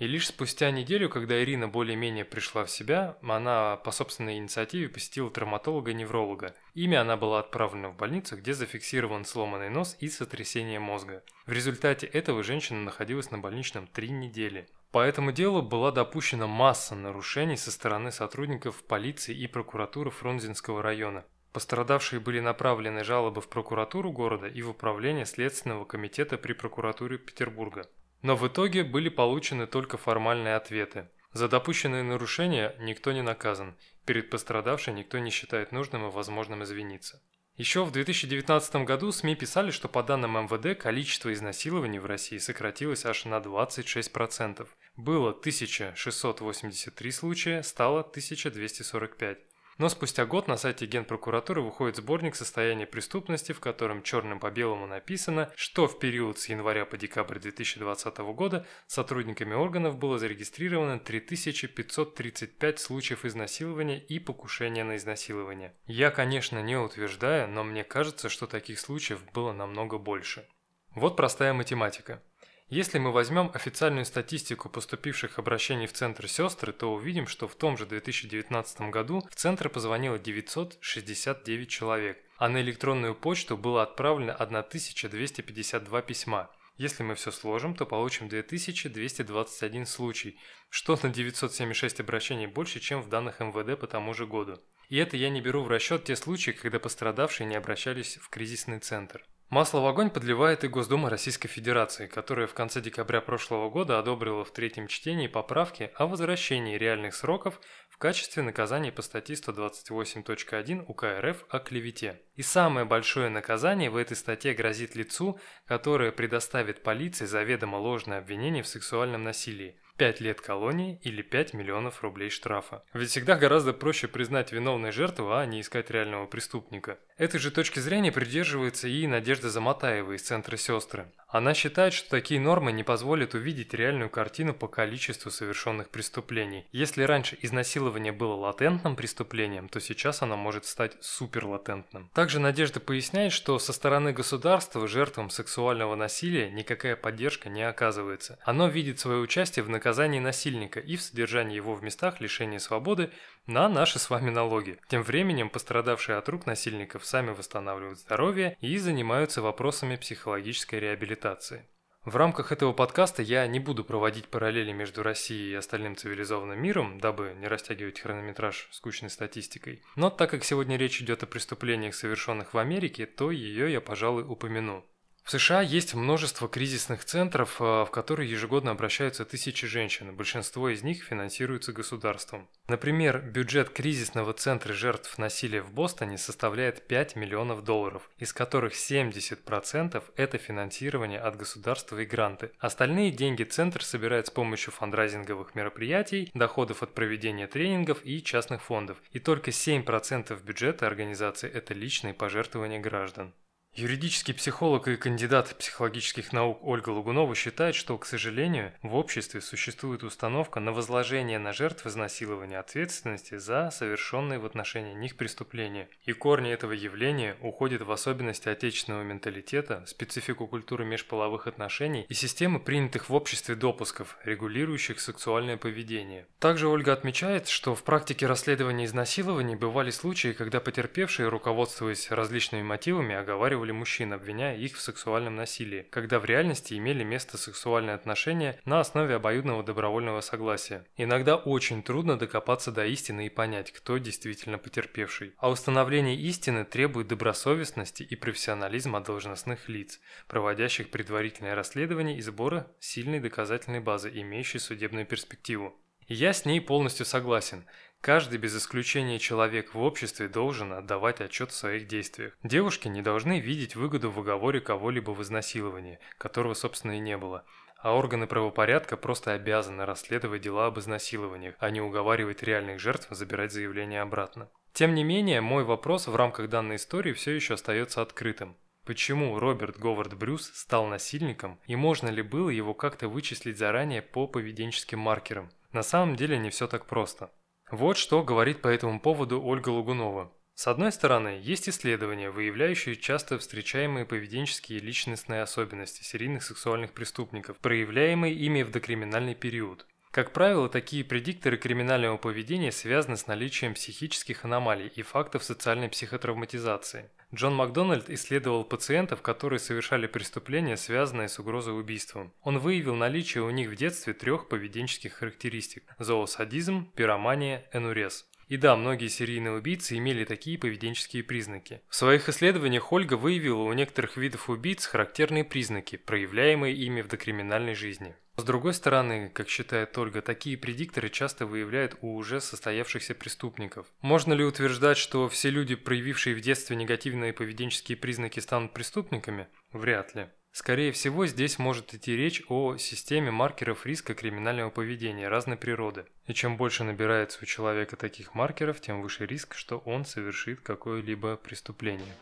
И 0.00 0.06
лишь 0.06 0.28
спустя 0.28 0.70
неделю, 0.70 1.10
когда 1.10 1.42
Ирина 1.42 1.68
более-менее 1.68 2.24
пришла 2.24 2.64
в 2.64 2.70
себя, 2.70 3.18
она 3.22 3.76
по 3.76 3.90
собственной 3.90 4.38
инициативе 4.38 4.88
посетила 4.88 5.30
травматолога-невролога. 5.30 6.54
Ими 6.72 6.96
она 6.96 7.18
была 7.18 7.40
отправлена 7.40 7.90
в 7.90 7.96
больницу, 7.96 8.38
где 8.38 8.54
зафиксирован 8.54 9.26
сломанный 9.26 9.68
нос 9.68 9.98
и 10.00 10.08
сотрясение 10.08 10.80
мозга. 10.80 11.22
В 11.44 11.52
результате 11.52 12.06
этого 12.06 12.42
женщина 12.42 12.80
находилась 12.80 13.30
на 13.30 13.36
больничном 13.36 13.86
три 13.88 14.08
недели. 14.08 14.70
По 14.90 15.00
этому 15.02 15.32
делу 15.32 15.60
была 15.60 15.92
допущена 15.92 16.46
масса 16.46 16.94
нарушений 16.94 17.58
со 17.58 17.70
стороны 17.70 18.10
сотрудников 18.10 18.82
полиции 18.82 19.36
и 19.36 19.46
прокуратуры 19.46 20.10
Фрунзенского 20.10 20.82
района. 20.82 21.26
Пострадавшие 21.52 22.20
были 22.20 22.38
направлены 22.38 23.02
жалобы 23.02 23.40
в 23.40 23.48
прокуратуру 23.48 24.12
города 24.12 24.46
и 24.46 24.62
в 24.62 24.70
управление 24.70 25.26
Следственного 25.26 25.84
комитета 25.84 26.38
при 26.38 26.52
прокуратуре 26.52 27.18
Петербурга. 27.18 27.88
Но 28.22 28.36
в 28.36 28.46
итоге 28.46 28.84
были 28.84 29.08
получены 29.08 29.66
только 29.66 29.96
формальные 29.96 30.54
ответы. 30.54 31.08
За 31.32 31.48
допущенные 31.48 32.02
нарушения 32.02 32.76
никто 32.80 33.12
не 33.12 33.22
наказан, 33.22 33.76
перед 34.04 34.30
пострадавшей 34.30 34.94
никто 34.94 35.18
не 35.18 35.30
считает 35.30 35.72
нужным 35.72 36.06
и 36.06 36.10
возможным 36.10 36.62
извиниться. 36.62 37.22
Еще 37.56 37.84
в 37.84 37.92
2019 37.92 38.76
году 38.86 39.12
СМИ 39.12 39.36
писали, 39.36 39.70
что 39.70 39.88
по 39.88 40.02
данным 40.02 40.32
МВД 40.32 40.80
количество 40.80 41.32
изнасилований 41.32 41.98
в 41.98 42.06
России 42.06 42.38
сократилось 42.38 43.04
аж 43.04 43.26
на 43.26 43.38
26%. 43.38 44.66
Было 44.96 45.30
1683 45.30 47.10
случая, 47.10 47.62
стало 47.62 48.00
1245. 48.00 49.49
Но 49.80 49.88
спустя 49.88 50.26
год 50.26 50.46
на 50.46 50.58
сайте 50.58 50.84
Генпрокуратуры 50.84 51.62
выходит 51.62 51.96
сборник 51.96 52.36
состояния 52.36 52.86
преступности, 52.86 53.52
в 53.52 53.60
котором 53.60 54.02
черным 54.02 54.38
по 54.38 54.50
белому 54.50 54.86
написано, 54.86 55.50
что 55.56 55.88
в 55.88 55.98
период 55.98 56.38
с 56.38 56.50
января 56.50 56.84
по 56.84 56.98
декабрь 56.98 57.38
2020 57.38 58.18
года 58.18 58.66
сотрудниками 58.86 59.54
органов 59.54 59.96
было 59.96 60.18
зарегистрировано 60.18 60.98
3535 60.98 62.78
случаев 62.78 63.24
изнасилования 63.24 63.98
и 63.98 64.18
покушения 64.18 64.84
на 64.84 64.98
изнасилование. 64.98 65.74
Я, 65.86 66.10
конечно, 66.10 66.60
не 66.60 66.76
утверждаю, 66.76 67.48
но 67.48 67.64
мне 67.64 67.82
кажется, 67.82 68.28
что 68.28 68.46
таких 68.46 68.78
случаев 68.80 69.24
было 69.32 69.54
намного 69.54 69.96
больше. 69.96 70.46
Вот 70.94 71.16
простая 71.16 71.54
математика. 71.54 72.22
Если 72.70 73.00
мы 73.00 73.10
возьмем 73.10 73.50
официальную 73.52 74.04
статистику 74.04 74.68
поступивших 74.68 75.40
обращений 75.40 75.88
в 75.88 75.92
Центр 75.92 76.28
сестры, 76.28 76.72
то 76.72 76.94
увидим, 76.94 77.26
что 77.26 77.48
в 77.48 77.56
том 77.56 77.76
же 77.76 77.84
2019 77.84 78.82
году 78.92 79.26
в 79.28 79.34
Центр 79.34 79.68
позвонило 79.68 80.20
969 80.20 81.68
человек, 81.68 82.22
а 82.38 82.48
на 82.48 82.60
электронную 82.60 83.16
почту 83.16 83.56
было 83.56 83.82
отправлено 83.82 84.34
1252 84.34 86.02
письма. 86.02 86.48
Если 86.76 87.02
мы 87.02 87.16
все 87.16 87.32
сложим, 87.32 87.74
то 87.74 87.86
получим 87.86 88.28
2221 88.28 89.86
случай, 89.86 90.38
что 90.68 90.96
на 91.02 91.08
976 91.08 91.98
обращений 91.98 92.46
больше, 92.46 92.78
чем 92.78 93.02
в 93.02 93.08
данных 93.08 93.40
МВД 93.40 93.80
по 93.80 93.88
тому 93.88 94.14
же 94.14 94.28
году. 94.28 94.60
И 94.88 94.96
это 94.96 95.16
я 95.16 95.28
не 95.28 95.40
беру 95.40 95.64
в 95.64 95.68
расчет 95.68 96.04
те 96.04 96.14
случаи, 96.14 96.52
когда 96.52 96.78
пострадавшие 96.78 97.48
не 97.48 97.56
обращались 97.56 98.18
в 98.18 98.28
кризисный 98.28 98.78
центр. 98.78 99.24
Масло 99.50 99.80
в 99.80 99.86
огонь 99.86 100.10
подливает 100.10 100.62
и 100.62 100.68
Госдума 100.68 101.10
Российской 101.10 101.48
Федерации, 101.48 102.06
которая 102.06 102.46
в 102.46 102.54
конце 102.54 102.80
декабря 102.80 103.20
прошлого 103.20 103.68
года 103.68 103.98
одобрила 103.98 104.44
в 104.44 104.52
третьем 104.52 104.86
чтении 104.86 105.26
поправки 105.26 105.90
о 105.96 106.06
возвращении 106.06 106.78
реальных 106.78 107.16
сроков 107.16 107.60
в 107.88 107.98
качестве 107.98 108.44
наказания 108.44 108.92
по 108.92 109.02
статье 109.02 109.34
128.1 109.34 110.84
УК 110.86 111.04
РФ 111.20 111.46
о 111.48 111.58
клевете. 111.58 112.20
И 112.36 112.42
самое 112.42 112.86
большое 112.86 113.28
наказание 113.28 113.90
в 113.90 113.96
этой 113.96 114.16
статье 114.16 114.54
грозит 114.54 114.94
лицу, 114.94 115.40
которое 115.66 116.12
предоставит 116.12 116.84
полиции 116.84 117.24
заведомо 117.24 117.74
ложное 117.74 118.18
обвинение 118.18 118.62
в 118.62 118.68
сексуальном 118.68 119.24
насилии– 119.24 119.80
5 120.00 120.20
лет 120.22 120.40
колонии 120.40 120.98
или 121.02 121.20
5 121.20 121.52
миллионов 121.52 122.02
рублей 122.02 122.30
штрафа. 122.30 122.82
Ведь 122.94 123.10
всегда 123.10 123.36
гораздо 123.36 123.74
проще 123.74 124.08
признать 124.08 124.50
виновной 124.50 124.92
жертву, 124.92 125.34
а 125.34 125.44
не 125.44 125.60
искать 125.60 125.90
реального 125.90 126.24
преступника. 126.24 126.98
Этой 127.20 127.38
же 127.38 127.50
точки 127.50 127.80
зрения 127.80 128.10
придерживается 128.10 128.88
и 128.88 129.06
Надежда 129.06 129.50
Заматаева 129.50 130.12
из 130.12 130.22
Центра 130.22 130.56
«Сестры». 130.56 131.12
Она 131.28 131.52
считает, 131.52 131.92
что 131.92 132.08
такие 132.08 132.40
нормы 132.40 132.72
не 132.72 132.82
позволят 132.82 133.34
увидеть 133.34 133.74
реальную 133.74 134.08
картину 134.08 134.54
по 134.54 134.68
количеству 134.68 135.30
совершенных 135.30 135.90
преступлений. 135.90 136.66
Если 136.72 137.02
раньше 137.02 137.36
изнасилование 137.42 138.12
было 138.12 138.34
латентным 138.36 138.96
преступлением, 138.96 139.68
то 139.68 139.80
сейчас 139.80 140.22
оно 140.22 140.38
может 140.38 140.64
стать 140.64 140.96
суперлатентным. 141.02 142.10
Также 142.14 142.40
Надежда 142.40 142.80
поясняет, 142.80 143.34
что 143.34 143.58
со 143.58 143.74
стороны 143.74 144.14
государства 144.14 144.88
жертвам 144.88 145.28
сексуального 145.28 145.96
насилия 145.96 146.50
никакая 146.50 146.96
поддержка 146.96 147.50
не 147.50 147.62
оказывается. 147.68 148.38
Оно 148.46 148.66
видит 148.66 148.98
свое 148.98 149.18
участие 149.18 149.62
в 149.62 149.68
наказании 149.68 150.20
насильника 150.20 150.80
и 150.80 150.96
в 150.96 151.02
содержании 151.02 151.54
его 151.54 151.74
в 151.74 151.82
местах 151.82 152.22
лишения 152.22 152.58
свободы 152.58 153.10
на 153.50 153.68
наши 153.68 153.98
с 153.98 154.08
вами 154.10 154.30
налоги. 154.30 154.78
Тем 154.86 155.02
временем 155.02 155.50
пострадавшие 155.50 156.16
от 156.16 156.28
рук 156.28 156.46
насильников 156.46 157.04
сами 157.04 157.30
восстанавливают 157.30 157.98
здоровье 157.98 158.56
и 158.60 158.78
занимаются 158.78 159.42
вопросами 159.42 159.96
психологической 159.96 160.78
реабилитации. 160.78 161.66
В 162.04 162.14
рамках 162.14 162.52
этого 162.52 162.72
подкаста 162.72 163.22
я 163.22 163.46
не 163.48 163.58
буду 163.58 163.84
проводить 163.84 164.28
параллели 164.28 164.70
между 164.72 165.02
Россией 165.02 165.50
и 165.50 165.56
остальным 165.56 165.96
цивилизованным 165.96 166.62
миром, 166.62 167.00
дабы 167.00 167.34
не 167.38 167.48
растягивать 167.48 167.98
хронометраж 167.98 168.68
скучной 168.70 169.10
статистикой. 169.10 169.82
Но 169.96 170.10
так 170.10 170.30
как 170.30 170.44
сегодня 170.44 170.76
речь 170.76 171.02
идет 171.02 171.24
о 171.24 171.26
преступлениях, 171.26 171.94
совершенных 171.96 172.54
в 172.54 172.58
Америке, 172.58 173.04
то 173.04 173.32
ее 173.32 173.70
я, 173.70 173.80
пожалуй, 173.80 174.22
упомяну. 174.22 174.86
В 175.22 175.30
США 175.30 175.60
есть 175.60 175.94
множество 175.94 176.48
кризисных 176.48 177.04
центров, 177.04 177.60
э, 177.60 177.64
в 177.64 177.90
которые 177.90 178.30
ежегодно 178.30 178.72
обращаются 178.72 179.24
тысячи 179.24 179.66
женщин. 179.66 180.14
Большинство 180.14 180.68
из 180.68 180.82
них 180.82 181.04
финансируется 181.04 181.72
государством. 181.72 182.48
Например, 182.68 183.20
бюджет 183.20 183.70
кризисного 183.70 184.32
центра 184.32 184.72
жертв 184.72 185.18
насилия 185.18 185.62
в 185.62 185.72
Бостоне 185.72 186.18
составляет 186.18 186.86
5 186.86 187.16
миллионов 187.16 187.64
долларов, 187.64 188.10
из 188.18 188.32
которых 188.32 188.72
70% 188.74 190.02
это 190.16 190.38
финансирование 190.38 191.20
от 191.20 191.36
государства 191.36 191.98
и 191.98 192.06
гранты. 192.06 192.50
Остальные 192.58 193.12
деньги 193.12 193.44
центр 193.44 193.84
собирает 193.84 194.26
с 194.26 194.30
помощью 194.30 194.72
фандрайзинговых 194.72 195.54
мероприятий, 195.54 196.30
доходов 196.34 196.82
от 196.82 196.94
проведения 196.94 197.46
тренингов 197.46 198.04
и 198.04 198.22
частных 198.22 198.62
фондов. 198.62 198.98
И 199.12 199.18
только 199.18 199.50
7% 199.50 200.42
бюджета 200.42 200.86
организации– 200.86 201.50
это 201.52 201.74
личные 201.74 202.14
пожертвования 202.14 202.80
граждан. 202.80 203.32
Юридический 203.76 204.34
психолог 204.34 204.88
и 204.88 204.96
кандидат 204.96 205.56
психологических 205.56 206.32
наук 206.32 206.58
Ольга 206.62 206.90
Лугунова 206.90 207.36
считает, 207.36 207.76
что, 207.76 207.96
к 207.98 208.04
сожалению, 208.04 208.72
в 208.82 208.96
обществе 208.96 209.40
существует 209.40 210.02
установка 210.02 210.58
на 210.58 210.72
возложение 210.72 211.38
на 211.38 211.52
жертв 211.52 211.86
изнасилования 211.86 212.58
ответственности 212.58 213.38
за 213.38 213.70
совершенные 213.70 214.40
в 214.40 214.44
отношении 214.44 214.92
них 214.92 215.16
преступления. 215.16 215.88
И 216.04 216.12
корни 216.12 216.50
этого 216.50 216.72
явления 216.72 217.36
уходят 217.40 217.82
в 217.82 217.92
особенности 217.92 218.48
отечественного 218.48 219.04
менталитета, 219.04 219.84
специфику 219.86 220.48
культуры 220.48 220.84
межполовых 220.84 221.46
отношений 221.46 222.06
и 222.08 222.14
системы 222.14 222.58
принятых 222.58 223.08
в 223.08 223.14
обществе 223.14 223.54
допусков, 223.54 224.18
регулирующих 224.24 224.98
сексуальное 225.00 225.56
поведение. 225.56 226.26
Также 226.40 226.66
Ольга 226.66 226.92
отмечает, 226.92 227.46
что 227.46 227.76
в 227.76 227.84
практике 227.84 228.26
расследования 228.26 228.86
изнасилований 228.86 229.54
бывали 229.54 229.90
случаи, 229.90 230.32
когда 230.32 230.58
потерпевшие, 230.58 231.28
руководствуясь 231.28 232.10
различными 232.10 232.62
мотивами, 232.62 233.14
оговаривали 233.14 233.59
шокировали 233.60 233.72
мужчин, 233.72 234.12
обвиняя 234.12 234.56
их 234.56 234.76
в 234.76 234.80
сексуальном 234.80 235.36
насилии, 235.36 235.86
когда 235.90 236.18
в 236.18 236.24
реальности 236.24 236.74
имели 236.74 237.04
место 237.04 237.36
сексуальные 237.36 237.94
отношения 237.94 238.58
на 238.64 238.80
основе 238.80 239.16
обоюдного 239.16 239.62
добровольного 239.62 240.22
согласия. 240.22 240.84
Иногда 240.96 241.36
очень 241.36 241.82
трудно 241.82 242.18
докопаться 242.18 242.72
до 242.72 242.86
истины 242.86 243.26
и 243.26 243.30
понять, 243.30 243.72
кто 243.72 243.98
действительно 243.98 244.58
потерпевший. 244.58 245.34
А 245.38 245.50
установление 245.50 246.16
истины 246.16 246.64
требует 246.64 247.08
добросовестности 247.08 248.02
и 248.02 248.16
профессионализма 248.16 249.00
должностных 249.00 249.68
лиц, 249.68 250.00
проводящих 250.26 250.90
предварительное 250.90 251.54
расследование 251.54 252.16
и 252.16 252.22
сбора 252.22 252.66
сильной 252.80 253.20
доказательной 253.20 253.80
базы, 253.80 254.10
имеющей 254.14 254.58
судебную 254.58 255.06
перспективу. 255.06 255.74
я 256.08 256.32
с 256.32 256.44
ней 256.44 256.60
полностью 256.60 257.06
согласен. 257.06 257.64
Каждый 258.00 258.38
без 258.38 258.56
исключения 258.56 259.18
человек 259.18 259.74
в 259.74 259.80
обществе 259.80 260.26
должен 260.26 260.72
отдавать 260.72 261.20
отчет 261.20 261.50
в 261.50 261.54
своих 261.54 261.86
действиях. 261.86 262.32
Девушки 262.42 262.88
не 262.88 263.02
должны 263.02 263.40
видеть 263.40 263.76
выгоду 263.76 264.10
в 264.10 264.18
уговоре 264.18 264.60
кого-либо 264.60 265.10
в 265.10 265.22
изнасиловании, 265.22 265.98
которого, 266.16 266.54
собственно, 266.54 266.92
и 266.92 267.00
не 267.00 267.18
было. 267.18 267.44
А 267.76 267.94
органы 267.94 268.26
правопорядка 268.26 268.96
просто 268.96 269.32
обязаны 269.32 269.84
расследовать 269.84 270.40
дела 270.40 270.66
об 270.66 270.78
изнасилованиях, 270.78 271.56
а 271.58 271.70
не 271.70 271.82
уговаривать 271.82 272.42
реальных 272.42 272.80
жертв 272.80 273.08
забирать 273.10 273.52
заявление 273.52 274.00
обратно. 274.00 274.48
Тем 274.72 274.94
не 274.94 275.04
менее, 275.04 275.42
мой 275.42 275.64
вопрос 275.64 276.06
в 276.06 276.16
рамках 276.16 276.48
данной 276.48 276.76
истории 276.76 277.12
все 277.12 277.32
еще 277.32 277.54
остается 277.54 278.00
открытым. 278.00 278.56
Почему 278.86 279.38
Роберт 279.38 279.78
Говард 279.78 280.14
Брюс 280.14 280.50
стал 280.54 280.86
насильником 280.86 281.60
и 281.66 281.76
можно 281.76 282.08
ли 282.08 282.22
было 282.22 282.48
его 282.48 282.72
как-то 282.72 283.08
вычислить 283.08 283.58
заранее 283.58 284.00
по 284.00 284.26
поведенческим 284.26 284.98
маркерам? 284.98 285.50
На 285.72 285.82
самом 285.82 286.16
деле 286.16 286.38
не 286.38 286.50
все 286.50 286.66
так 286.66 286.86
просто. 286.86 287.30
Вот 287.70 287.96
что 287.96 288.24
говорит 288.24 288.62
по 288.62 288.68
этому 288.68 288.98
поводу 288.98 289.40
Ольга 289.40 289.68
Лугунова. 289.68 290.32
С 290.54 290.66
одной 290.66 290.90
стороны, 290.90 291.40
есть 291.40 291.68
исследования, 291.68 292.30
выявляющие 292.30 292.96
часто 292.96 293.38
встречаемые 293.38 294.04
поведенческие 294.04 294.80
и 294.80 294.82
личностные 294.82 295.42
особенности 295.42 296.02
серийных 296.02 296.42
сексуальных 296.42 296.92
преступников, 296.92 297.58
проявляемые 297.58 298.34
ими 298.34 298.62
в 298.62 298.72
докриминальный 298.72 299.36
период. 299.36 299.86
Как 300.10 300.32
правило, 300.32 300.68
такие 300.68 301.04
предикторы 301.04 301.56
криминального 301.56 302.16
поведения 302.16 302.72
связаны 302.72 303.16
с 303.16 303.28
наличием 303.28 303.74
психических 303.74 304.44
аномалий 304.44 304.88
и 304.88 305.02
фактов 305.02 305.44
социальной 305.44 305.88
психотравматизации. 305.88 307.08
Джон 307.32 307.54
Макдональд 307.54 308.10
исследовал 308.10 308.64
пациентов, 308.64 309.22
которые 309.22 309.60
совершали 309.60 310.08
преступления, 310.08 310.76
связанные 310.76 311.28
с 311.28 311.38
угрозой 311.38 311.78
убийством. 311.78 312.32
Он 312.42 312.58
выявил 312.58 312.96
наличие 312.96 313.44
у 313.44 313.50
них 313.50 313.70
в 313.70 313.76
детстве 313.76 314.14
трех 314.14 314.48
поведенческих 314.48 315.12
характеристик– 315.12 315.84
зоосадизм, 315.98 316.90
пиромания, 316.96 317.68
энурез. 317.72 318.26
И 318.48 318.56
да, 318.56 318.74
многие 318.74 319.06
серийные 319.06 319.52
убийцы 319.52 319.96
имели 319.96 320.24
такие 320.24 320.58
поведенческие 320.58 321.22
признаки. 321.22 321.82
В 321.88 321.94
своих 321.94 322.28
исследованиях 322.28 322.92
Ольга 322.92 323.14
выявила 323.14 323.62
у 323.62 323.72
некоторых 323.72 324.16
видов 324.16 324.50
убийц 324.50 324.86
характерные 324.86 325.44
признаки, 325.44 325.94
проявляемые 325.94 326.74
ими 326.74 327.00
в 327.00 327.06
докриминальной 327.06 327.76
жизни. 327.76 328.16
С 328.40 328.42
другой 328.42 328.72
стороны, 328.72 329.28
как 329.28 329.50
считает 329.50 329.98
Ольга, 329.98 330.22
такие 330.22 330.56
предикторы 330.56 331.10
часто 331.10 331.44
выявляют 331.44 331.96
у 332.00 332.14
уже 332.14 332.40
состоявшихся 332.40 333.14
преступников. 333.14 333.86
Можно 334.00 334.32
ли 334.32 334.42
утверждать, 334.42 334.96
что 334.96 335.28
все 335.28 335.50
люди, 335.50 335.74
проявившие 335.74 336.34
в 336.34 336.40
детстве 336.40 336.74
негативные 336.74 337.34
поведенческие 337.34 337.98
признаки, 337.98 338.40
станут 338.40 338.72
преступниками? 338.72 339.48
Вряд 339.72 340.14
ли. 340.14 340.28
Скорее 340.52 340.92
всего, 340.92 341.26
здесь 341.26 341.58
может 341.58 341.92
идти 341.92 342.16
речь 342.16 342.42
о 342.48 342.78
системе 342.78 343.30
маркеров 343.30 343.84
риска 343.84 344.14
криминального 344.14 344.70
поведения 344.70 345.28
разной 345.28 345.58
природы. 345.58 346.06
И 346.26 346.32
чем 346.32 346.56
больше 346.56 346.82
набирается 346.82 347.40
у 347.42 347.44
человека 347.44 347.96
таких 347.96 348.34
маркеров, 348.34 348.80
тем 348.80 349.02
выше 349.02 349.26
риск, 349.26 349.54
что 349.54 349.76
он 349.80 350.06
совершит 350.06 350.62
какое-либо 350.62 351.36
преступление. 351.36 352.16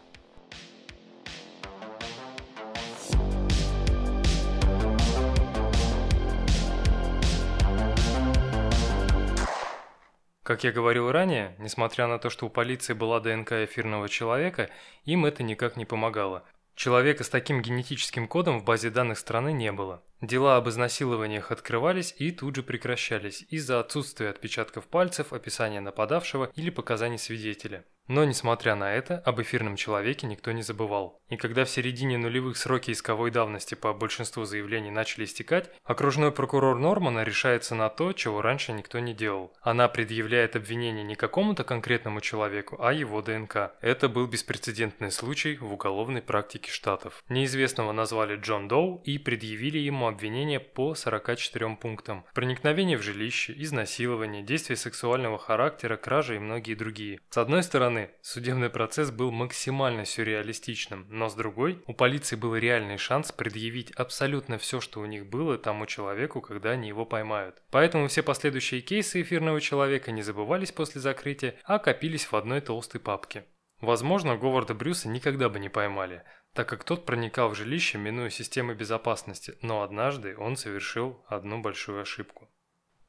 Как 10.49 10.65
я 10.65 10.73
говорил 10.73 11.13
ранее, 11.13 11.55
несмотря 11.59 12.07
на 12.07 12.19
то, 12.19 12.31
что 12.31 12.47
у 12.47 12.49
полиции 12.49 12.95
была 12.95 13.21
ДНК 13.21 13.53
эфирного 13.53 14.09
человека, 14.09 14.71
им 15.05 15.27
это 15.27 15.43
никак 15.43 15.77
не 15.77 15.85
помогало. 15.85 16.43
Человека 16.75 17.23
с 17.23 17.29
таким 17.29 17.61
генетическим 17.61 18.27
кодом 18.27 18.59
в 18.59 18.65
базе 18.65 18.89
данных 18.89 19.19
страны 19.19 19.53
не 19.53 19.71
было. 19.73 20.03
Дела 20.21 20.57
об 20.57 20.69
изнасилованиях 20.69 21.53
открывались 21.53 22.13
и 22.19 22.33
тут 22.33 22.57
же 22.57 22.65
прекращались 22.65 23.47
из-за 23.51 23.79
отсутствия 23.79 24.31
отпечатков 24.31 24.89
пальцев, 24.89 25.33
описания 25.33 25.81
нападавшего 25.81 26.51
или 26.57 26.71
показаний 26.71 27.19
свидетеля. 27.19 27.85
Но, 28.09 28.25
несмотря 28.25 28.75
на 28.75 28.95
это, 28.95 29.19
об 29.19 29.41
эфирном 29.41 29.77
человеке 29.77 30.27
никто 30.27 30.51
не 30.53 30.63
забывал. 30.63 31.21
И 31.29 31.37
когда 31.37 31.67
в 31.67 31.71
середине 31.71 32.17
нулевых 32.17 32.57
сроки 32.57 32.91
исковой 32.91 33.31
давности 33.31 33.75
по 33.75 33.93
большинству 33.93 34.45
заявлений 34.45 34.91
начали 34.91 35.25
истекать, 35.25 35.71
окружной 35.85 36.33
прокурор 36.33 36.79
Нормана 36.79 37.23
решается 37.23 37.75
на 37.75 37.91
то, 37.91 38.15
чего 38.15 38.41
раньше 38.41 38.73
никто 38.73 38.99
не 38.99 39.13
делал. 39.13 39.53
Она 39.61 39.89
предъявляет 39.89 40.57
обвинение 40.57 41.05
не 41.05 41.17
какому-то 41.17 41.65
конкретному 41.65 42.23
человеку, 42.23 42.79
а 42.81 42.95
его 42.95 43.21
ДНК. 43.21 43.73
Это 43.83 44.09
был 44.09 44.27
беспрецедентный 44.27 45.13
случай 45.13 45.59
в 45.59 45.71
уголовной 45.71 46.23
практике 46.23 46.71
штатов. 46.71 47.23
Неизвестного 47.29 47.93
назвали 47.93 48.37
Джон 48.37 48.69
Доу 48.69 49.03
и 49.05 49.19
предъявили 49.19 49.79
ему 49.79 50.08
обвинение 50.09 50.61
по 50.61 50.95
44 50.95 51.77
пунктам. 51.77 52.25
Проникновение 52.35 52.97
в 52.97 53.03
жилище, 53.03 53.55
изнасилование, 53.57 54.43
действия 54.43 54.77
сексуального 54.77 55.39
характера, 55.39 55.97
кража 55.97 56.35
и 56.35 56.39
многие 56.39 56.75
другие. 56.75 57.21
С 57.31 57.39
одной 57.39 57.63
стороны, 57.63 58.11
судебный 58.23 58.71
процесс 58.71 59.11
был 59.11 59.31
максимально 59.31 60.05
сюрреалистичным, 60.05 61.07
но 61.09 61.29
с 61.29 61.35
другой, 61.35 61.83
у 61.87 61.95
полиции 61.95 62.37
был 62.37 62.57
реальный 62.57 62.99
шанс 62.99 63.31
предъявить 63.31 63.93
абсолютно 63.93 64.59
все, 64.59 64.81
что 64.81 65.01
у 65.01 65.07
них 65.07 65.27
было 65.27 65.59
тому 65.59 65.87
человеку, 65.87 66.41
когда 66.41 66.71
они 66.71 66.89
его 66.89 67.05
поймают. 67.05 67.63
Поэтому 67.71 68.09
все 68.09 68.23
последующие 68.23 68.81
кейсы 68.81 69.23
эфирного 69.23 69.61
человека 69.61 70.11
не 70.11 70.23
забывались 70.23 70.73
после 70.73 71.01
закрытия, 71.01 71.55
а 71.65 71.79
копились 71.79 72.25
в 72.25 72.35
одной 72.35 72.61
толстой 72.61 73.01
папке. 73.01 73.45
Возможно, 73.81 74.37
Говарда 74.37 74.75
Брюса 74.75 75.09
никогда 75.09 75.49
бы 75.49 75.61
не 75.61 75.69
поймали, 75.69 76.25
так 76.55 76.69
как 76.69 76.85
тот 76.85 77.05
проникал 77.07 77.51
в 77.51 77.55
жилище, 77.55 77.99
минуя 77.99 78.31
системы 78.31 78.75
безопасности, 78.75 79.57
но 79.63 79.83
однажды 79.83 80.37
он 80.37 80.57
совершил 80.57 81.25
одну 81.29 81.61
большую 81.61 82.03
ошибку. 82.03 82.49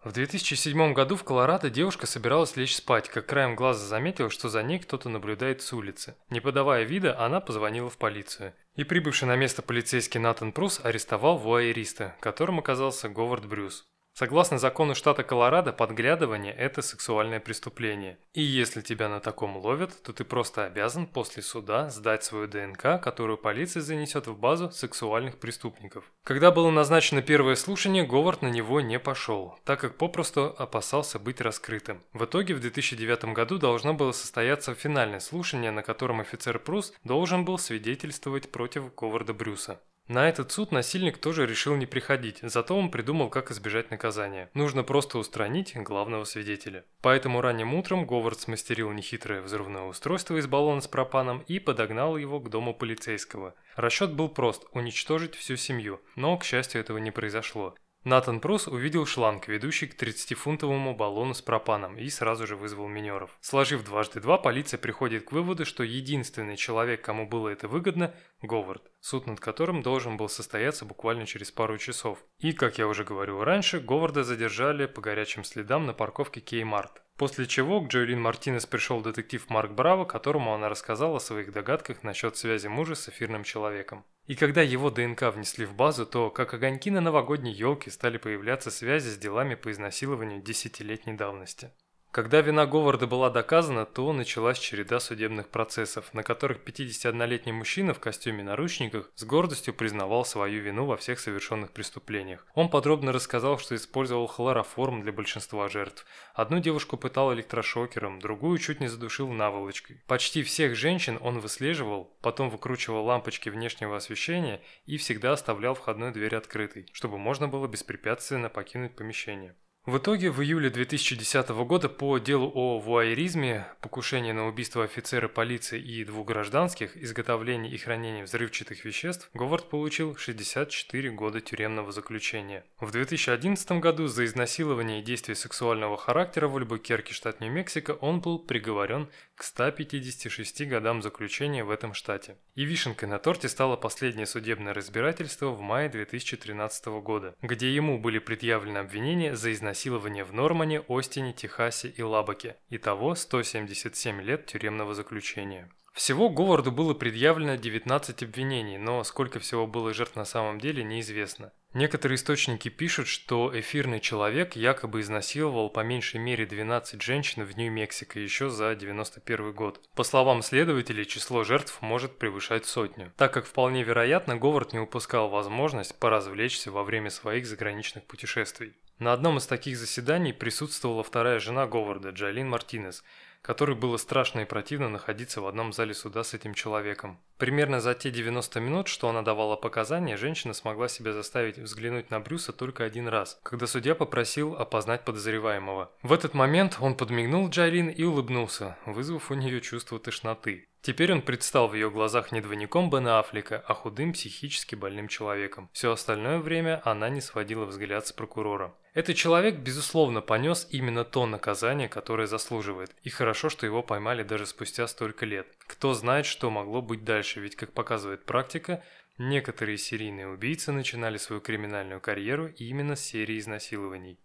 В 0.04 0.14
2007 0.14 0.94
году 0.94 1.18
в 1.18 1.26
Колорадо 1.26 1.70
девушка 1.70 2.08
собиралась 2.08 2.56
лечь 2.56 2.78
спать, 2.78 3.10
как 3.10 3.26
краем 3.26 3.58
глаза 3.58 3.86
заметила, 3.86 4.30
что 4.30 4.48
за 4.48 4.64
ней 4.64 4.80
кто-то 4.80 5.10
наблюдает 5.10 5.62
с 5.62 5.74
улицы. 5.74 6.16
Не 6.30 6.40
подавая 6.40 6.84
вида, 6.84 7.20
она 7.20 7.42
позвонила 7.42 7.90
в 7.90 7.98
полицию. 7.98 8.54
И 8.76 8.86
прибывший 8.86 9.28
на 9.28 9.36
место 9.36 9.62
полицейский 9.62 10.22
Натан 10.22 10.54
Прус 10.54 10.80
арестовал 10.82 11.38
вуайериста, 11.38 12.16
которым 12.22 12.60
оказался 12.60 13.10
Говард 13.10 13.46
Брюс. 13.46 13.86
Согласно 14.20 14.57
закону 14.57 14.95
штата 14.95 15.24
Колорадо, 15.24 15.72
подглядывание– 15.72 16.53
это 16.57 16.82
сексуальное 16.82 17.39
преступление. 17.39 18.17
И 18.34 18.41
если 18.41 18.82
тебя 18.82 19.07
на 19.07 19.22
таком 19.22 19.55
ловят, 19.55 19.93
то 20.03 20.11
ты 20.11 20.26
просто 20.26 20.65
обязан 20.65 21.07
после 21.07 21.41
суда 21.41 21.89
сдать 21.89 22.26
свою 22.26 22.49
ДНК, 22.49 23.01
которую 23.01 23.38
полиция 23.38 23.82
занесет 23.82 24.28
в 24.28 24.38
базу 24.38 24.72
сексуальных 24.72 25.38
преступников. 25.38 26.03
Когда 26.26 26.51
было 26.51 26.70
назначено 26.70 27.22
первое 27.22 27.55
слушание, 27.55 28.05
Говард 28.05 28.41
на 28.41 28.49
него 28.49 28.82
не 28.82 28.99
пошел, 28.99 29.55
так 29.63 29.80
как 29.80 29.95
попросту 29.95 30.53
опасался 30.57 31.17
быть 31.17 31.39
раскрытым. 31.39 32.01
В 32.11 32.26
итоге 32.26 32.55
в 32.55 32.59
2009 32.59 33.24
году 33.34 33.57
должно 33.57 33.93
было 33.93 34.11
состояться 34.11 34.76
финальное 34.76 35.22
слушание, 35.22 35.72
на 35.72 35.82
котором 35.82 36.20
офицер 36.20 36.59
Прус 36.59 36.91
должен 37.05 37.45
был 37.45 37.57
свидетельствовать 37.57 38.51
против 38.51 38.93
Говарда 38.95 39.34
Брюса. 39.34 39.80
На 40.10 40.28
этот 40.28 40.51
суд 40.51 40.72
насильник 40.72 41.20
тоже 41.20 41.45
решил 41.45 41.76
не 41.76 41.86
приходить, 41.86 42.39
зато 42.41 42.76
он 42.76 42.89
придумал, 42.89 43.30
как 43.30 43.51
избежать 43.51 43.91
наказания. 43.91 44.49
Нужно 44.55 44.82
просто 44.82 45.20
устранить 45.20 45.78
главного 45.78 46.24
свидетеля. 46.24 46.84
Поэтому 47.01 47.41
ранним 47.41 47.76
утром 47.76 48.07
Говард 48.07 48.39
смастерил 48.39 48.91
нехитрое 48.91 49.39
взрывное 49.39 49.84
устройство 49.84 50.38
из 50.38 50.47
баллона 50.47 50.82
с 50.82 50.88
пропаном 50.88 51.43
и 51.47 51.60
подогнал 51.60 52.18
его 52.18 52.39
к 52.39 52.49
дому 52.49 52.74
полицейского. 52.74 53.53
Расчет 53.76 54.12
был 54.14 54.30
прост– 54.30 54.66
уничтожить 54.72 55.36
всю 55.36 55.57
семью, 55.57 56.01
но, 56.16 56.36
к 56.39 56.43
счастью, 56.43 56.82
этого 56.82 56.97
не 56.97 57.12
произошло. 57.12 57.76
Натан 58.10 58.39
Прос 58.39 58.68
увидел 58.68 59.05
шланг, 59.05 59.47
ведущий 59.47 59.86
к 59.86 59.93
30-фунтовому 59.93 60.95
баллону 60.95 61.36
с 61.36 61.43
пропаном, 61.43 61.95
и 61.95 62.10
сразу 62.10 62.47
же 62.47 62.55
вызвал 62.55 62.88
минеров. 62.88 63.38
Сложив 63.39 63.84
дважды 63.84 64.20
два, 64.20 64.39
полиция 64.39 64.80
приходит 64.80 65.26
к 65.26 65.32
выводу, 65.32 65.64
что 65.64 65.84
единственный 65.84 66.57
человек, 66.57 67.03
кому 67.03 67.28
было 67.28 67.49
это 67.49 67.68
выгодно– 67.68 68.16
Говард, 68.41 68.82
суд 68.99 69.28
над 69.28 69.39
которым 69.39 69.84
должен 69.84 70.18
был 70.18 70.28
состояться 70.28 70.86
буквально 70.86 71.28
через 71.28 71.51
пару 71.51 71.78
часов. 71.78 72.26
И, 72.39 72.51
как 72.51 72.80
я 72.80 72.88
уже 72.88 73.03
говорил 73.03 73.43
раньше, 73.43 73.80
Говарда 73.80 74.24
задержали 74.24 74.88
по 74.88 75.01
горячим 75.01 75.43
следам 75.43 75.86
на 75.86 75.93
парковке 75.93 76.41
Кеймарт. 76.41 77.03
После 77.20 77.47
чего 77.47 77.82
к 77.82 77.89
Джоэлин 77.89 78.22
Мартинес 78.22 78.65
пришел 78.65 79.01
детектив 79.01 79.49
Марк 79.49 79.72
Браво, 79.72 80.05
которому 80.05 80.53
она 80.53 80.70
рассказала 80.70 81.17
о 81.17 81.20
своих 81.20 81.51
догадках 81.51 82.01
насчет 82.01 82.38
связи 82.38 82.67
мужа 82.67 82.95
с 82.95 83.09
эфирным 83.09 83.43
человеком. 83.43 84.05
И 84.28 84.36
когда 84.36 84.61
его 84.61 84.89
ДНК 84.89 85.24
внесли 85.24 85.65
в 85.65 85.74
базу, 85.74 86.05
то, 86.05 86.30
как 86.30 86.53
огоньки 86.53 86.89
на 86.89 87.01
новогодней 87.01 87.51
елке, 87.51 87.91
стали 87.91 88.17
появляться 88.17 88.72
связи 88.72 89.09
с 89.09 89.17
делами 89.17 89.55
по 89.55 89.70
изнасилованию 89.70 90.41
десятилетней 90.41 91.17
давности. 91.17 91.72
Когда 92.12 92.41
вина 92.41 92.66
Говарда 92.66 93.05
была 93.05 93.30
доказана, 93.30 93.86
то 93.86 94.12
началась 94.14 94.57
череда 94.57 94.99
судебных 94.99 95.49
процессов, 95.49 96.12
на 96.16 96.24
которых 96.24 96.57
51-летний 96.66 97.51
мужчина 97.51 97.93
в 97.93 97.99
костюме 97.99 98.43
наручниках 98.43 99.12
с 99.14 99.24
гордостью 99.24 99.76
признавал 99.76 100.26
свою 100.26 100.60
вину 100.64 100.86
во 100.86 100.97
всех 100.97 101.20
совершенных 101.20 101.72
преступлениях. 101.72 102.47
Он 102.55 102.70
подробно 102.70 103.12
рассказал, 103.12 103.60
что 103.60 103.76
использовал 103.76 104.26
хлороформ 104.26 105.03
для 105.03 105.12
большинства 105.12 105.70
жертв. 105.70 106.03
Одну 106.34 106.60
девушку 106.60 106.97
пытал 106.97 107.32
электрошокером, 107.32 108.20
другую 108.20 108.57
чуть 108.57 108.80
не 108.80 108.88
задушил 108.88 109.30
наволочкой. 109.30 110.01
Почти 110.07 110.41
всех 110.41 110.76
женщин 110.76 111.20
он 111.22 111.38
выслеживал, 111.38 112.18
потом 112.22 112.49
выкручивал 112.49 113.05
лампочки 113.05 113.49
внешнего 113.49 113.95
освещения 113.95 114.64
и 114.88 114.97
всегда 114.97 115.34
оставлял 115.34 115.76
входную 115.76 116.12
дверь 116.12 116.36
открытой, 116.36 116.88
чтобы 116.91 117.20
можно 117.20 117.47
было 117.47 117.68
беспрепятственно 117.68 118.49
покинуть 118.49 118.95
помещение. 118.95 119.53
В 119.86 119.98
итоге 119.98 120.30
в 120.30 120.42
июле 120.42 120.70
2010 120.70 121.50
года 121.50 121.88
по 121.88 122.18
делу 122.18 122.52
о 122.54 122.80
вуайеризме, 122.80 123.66
покушении 123.82 124.34
на 124.34 124.46
убийство 124.46 124.84
офицера 124.84 125.30
полиции 125.30 125.82
и 125.82 126.04
двух 126.04 126.28
гражданских, 126.28 126.98
изготовлении 126.98 127.72
и 127.72 127.78
хранении 127.78 128.24
взрывчатых 128.24 128.84
веществ, 128.84 129.30
Говард 129.34 129.70
получил 129.70 130.18
64 130.18 131.12
года 131.12 131.40
тюремного 131.40 131.94
заключения. 131.94 132.66
В 132.80 132.92
2011 132.92 133.72
году 133.80 134.08
за 134.08 134.26
изнасилование 134.26 135.00
и 135.00 135.04
действия 135.04 135.34
сексуального 135.34 135.98
характера 135.98 136.50
в 136.50 136.58
Альбукерке, 136.58 137.14
штат 137.14 137.40
Нью-Мексико, 137.40 137.92
он 137.92 138.20
был 138.20 138.38
приговорен 138.38 139.10
к 139.36 139.44
156 139.44 140.68
годам 140.68 141.02
заключения 141.02 141.64
в 141.64 141.72
этом 141.72 141.94
штате. 141.94 142.36
И 142.54 142.66
вишенкой 142.66 143.08
на 143.08 143.18
торте 143.18 143.48
стало 143.48 143.78
последнее 143.78 144.26
судебное 144.26 144.74
разбирательство 144.74 145.48
в 145.48 145.62
мае 145.62 145.88
2013 145.88 146.86
года, 147.02 147.34
где 147.42 147.74
ему 147.74 147.98
были 147.98 148.20
предъявлены 148.20 148.80
обвинения 148.80 149.36
за 149.38 149.54
изнасилование 149.54 149.68
изнасилования 149.70 150.24
в 150.24 150.34
Нормане, 150.34 150.84
Остине, 150.89 151.32
Техасе 151.32 151.89
и 151.89 152.01
Лабаке. 152.01 152.55
Итого 152.72 153.13
177 153.13 154.20
лет 154.22 154.47
тюремного 154.47 154.95
заключения. 154.95 155.70
Всего 155.93 156.30
Говарду 156.30 156.72
было 156.72 156.93
предъявлено 156.95 157.55
19 157.55 158.24
обвинений, 158.24 158.78
но 158.78 159.03
сколько 159.03 159.39
всего 159.39 159.67
было 159.67 159.93
жертв 159.93 160.15
на 160.15 160.26
самом 160.26 160.59
деле 160.59 160.84
неизвестно. 160.84 161.51
Некоторые 161.74 162.15
источники 162.15 162.70
пишут, 162.70 163.07
что 163.07 163.51
эфирный 163.53 163.99
человек 163.99 164.55
якобы 164.55 165.01
изнасиловал 165.01 165.70
по 165.70 165.82
меньшей 165.82 166.20
мере 166.20 166.47
12 166.47 166.99
женщин 166.99 167.43
в 167.43 167.55
Нью-Мексико 167.55 168.20
еще 168.20 168.49
за 168.49 168.74
91 168.76 169.53
год. 169.53 169.82
По 169.93 170.03
словам 170.03 170.41
следователей, 170.41 171.05
число 171.05 171.43
жертв 171.43 171.80
может 171.82 172.17
превышать 172.17 172.65
сотню, 172.65 173.11
так 173.17 173.34
как 173.34 173.45
вполне 173.45 173.84
вероятно 173.84 174.36
Говард 174.36 174.74
не 174.74 174.80
упускал 174.80 175.30
возможность 175.30 175.99
поразвлечься 175.99 176.72
во 176.72 176.84
время 176.84 177.11
своих 177.11 177.45
заграничных 177.45 178.05
путешествий. 178.05 178.74
На 179.00 179.14
одном 179.14 179.38
из 179.38 179.47
таких 179.47 179.78
заседаний 179.78 180.34
присутствовала 180.34 181.04
вторая 181.04 181.39
жена 181.39 181.66
Говарда, 181.68 182.10
Джайлин 182.10 182.50
Мартинес, 182.50 183.02
которой 183.41 183.78
было 183.78 183.95
страшно 183.95 184.41
и 184.41 184.45
противно 184.45 184.89
находиться 184.89 185.39
в 185.39 185.47
одном 185.47 185.72
зале 185.72 185.93
суда 185.93 186.26
с 186.26 186.34
этим 186.34 186.54
человеком. 186.54 187.18
Примерно 187.38 187.80
за 187.80 187.95
те 187.95 188.12
90 188.12 188.60
минут, 188.60 188.89
что 188.89 189.08
она 189.08 189.22
давала 189.22 189.56
показания, 189.56 190.18
женщина 190.18 190.54
смогла 190.54 190.89
себя 190.89 191.14
заставить 191.14 191.58
взглянуть 191.58 192.10
на 192.10 192.20
Брюса 192.20 192.52
только 192.52 192.84
один 192.84 193.08
раз, 193.08 193.39
когда 193.41 193.68
судья 193.68 193.95
попросил 193.95 194.56
опознать 194.56 195.06
подозреваемого. 195.06 195.89
В 196.04 196.12
этот 196.12 196.34
момент 196.34 196.78
он 196.82 196.95
подмигнул 196.95 197.47
Джайлин 197.47 197.88
и 197.88 198.04
улыбнулся, 198.04 198.78
вызвав 198.86 199.32
у 199.32 199.34
нее 199.34 199.62
чувство 199.62 199.97
тошноты. 199.97 200.68
Теперь 200.82 201.12
он 201.12 201.22
предстал 201.22 201.68
в 201.68 201.74
ее 201.74 201.92
глазах 201.92 202.32
не 202.32 202.40
двойником 202.40 202.90
Бена 202.90 203.20
Аффлека, 203.20 203.64
а 203.68 203.74
худым 203.74 204.14
психически 204.14 204.76
больным 204.76 205.10
человеком. 205.10 205.70
Все 205.74 205.92
остальное 205.92 206.40
время 206.40 206.82
она 206.86 207.10
не 207.10 207.20
сводила 207.20 207.66
взгляд 207.66 208.08
с 208.08 208.14
прокурора. 208.14 208.74
Этот 208.94 209.18
человек, 209.18 209.56
безусловно, 209.56 210.22
понес 210.22 210.68
именно 210.72 211.04
то 211.04 211.26
наказание, 211.26 211.90
которое 211.90 212.28
заслуживает. 212.28 212.96
И 213.04 213.10
хорошо, 213.10 213.50
что 213.50 213.66
его 213.66 213.84
поймали 213.84 214.24
даже 214.24 214.46
спустя 214.46 214.88
столько 214.88 215.26
лет. 215.26 215.48
Кто 215.68 215.94
знает, 215.94 216.26
что 216.26 216.50
могло 216.50 216.82
быть 216.82 217.04
дальше, 217.04 217.42
ведь, 217.42 217.56
как 217.56 217.74
показывает 217.74 218.26
практика, 218.26 218.84
некоторые 219.18 219.78
серийные 219.78 220.30
убийцы 220.30 220.72
начинали 220.72 221.18
свою 221.18 221.42
криминальную 221.42 222.00
карьеру 222.00 222.48
именно 222.58 222.96
с 222.96 223.02
серии 223.02 223.38
изнасилований. 223.38 224.18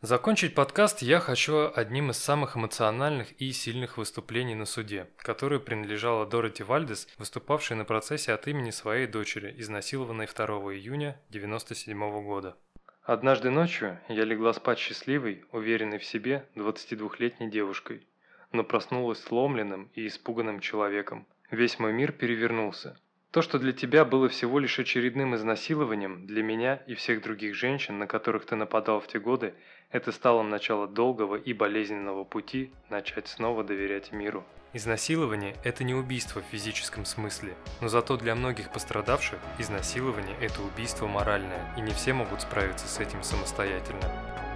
Закончить 0.00 0.54
подкаст 0.54 1.02
я 1.02 1.18
хочу 1.18 1.72
одним 1.74 2.10
из 2.10 2.18
самых 2.18 2.56
эмоциональных 2.56 3.32
и 3.40 3.50
сильных 3.50 3.96
выступлений 3.96 4.54
на 4.54 4.64
суде, 4.64 5.08
которое 5.16 5.58
принадлежало 5.58 6.24
Дороти 6.24 6.62
Вальдес, 6.62 7.08
выступавшей 7.18 7.76
на 7.76 7.84
процессе 7.84 8.32
от 8.32 8.46
имени 8.46 8.70
своей 8.70 9.08
дочери, 9.08 9.52
изнасилованной 9.58 10.28
2 10.28 10.46
июня 10.74 11.20
1997 11.30 12.22
года. 12.22 12.56
Однажды 13.02 13.50
ночью 13.50 13.98
я 14.08 14.22
легла 14.22 14.52
спать 14.52 14.78
счастливой, 14.78 15.44
уверенной 15.50 15.98
в 15.98 16.04
себе 16.04 16.46
22-летней 16.54 17.50
девушкой, 17.50 18.06
но 18.52 18.62
проснулась 18.62 19.18
сломленным 19.18 19.90
и 19.94 20.06
испуганным 20.06 20.60
человеком. 20.60 21.26
Весь 21.50 21.80
мой 21.80 21.92
мир 21.92 22.12
перевернулся. 22.12 22.96
То, 23.30 23.42
что 23.42 23.58
для 23.58 23.72
тебя 23.72 24.06
было 24.06 24.28
всего 24.30 24.58
лишь 24.58 24.78
очередным 24.78 25.34
изнасилованием, 25.34 26.26
для 26.26 26.42
меня 26.42 26.76
и 26.86 26.94
всех 26.94 27.20
других 27.20 27.54
женщин, 27.54 27.98
на 27.98 28.06
которых 28.06 28.46
ты 28.46 28.56
нападал 28.56 29.00
в 29.00 29.06
те 29.06 29.20
годы, 29.20 29.54
это 29.90 30.12
стало 30.12 30.42
начало 30.42 30.86
долгого 30.86 31.36
и 31.36 31.52
болезненного 31.52 32.24
пути 32.24 32.70
начать 32.90 33.28
снова 33.28 33.64
доверять 33.64 34.12
миру. 34.12 34.44
Изнасилование– 34.74 35.56
это 35.64 35.82
не 35.82 35.94
убийство 35.94 36.42
в 36.42 36.44
физическом 36.44 37.06
смысле, 37.06 37.54
но 37.80 37.88
зато 37.88 38.18
для 38.18 38.34
многих 38.34 38.70
пострадавших 38.70 39.38
изнасилование– 39.58 40.36
это 40.42 40.60
убийство 40.60 41.06
моральное, 41.06 41.74
и 41.78 41.80
не 41.80 41.92
все 41.92 42.12
могут 42.12 42.42
справиться 42.42 42.86
с 42.86 43.00
этим 43.00 43.22
самостоятельно. 43.22 44.47